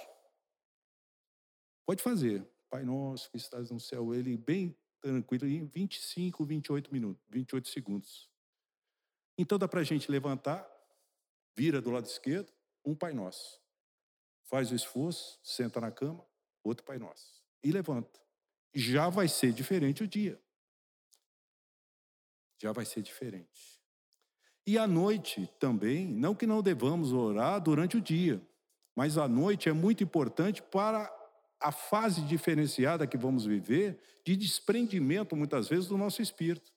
Pode 1.84 2.02
fazer. 2.02 2.48
Pai 2.70 2.84
Nosso 2.84 3.28
que 3.30 3.36
estás 3.36 3.70
no 3.70 3.80
céu, 3.80 4.14
ele 4.14 4.36
bem 4.36 4.78
tranquilo, 5.00 5.46
em 5.46 5.66
25, 5.66 6.44
28 6.44 6.92
minutos, 6.92 7.26
28 7.28 7.68
segundos. 7.68 8.30
Então 9.36 9.58
dá 9.58 9.66
para 9.66 9.80
a 9.80 9.84
gente 9.84 10.10
levantar, 10.10 10.70
vira 11.56 11.80
do 11.80 11.90
lado 11.90 12.06
esquerdo, 12.06 12.52
um 12.84 12.94
Pai 12.94 13.12
Nosso. 13.12 13.60
Faz 14.44 14.70
o 14.70 14.74
esforço, 14.74 15.40
senta 15.42 15.80
na 15.80 15.90
cama, 15.90 16.24
outro 16.62 16.84
Pai 16.84 16.98
Nosso. 16.98 17.42
E 17.64 17.72
levanta. 17.72 18.20
Já 18.72 19.08
vai 19.08 19.26
ser 19.26 19.52
diferente 19.52 20.04
o 20.04 20.08
dia. 20.08 20.40
Já 22.58 22.70
vai 22.70 22.84
ser 22.84 23.02
diferente. 23.02 23.79
E 24.70 24.78
à 24.78 24.86
noite 24.86 25.50
também, 25.58 26.06
não 26.06 26.32
que 26.32 26.46
não 26.46 26.62
devamos 26.62 27.12
orar 27.12 27.60
durante 27.60 27.96
o 27.96 28.00
dia, 28.00 28.40
mas 28.94 29.18
à 29.18 29.26
noite 29.26 29.68
é 29.68 29.72
muito 29.72 30.04
importante 30.04 30.62
para 30.62 31.12
a 31.58 31.72
fase 31.72 32.20
diferenciada 32.20 33.04
que 33.04 33.16
vamos 33.16 33.44
viver 33.44 33.98
de 34.24 34.36
desprendimento, 34.36 35.34
muitas 35.34 35.68
vezes, 35.68 35.88
do 35.88 35.98
nosso 35.98 36.22
espírito. 36.22 36.72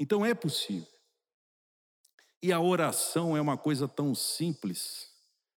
Então 0.00 0.26
é 0.26 0.34
possível. 0.34 0.88
E 2.42 2.52
a 2.52 2.58
oração 2.58 3.36
é 3.36 3.40
uma 3.40 3.56
coisa 3.56 3.86
tão 3.86 4.12
simples 4.12 5.14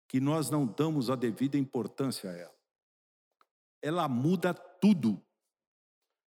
que 0.08 0.18
nós 0.18 0.50
não 0.50 0.66
damos 0.66 1.10
a 1.10 1.14
devida 1.14 1.56
importância 1.56 2.28
a 2.28 2.36
ela. 2.36 2.58
Ela 3.80 4.08
muda 4.08 4.52
tudo. 4.52 5.24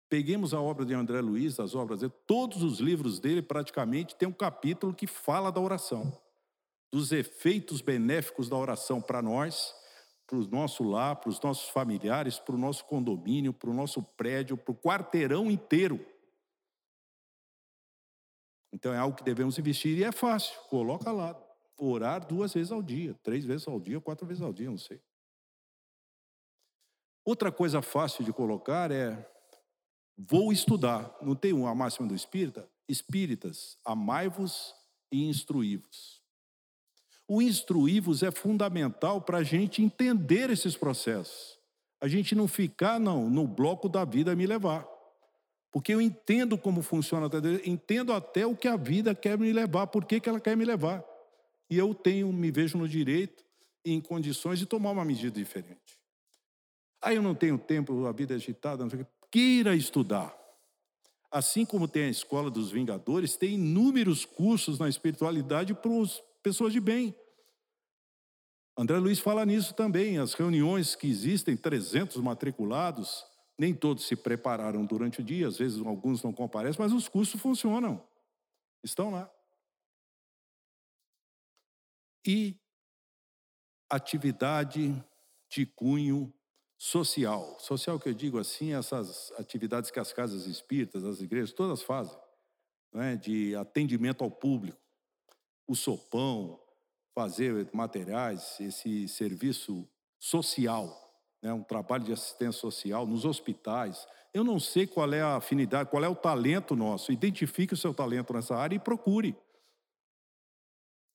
Peguemos 0.09 0.55
a 0.55 0.59
obra 0.59 0.83
de 0.83 0.93
André 0.95 1.21
Luiz, 1.21 1.59
as 1.59 1.75
obras 1.75 1.99
dele, 1.99 2.11
todos 2.25 2.63
os 2.63 2.79
livros 2.79 3.19
dele 3.19 3.43
praticamente 3.43 4.15
tem 4.15 4.27
um 4.27 4.33
capítulo 4.33 4.91
que 4.93 5.05
fala 5.05 5.51
da 5.51 5.61
oração, 5.61 6.11
dos 6.91 7.11
efeitos 7.11 7.79
benéficos 7.79 8.49
da 8.49 8.55
oração 8.55 8.99
para 8.99 9.21
nós, 9.21 9.71
para 10.25 10.37
o 10.37 10.47
nosso 10.47 10.83
lar, 10.83 11.15
para 11.17 11.29
os 11.29 11.39
nossos 11.41 11.69
familiares, 11.69 12.39
para 12.39 12.55
o 12.55 12.57
nosso 12.57 12.85
condomínio, 12.85 13.53
para 13.53 13.69
o 13.69 13.73
nosso 13.73 14.01
prédio, 14.01 14.57
para 14.57 14.71
o 14.71 14.75
quarteirão 14.75 15.49
inteiro. 15.49 16.03
Então 18.73 18.91
é 18.91 18.97
algo 18.97 19.15
que 19.15 19.23
devemos 19.23 19.59
investir 19.59 19.95
e 19.95 20.03
é 20.03 20.11
fácil. 20.11 20.59
Coloca 20.69 21.11
lá, 21.11 21.39
orar 21.77 22.25
duas 22.25 22.53
vezes 22.53 22.71
ao 22.71 22.81
dia, 22.81 23.13
três 23.21 23.45
vezes 23.45 23.67
ao 23.67 23.79
dia, 23.79 24.01
quatro 24.01 24.25
vezes 24.25 24.41
ao 24.41 24.53
dia, 24.53 24.69
não 24.69 24.77
sei. 24.77 24.99
Outra 27.23 27.51
coisa 27.51 27.81
fácil 27.81 28.23
de 28.23 28.33
colocar 28.33 28.91
é 28.91 29.23
vou 30.27 30.51
estudar. 30.51 31.15
Não 31.21 31.35
tem 31.35 31.53
uma 31.53 31.73
máxima 31.73 32.07
do 32.07 32.15
espírita? 32.15 32.67
Espíritas, 32.87 33.77
amai-vos 33.85 34.75
e 35.11 35.25
instruí-vos. 35.29 36.19
O 37.27 37.41
instruí-vos 37.41 38.23
é 38.23 38.31
fundamental 38.31 39.21
para 39.21 39.37
a 39.37 39.43
gente 39.43 39.81
entender 39.81 40.49
esses 40.49 40.75
processos. 40.75 41.57
A 42.01 42.07
gente 42.07 42.33
não 42.33 42.47
ficar 42.47 42.99
não, 42.99 43.29
no 43.29 43.47
bloco 43.47 43.87
da 43.87 44.03
vida 44.03 44.35
me 44.35 44.47
levar. 44.47 44.87
Porque 45.71 45.93
eu 45.93 46.01
entendo 46.01 46.57
como 46.57 46.81
funciona, 46.81 47.29
entendo 47.63 48.11
até 48.11 48.45
o 48.45 48.55
que 48.55 48.67
a 48.67 48.75
vida 48.75 49.13
quer 49.13 49.37
me 49.37 49.53
levar, 49.53 49.87
por 49.87 50.05
que, 50.05 50.19
ela 50.27 50.39
quer 50.39 50.57
me 50.57 50.65
levar. 50.65 51.05
E 51.69 51.77
eu 51.77 51.93
tenho, 51.93 52.33
me 52.33 52.49
vejo 52.49 52.77
no 52.77 52.87
direito 52.87 53.45
e 53.85 53.93
em 53.93 54.01
condições 54.01 54.57
de 54.57 54.65
tomar 54.65 54.89
uma 54.89 55.05
medida 55.05 55.31
diferente. 55.31 55.99
Aí 56.99 57.15
eu 57.15 57.21
não 57.21 57.35
tenho 57.35 57.59
tempo, 57.59 58.07
a 58.07 58.11
vida 58.11 58.33
é 58.33 58.37
agitada, 58.37 58.83
não 58.83 58.89
sei 58.89 59.01
o 59.01 59.05
que. 59.05 59.18
Queira 59.31 59.75
estudar. 59.75 60.35
Assim 61.31 61.65
como 61.65 61.87
tem 61.87 62.05
a 62.05 62.09
Escola 62.09 62.49
dos 62.49 62.71
Vingadores, 62.71 63.37
tem 63.37 63.53
inúmeros 63.53 64.25
cursos 64.25 64.79
na 64.79 64.89
espiritualidade 64.89 65.73
para 65.75 65.91
as 66.01 66.21
pessoas 66.41 66.73
de 66.73 66.79
bem. 66.79 67.15
André 68.75 68.97
Luiz 68.97 69.19
fala 69.19 69.45
nisso 69.45 69.73
também. 69.73 70.17
As 70.17 70.33
reuniões 70.33 70.95
que 70.95 71.07
existem, 71.07 71.55
300 71.55 72.17
matriculados, 72.17 73.25
nem 73.57 73.75
todos 73.75 74.07
se 74.07 74.15
prepararam 74.15 74.85
durante 74.85 75.19
o 75.19 75.23
dia, 75.23 75.47
às 75.47 75.57
vezes 75.57 75.85
alguns 75.85 76.23
não 76.23 76.31
comparecem, 76.31 76.81
mas 76.81 76.93
os 76.93 77.09
cursos 77.09 77.39
funcionam. 77.41 78.01
Estão 78.81 79.11
lá. 79.11 79.29
E 82.25 82.57
atividade 83.89 84.95
de 85.49 85.65
cunho 85.65 86.33
social. 86.79 87.55
Social 87.59 87.99
que 87.99 88.09
eu 88.09 88.13
digo 88.13 88.39
assim, 88.39 88.73
essas 88.73 89.31
atividades 89.37 89.91
que 89.91 89.99
as 89.99 90.11
casas 90.11 90.47
espíritas, 90.47 91.03
as 91.03 91.21
igrejas, 91.21 91.53
todas 91.53 91.83
fazem, 91.83 92.17
né? 92.91 93.15
de 93.15 93.55
atendimento 93.55 94.23
ao 94.23 94.31
público, 94.31 94.79
o 95.67 95.75
sopão, 95.75 96.59
fazer 97.13 97.69
materiais, 97.71 98.59
esse 98.59 99.07
serviço 99.07 99.87
social 100.17 101.09
né, 101.41 101.53
um 101.53 101.63
trabalho 101.63 102.03
de 102.03 102.13
assistência 102.13 102.59
social 102.59 103.05
nos 103.05 103.25
hospitais. 103.25 104.07
Eu 104.33 104.43
não 104.43 104.59
sei 104.59 104.85
qual 104.85 105.11
é 105.13 105.21
a 105.21 105.37
afinidade, 105.37 105.89
qual 105.89 106.03
é 106.03 106.09
o 106.09 106.15
talento 106.15 106.75
nosso. 106.75 107.11
Identifique 107.11 107.73
o 107.73 107.77
seu 107.77 107.93
talento 107.93 108.33
nessa 108.33 108.55
área 108.55 108.75
e 108.75 108.79
procure. 108.79 109.35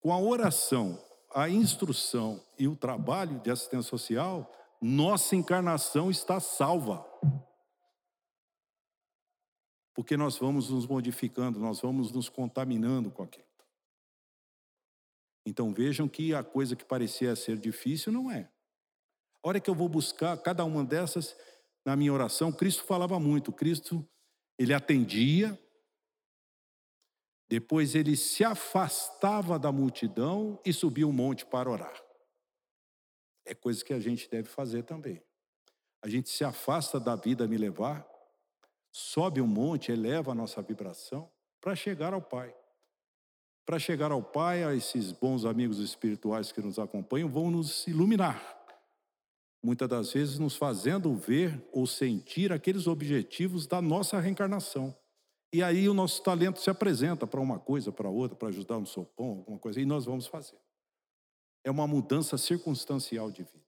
Com 0.00 0.12
a 0.12 0.18
oração, 0.18 1.02
a 1.34 1.48
instrução 1.48 2.42
e 2.58 2.68
o 2.68 2.76
trabalho 2.76 3.38
de 3.40 3.50
assistência 3.50 3.88
social, 3.88 4.50
nossa 4.84 5.34
encarnação 5.34 6.10
está 6.10 6.38
salva. 6.38 7.02
Porque 9.94 10.14
nós 10.14 10.36
vamos 10.36 10.68
nos 10.68 10.86
modificando, 10.86 11.58
nós 11.58 11.80
vamos 11.80 12.12
nos 12.12 12.28
contaminando 12.28 13.10
com 13.10 13.22
aquilo. 13.22 13.46
Então 15.46 15.72
vejam 15.72 16.06
que 16.06 16.34
a 16.34 16.44
coisa 16.44 16.76
que 16.76 16.84
parecia 16.84 17.34
ser 17.34 17.56
difícil 17.56 18.12
não 18.12 18.30
é. 18.30 18.50
A 19.42 19.48
hora 19.48 19.58
que 19.58 19.70
eu 19.70 19.74
vou 19.74 19.88
buscar 19.88 20.36
cada 20.36 20.64
uma 20.66 20.84
dessas 20.84 21.34
na 21.82 21.96
minha 21.96 22.12
oração, 22.12 22.52
Cristo 22.52 22.84
falava 22.84 23.18
muito. 23.18 23.52
Cristo, 23.52 24.06
ele 24.58 24.74
atendia, 24.74 25.58
depois 27.48 27.94
ele 27.94 28.16
se 28.16 28.44
afastava 28.44 29.58
da 29.58 29.72
multidão 29.72 30.60
e 30.62 30.74
subia 30.74 31.06
um 31.06 31.12
monte 31.12 31.46
para 31.46 31.70
orar. 31.70 32.03
É 33.44 33.54
coisa 33.54 33.84
que 33.84 33.92
a 33.92 34.00
gente 34.00 34.28
deve 34.28 34.48
fazer 34.48 34.82
também. 34.84 35.22
A 36.02 36.08
gente 36.08 36.28
se 36.28 36.44
afasta 36.44 37.00
da 37.00 37.16
vida 37.16 37.46
me 37.46 37.56
levar, 37.56 38.06
sobe 38.92 39.40
um 39.40 39.46
monte, 39.46 39.90
eleva 39.90 40.32
a 40.32 40.34
nossa 40.34 40.60
vibração 40.62 41.30
para 41.60 41.74
chegar 41.74 42.12
ao 42.12 42.20
Pai. 42.20 42.54
Para 43.64 43.78
chegar 43.78 44.12
ao 44.12 44.22
Pai, 44.22 44.62
esses 44.76 45.12
bons 45.12 45.44
amigos 45.44 45.78
espirituais 45.78 46.52
que 46.52 46.60
nos 46.60 46.78
acompanham 46.78 47.28
vão 47.28 47.50
nos 47.50 47.86
iluminar. 47.86 48.42
Muitas 49.62 49.88
das 49.88 50.12
vezes 50.12 50.38
nos 50.38 50.56
fazendo 50.56 51.14
ver 51.14 51.66
ou 51.72 51.86
sentir 51.86 52.52
aqueles 52.52 52.86
objetivos 52.86 53.66
da 53.66 53.80
nossa 53.80 54.20
reencarnação. 54.20 54.94
E 55.50 55.62
aí 55.62 55.88
o 55.88 55.94
nosso 55.94 56.22
talento 56.22 56.60
se 56.60 56.68
apresenta 56.68 57.26
para 57.26 57.40
uma 57.40 57.58
coisa, 57.58 57.90
para 57.90 58.10
outra, 58.10 58.36
para 58.36 58.48
ajudar 58.48 58.78
no 58.78 58.86
sopão, 58.86 59.38
alguma 59.38 59.58
coisa, 59.58 59.80
e 59.80 59.86
nós 59.86 60.04
vamos 60.04 60.26
fazer. 60.26 60.58
É 61.64 61.70
uma 61.70 61.86
mudança 61.86 62.38
circunstancial 62.38 63.30
de 63.30 63.42
vida. 63.42 63.64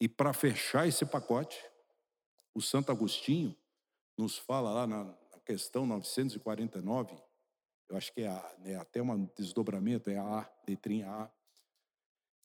E 0.00 0.08
para 0.08 0.32
fechar 0.32 0.88
esse 0.88 1.04
pacote, 1.04 1.62
o 2.54 2.62
Santo 2.62 2.90
Agostinho 2.90 3.54
nos 4.16 4.38
fala 4.38 4.72
lá 4.72 4.86
na 4.86 5.14
questão 5.44 5.84
949, 5.86 7.16
eu 7.88 7.96
acho 7.96 8.12
que 8.12 8.22
é, 8.22 8.28
a, 8.28 8.56
né, 8.60 8.76
até 8.76 9.02
um 9.02 9.28
desdobramento, 9.36 10.08
é 10.08 10.16
a 10.16 10.22
A, 10.22 10.50
letrinha 10.66 11.10
A, 11.10 11.30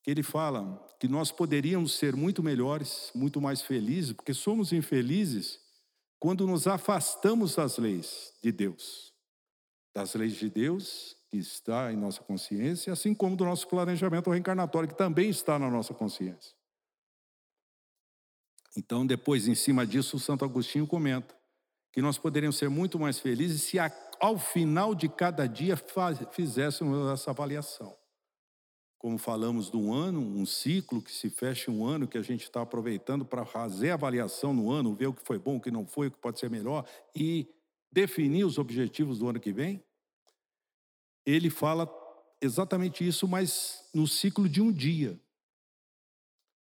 que 0.03 0.11
ele 0.11 0.23
fala 0.23 0.77
que 0.99 1.07
nós 1.07 1.31
poderíamos 1.31 1.93
ser 1.93 2.15
muito 2.15 2.43
melhores, 2.43 3.11
muito 3.13 3.39
mais 3.39 3.61
felizes, 3.61 4.13
porque 4.13 4.33
somos 4.33 4.73
infelizes 4.73 5.59
quando 6.19 6.47
nos 6.47 6.67
afastamos 6.67 7.55
das 7.55 7.77
leis 7.77 8.33
de 8.41 8.51
Deus, 8.51 9.13
das 9.93 10.13
leis 10.15 10.35
de 10.35 10.49
Deus 10.49 11.14
que 11.29 11.37
está 11.37 11.91
em 11.91 11.97
nossa 11.97 12.21
consciência, 12.21 12.93
assim 12.93 13.13
como 13.13 13.35
do 13.35 13.45
nosso 13.45 13.67
planejamento 13.67 14.29
reencarnatório, 14.29 14.89
que 14.89 14.97
também 14.97 15.29
está 15.29 15.57
na 15.57 15.69
nossa 15.69 15.93
consciência. 15.93 16.55
Então, 18.77 19.05
depois, 19.05 19.47
em 19.47 19.55
cima 19.55 19.87
disso, 19.87 20.17
o 20.17 20.19
Santo 20.19 20.43
Agostinho 20.43 20.85
comenta 20.85 21.35
que 21.93 22.01
nós 22.01 22.17
poderíamos 22.17 22.57
ser 22.57 22.69
muito 22.69 22.99
mais 22.99 23.19
felizes 23.19 23.61
se 23.61 23.77
ao 24.19 24.37
final 24.37 24.93
de 24.93 25.07
cada 25.07 25.47
dia 25.47 25.77
fizéssemos 26.31 27.09
essa 27.09 27.31
avaliação. 27.31 27.95
Como 28.97 29.17
falamos 29.17 29.69
do 29.69 29.93
ano, 29.93 30.19
um 30.19 30.45
ciclo 30.45 31.01
que 31.01 31.11
se 31.11 31.29
fecha 31.29 31.71
um 31.71 31.85
ano, 31.85 32.07
que 32.07 32.17
a 32.17 32.21
gente 32.21 32.43
está 32.43 32.61
aproveitando 32.61 33.23
para 33.23 33.45
fazer 33.45 33.91
avaliação 33.91 34.53
no 34.53 34.71
ano, 34.71 34.95
ver 34.95 35.07
o 35.07 35.13
que 35.13 35.21
foi 35.23 35.39
bom, 35.39 35.57
o 35.57 35.61
que 35.61 35.71
não 35.71 35.85
foi, 35.85 36.07
o 36.07 36.11
que 36.11 36.17
pode 36.17 36.39
ser 36.39 36.49
melhor 36.49 36.85
e 37.15 37.47
definir 37.91 38.43
os 38.43 38.57
objetivos 38.57 39.19
do 39.19 39.29
ano 39.29 39.39
que 39.39 39.53
vem. 39.53 39.81
Ele 41.25 41.49
fala 41.49 41.89
exatamente 42.41 43.05
isso, 43.05 43.27
mas 43.27 43.89
no 43.93 44.07
ciclo 44.07 44.47
de 44.47 44.61
um 44.61 44.71
dia. 44.71 45.19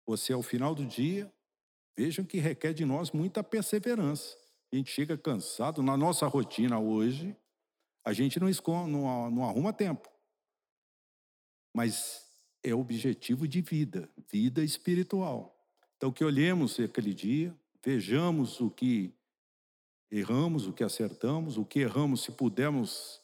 Você, 0.05 0.34
ao 0.34 0.41
final 0.41 0.74
do 0.74 0.86
dia, 0.86 1.32
Vejam 1.97 2.24
que 2.24 2.38
requer 2.38 2.74
de 2.74 2.86
nós 2.86 3.12
muita 3.12 3.43
perseverança. 3.43 4.38
A 4.72 4.76
gente 4.76 4.91
chega 4.91 5.18
cansado, 5.18 5.82
na 5.82 5.97
nossa 5.97 6.28
rotina 6.28 6.78
hoje, 6.78 7.36
a 8.05 8.14
gente 8.14 8.39
não, 8.39 8.47
esconde, 8.47 8.91
não, 8.91 9.32
não 9.32 9.43
arruma 9.43 9.74
tempo. 9.74 10.08
Mas 11.74 12.24
é 12.64 12.76
objetivo 12.76 13.47
de 13.47 13.62
vida, 13.62 14.08
vida 14.32 14.64
espiritual. 14.64 15.60
Então, 15.95 16.12
que 16.12 16.24
olhemos 16.24 16.80
aquele 16.80 17.16
dia, 17.16 17.55
vejamos 17.84 18.62
o 18.62 18.70
que 18.70 19.12
erramos, 20.12 20.68
o 20.68 20.74
que 20.74 20.84
acertamos, 20.84 21.58
o 21.58 21.66
que 21.66 21.80
erramos, 21.80 22.22
se 22.22 22.32
pudermos 22.32 23.20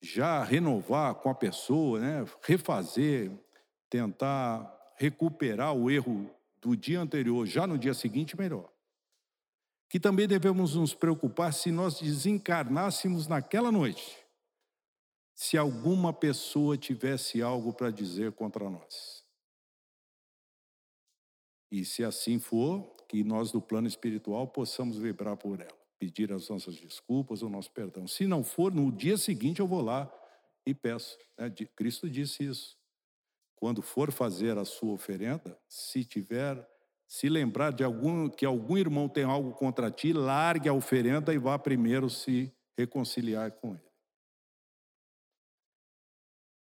já 0.00 0.42
renovar 0.42 1.14
com 1.16 1.28
a 1.28 1.34
pessoa, 1.34 2.00
né? 2.00 2.24
refazer, 2.42 3.30
tentar 3.88 4.94
recuperar 4.96 5.74
o 5.74 5.90
erro 5.90 6.30
do 6.60 6.76
dia 6.76 7.00
anterior, 7.00 7.46
já 7.46 7.66
no 7.66 7.78
dia 7.78 7.94
seguinte, 7.94 8.38
melhor. 8.38 8.70
Que 9.88 9.98
também 9.98 10.28
devemos 10.28 10.76
nos 10.76 10.94
preocupar 10.94 11.52
se 11.52 11.70
nós 11.70 12.00
desencarnássemos 12.00 13.26
naquela 13.26 13.72
noite, 13.72 14.18
se 15.34 15.56
alguma 15.56 16.12
pessoa 16.12 16.76
tivesse 16.76 17.42
algo 17.42 17.72
para 17.72 17.90
dizer 17.90 18.32
contra 18.32 18.68
nós. 18.68 19.24
E 21.70 21.84
se 21.84 22.04
assim 22.04 22.38
for, 22.38 22.96
que 23.08 23.24
nós 23.24 23.50
do 23.50 23.60
plano 23.60 23.88
espiritual 23.88 24.46
possamos 24.46 24.96
vibrar 24.96 25.36
por 25.36 25.60
ela, 25.60 25.79
pedir 26.00 26.32
as 26.32 26.48
nossas 26.48 26.76
desculpas, 26.76 27.42
o 27.42 27.50
nosso 27.50 27.70
perdão. 27.70 28.08
Se 28.08 28.26
não 28.26 28.42
for, 28.42 28.72
no 28.72 28.90
dia 28.90 29.18
seguinte 29.18 29.60
eu 29.60 29.68
vou 29.68 29.82
lá 29.82 30.10
e 30.64 30.72
peço. 30.72 31.18
Né? 31.36 31.50
Cristo 31.76 32.08
disse 32.08 32.42
isso 32.42 32.80
quando 33.54 33.82
for 33.82 34.10
fazer 34.10 34.56
a 34.56 34.64
sua 34.64 34.94
oferenda, 34.94 35.60
se 35.68 36.02
tiver, 36.02 36.66
se 37.06 37.28
lembrar 37.28 37.70
de 37.70 37.84
algum 37.84 38.30
que 38.30 38.46
algum 38.46 38.78
irmão 38.78 39.06
tem 39.06 39.22
algo 39.22 39.52
contra 39.52 39.90
ti, 39.90 40.14
largue 40.14 40.66
a 40.66 40.72
oferenda 40.72 41.34
e 41.34 41.38
vá 41.38 41.58
primeiro 41.58 42.08
se 42.08 42.50
reconciliar 42.78 43.52
com 43.52 43.74
ele. 43.74 43.90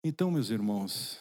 Então, 0.03 0.31
meus 0.31 0.49
irmãos, 0.49 1.21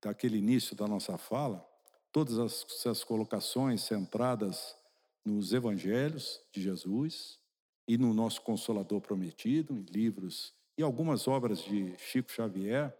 daquele 0.00 0.38
início 0.38 0.76
da 0.76 0.86
nossa 0.86 1.18
fala, 1.18 1.68
todas 2.12 2.38
as, 2.38 2.64
essas 2.70 3.02
colocações 3.02 3.82
centradas 3.82 4.77
nos 5.24 5.52
evangelhos 5.52 6.40
de 6.52 6.62
Jesus 6.62 7.38
e 7.86 7.96
no 7.96 8.12
nosso 8.12 8.42
Consolador 8.42 9.00
Prometido, 9.00 9.76
em 9.76 9.82
livros 9.82 10.54
e 10.76 10.82
algumas 10.82 11.26
obras 11.26 11.62
de 11.62 11.94
Chico 11.98 12.30
Xavier, 12.30 12.96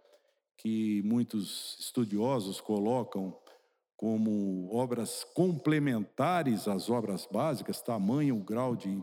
que 0.57 1.01
muitos 1.03 1.77
estudiosos 1.79 2.59
colocam 2.59 3.37
como 3.95 4.69
obras 4.73 5.23
complementares 5.23 6.67
às 6.67 6.89
obras 6.89 7.27
básicas, 7.29 7.81
tamanho 7.81 8.37
o 8.37 8.43
grau 8.43 8.75
de 8.75 9.01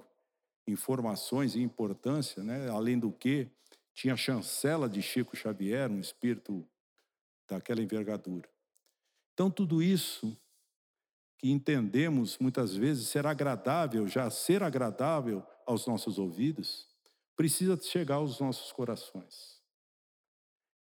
informações 0.67 1.55
e 1.55 1.63
importância, 1.63 2.43
né? 2.43 2.69
além 2.69 2.99
do 2.99 3.13
que 3.13 3.49
tinha 3.95 4.15
a 4.15 4.17
chancela 4.17 4.89
de 4.89 5.01
Chico 5.01 5.37
Xavier, 5.37 5.91
um 5.91 6.01
espírito 6.01 6.67
daquela 7.49 7.83
envergadura. 7.83 8.49
Então, 9.33 9.51
tudo 9.51 9.83
isso 9.83 10.37
que 11.39 11.51
entendemos 11.51 12.39
muitas 12.39 12.75
vezes 12.75 13.09
ser 13.09 13.27
agradável, 13.27 14.09
já 14.09 14.31
ser 14.31 14.63
agradável 14.63 15.43
aos 15.67 15.87
nossos 15.87 16.19
ouvidos, 16.19 16.89
precisa 17.37 17.79
chegar 17.81 18.17
aos 18.17 18.41
nossos 18.41 18.73
corações. 18.73 19.61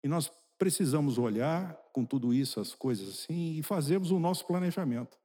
E 0.03 0.09
nós 0.09 0.31
precisamos 0.59 1.19
olhar 1.19 1.75
com 1.93 2.05
tudo 2.05 2.33
isso, 2.33 2.61
as 2.61 2.75
coisas 2.75 3.09
assim, 3.09 3.59
e 3.59 3.63
fazermos 3.63 4.11
o 4.11 4.19
nosso 4.19 4.47
planejamento. 4.47 5.19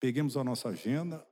Peguemos 0.00 0.36
a 0.36 0.44
nossa 0.44 0.70
agenda, 0.70 1.26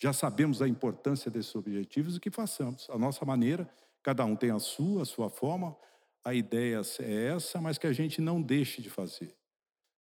já 0.00 0.12
sabemos 0.12 0.62
a 0.62 0.68
importância 0.68 1.30
desses 1.30 1.54
objetivos 1.54 2.16
e 2.16 2.20
que 2.20 2.30
façamos. 2.30 2.88
A 2.88 2.96
nossa 2.96 3.24
maneira, 3.24 3.68
cada 4.02 4.24
um 4.24 4.36
tem 4.36 4.50
a 4.50 4.58
sua, 4.58 5.02
a 5.02 5.04
sua 5.04 5.28
forma, 5.28 5.76
a 6.24 6.32
ideia 6.32 6.80
é 7.00 7.26
essa, 7.34 7.60
mas 7.60 7.78
que 7.78 7.86
a 7.86 7.92
gente 7.92 8.20
não 8.20 8.40
deixe 8.40 8.80
de 8.80 8.88
fazer. 8.88 9.34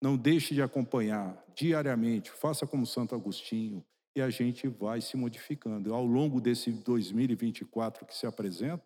Não 0.03 0.17
deixe 0.17 0.53
de 0.53 0.61
acompanhar 0.61 1.43
diariamente, 1.55 2.33
faça 2.33 2.67
como 2.67 2.85
Santo 2.85 3.15
Agostinho, 3.15 3.85
e 4.17 4.21
a 4.21 4.29
gente 4.29 4.67
vai 4.67 5.01
se 5.01 5.17
modificando. 5.17 5.95
Ao 5.95 6.05
longo 6.05 6.41
desse 6.41 6.73
2024 6.73 8.05
que 8.05 8.15
se 8.15 8.27
apresenta, 8.27 8.85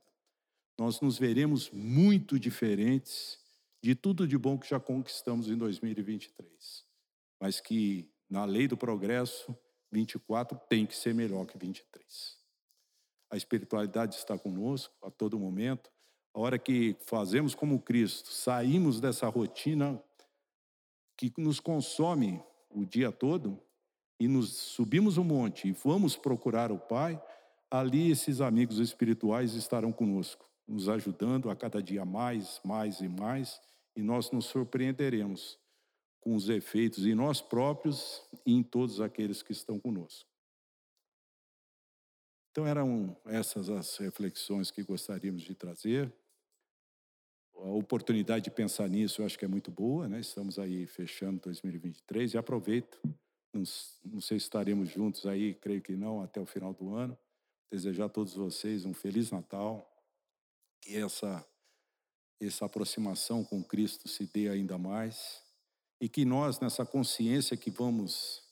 nós 0.78 1.00
nos 1.00 1.18
veremos 1.18 1.70
muito 1.70 2.38
diferentes 2.38 3.38
de 3.82 3.94
tudo 3.94 4.28
de 4.28 4.36
bom 4.36 4.58
que 4.58 4.68
já 4.68 4.78
conquistamos 4.78 5.48
em 5.48 5.56
2023. 5.56 6.84
Mas 7.40 7.60
que 7.60 8.10
na 8.28 8.44
lei 8.44 8.68
do 8.68 8.76
progresso, 8.76 9.56
24 9.90 10.58
tem 10.68 10.84
que 10.84 10.94
ser 10.94 11.14
melhor 11.14 11.46
que 11.46 11.56
23. 11.56 12.36
A 13.30 13.36
espiritualidade 13.36 14.16
está 14.16 14.38
conosco 14.38 14.94
a 15.02 15.10
todo 15.10 15.38
momento. 15.38 15.90
A 16.34 16.40
hora 16.40 16.58
que 16.58 16.94
fazemos 17.06 17.54
como 17.54 17.80
Cristo, 17.80 18.30
saímos 18.30 19.00
dessa 19.00 19.26
rotina 19.28 20.00
que 21.16 21.32
nos 21.38 21.60
consome 21.60 22.42
o 22.70 22.84
dia 22.84 23.10
todo 23.10 23.60
e 24.20 24.28
nos 24.28 24.50
subimos 24.50 25.16
o 25.16 25.24
monte 25.24 25.68
e 25.68 25.72
vamos 25.72 26.16
procurar 26.16 26.70
o 26.70 26.78
Pai, 26.78 27.22
ali 27.70 28.10
esses 28.10 28.40
amigos 28.40 28.78
espirituais 28.78 29.54
estarão 29.54 29.92
conosco, 29.92 30.48
nos 30.66 30.88
ajudando 30.88 31.50
a 31.50 31.56
cada 31.56 31.82
dia 31.82 32.04
mais, 32.04 32.60
mais 32.64 33.00
e 33.00 33.08
mais 33.08 33.60
e 33.94 34.02
nós 34.02 34.30
nos 34.30 34.46
surpreenderemos 34.46 35.58
com 36.20 36.34
os 36.34 36.48
efeitos 36.48 37.06
em 37.06 37.14
nós 37.14 37.40
próprios 37.40 38.22
e 38.44 38.52
em 38.52 38.62
todos 38.62 39.00
aqueles 39.00 39.42
que 39.42 39.52
estão 39.52 39.78
conosco. 39.78 40.28
Então 42.50 42.66
eram 42.66 43.16
essas 43.26 43.70
as 43.70 43.96
reflexões 43.98 44.70
que 44.70 44.82
gostaríamos 44.82 45.42
de 45.42 45.54
trazer. 45.54 46.12
A 47.58 47.70
oportunidade 47.70 48.44
de 48.44 48.50
pensar 48.50 48.88
nisso 48.88 49.22
eu 49.22 49.26
acho 49.26 49.38
que 49.38 49.44
é 49.44 49.48
muito 49.48 49.70
boa, 49.70 50.08
né? 50.08 50.20
Estamos 50.20 50.58
aí 50.58 50.86
fechando 50.86 51.40
2023 51.40 52.34
e 52.34 52.38
aproveito, 52.38 53.00
não, 53.52 53.62
não 54.04 54.20
sei 54.20 54.38
se 54.38 54.44
estaremos 54.44 54.90
juntos 54.90 55.26
aí, 55.26 55.54
creio 55.54 55.80
que 55.80 55.96
não, 55.96 56.22
até 56.22 56.40
o 56.40 56.46
final 56.46 56.74
do 56.74 56.94
ano. 56.94 57.16
Desejar 57.70 58.06
a 58.06 58.08
todos 58.08 58.34
vocês 58.34 58.84
um 58.84 58.94
feliz 58.94 59.30
Natal, 59.30 59.90
que 60.80 60.96
essa 60.96 61.44
essa 62.40 62.66
aproximação 62.66 63.42
com 63.42 63.62
Cristo 63.62 64.08
se 64.08 64.26
dê 64.26 64.48
ainda 64.48 64.76
mais 64.76 65.42
e 66.00 66.08
que 66.08 66.24
nós, 66.24 66.60
nessa 66.60 66.84
consciência 66.84 67.56
que 67.56 67.70
vamos 67.70 68.42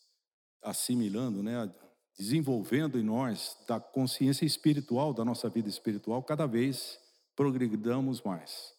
assimilando, 0.62 1.42
né, 1.42 1.70
desenvolvendo 2.16 2.98
em 2.98 3.02
nós 3.02 3.58
da 3.68 3.78
consciência 3.78 4.46
espiritual, 4.46 5.12
da 5.12 5.24
nossa 5.24 5.48
vida 5.48 5.68
espiritual, 5.68 6.22
cada 6.22 6.46
vez 6.46 6.98
progredamos 7.36 8.22
mais. 8.22 8.73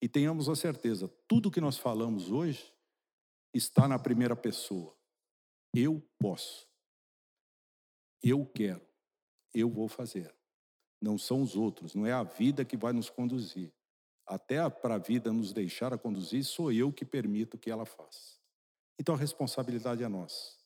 E 0.00 0.08
tenhamos 0.08 0.48
a 0.48 0.54
certeza, 0.54 1.08
tudo 1.26 1.50
que 1.50 1.60
nós 1.60 1.78
falamos 1.78 2.30
hoje 2.30 2.72
está 3.52 3.88
na 3.88 3.98
primeira 3.98 4.36
pessoa. 4.36 4.94
Eu 5.74 6.02
posso. 6.18 6.68
Eu 8.22 8.44
quero. 8.46 8.86
Eu 9.54 9.70
vou 9.70 9.88
fazer. 9.88 10.34
Não 11.00 11.18
são 11.18 11.42
os 11.42 11.56
outros, 11.56 11.94
não 11.94 12.06
é 12.06 12.12
a 12.12 12.22
vida 12.22 12.64
que 12.64 12.76
vai 12.76 12.92
nos 12.92 13.10
conduzir. 13.10 13.72
Até 14.26 14.68
para 14.68 14.96
a 14.96 14.98
vida 14.98 15.32
nos 15.32 15.52
deixar 15.52 15.92
a 15.92 15.98
conduzir, 15.98 16.44
sou 16.44 16.72
eu 16.72 16.92
que 16.92 17.04
permito 17.04 17.58
que 17.58 17.70
ela 17.70 17.86
faça. 17.86 18.38
Então 18.98 19.14
a 19.14 19.18
responsabilidade 19.18 20.02
é 20.02 20.08
nossa. 20.08 20.56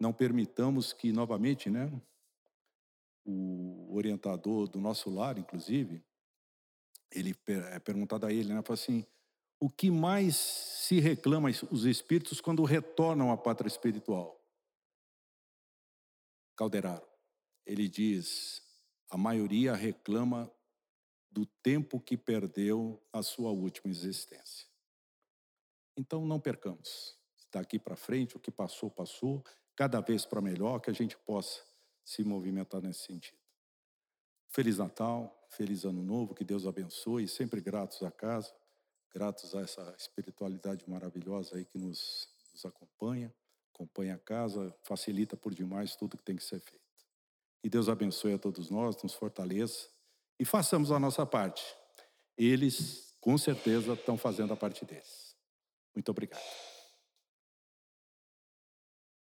Não 0.00 0.12
permitamos 0.12 0.92
que, 0.92 1.12
novamente, 1.12 1.70
né, 1.70 1.90
o 3.24 3.94
orientador 3.94 4.68
do 4.68 4.80
nosso 4.80 5.08
lar, 5.08 5.38
inclusive, 5.38 6.02
ele 7.14 7.34
é 7.72 7.78
perguntado 7.78 8.26
a 8.26 8.32
ele, 8.32 8.52
né, 8.52 8.62
fala 8.62 8.74
assim, 8.74 9.06
o 9.60 9.70
que 9.70 9.90
mais 9.90 10.36
se 10.36 11.00
reclama 11.00 11.48
os 11.70 11.84
espíritos 11.84 12.40
quando 12.40 12.62
retornam 12.64 13.30
à 13.30 13.36
pátria 13.36 13.68
espiritual? 13.68 14.38
Calderaro. 16.56 17.06
Ele 17.64 17.88
diz: 17.88 18.62
a 19.08 19.16
maioria 19.16 19.74
reclama 19.74 20.50
do 21.30 21.46
tempo 21.46 22.00
que 22.00 22.16
perdeu 22.16 23.02
a 23.12 23.22
sua 23.22 23.50
última 23.50 23.90
existência. 23.90 24.68
Então 25.96 26.26
não 26.26 26.38
percamos. 26.38 27.18
Daqui 27.50 27.78
para 27.78 27.96
frente, 27.96 28.36
o 28.36 28.40
que 28.40 28.50
passou, 28.50 28.90
passou 28.90 29.44
cada 29.76 30.00
vez 30.00 30.26
para 30.26 30.40
melhor, 30.40 30.80
que 30.80 30.90
a 30.90 30.92
gente 30.92 31.16
possa 31.16 31.62
se 32.04 32.22
movimentar 32.22 32.82
nesse 32.82 33.06
sentido. 33.06 33.43
Feliz 34.54 34.78
Natal, 34.78 35.36
feliz 35.48 35.84
Ano 35.84 36.00
Novo, 36.00 36.32
que 36.32 36.44
Deus 36.44 36.64
abençoe, 36.64 37.26
sempre 37.26 37.60
gratos 37.60 38.04
à 38.04 38.10
casa, 38.12 38.54
gratos 39.12 39.52
a 39.52 39.62
essa 39.62 39.92
espiritualidade 39.98 40.88
maravilhosa 40.88 41.56
aí 41.56 41.64
que 41.64 41.76
nos, 41.76 42.28
nos 42.52 42.64
acompanha, 42.64 43.34
acompanha 43.74 44.14
a 44.14 44.18
casa, 44.18 44.72
facilita 44.84 45.36
por 45.36 45.52
demais 45.52 45.96
tudo 45.96 46.16
que 46.16 46.22
tem 46.22 46.36
que 46.36 46.44
ser 46.44 46.60
feito. 46.60 46.84
Que 47.60 47.68
Deus 47.68 47.88
abençoe 47.88 48.34
a 48.34 48.38
todos 48.38 48.70
nós, 48.70 49.02
nos 49.02 49.14
fortaleça 49.14 49.88
e 50.38 50.44
façamos 50.44 50.92
a 50.92 51.00
nossa 51.00 51.26
parte. 51.26 51.64
Eles, 52.38 53.12
com 53.20 53.36
certeza, 53.36 53.94
estão 53.94 54.16
fazendo 54.16 54.52
a 54.52 54.56
parte 54.56 54.84
deles. 54.84 55.34
Muito 55.92 56.08
obrigado. 56.10 56.40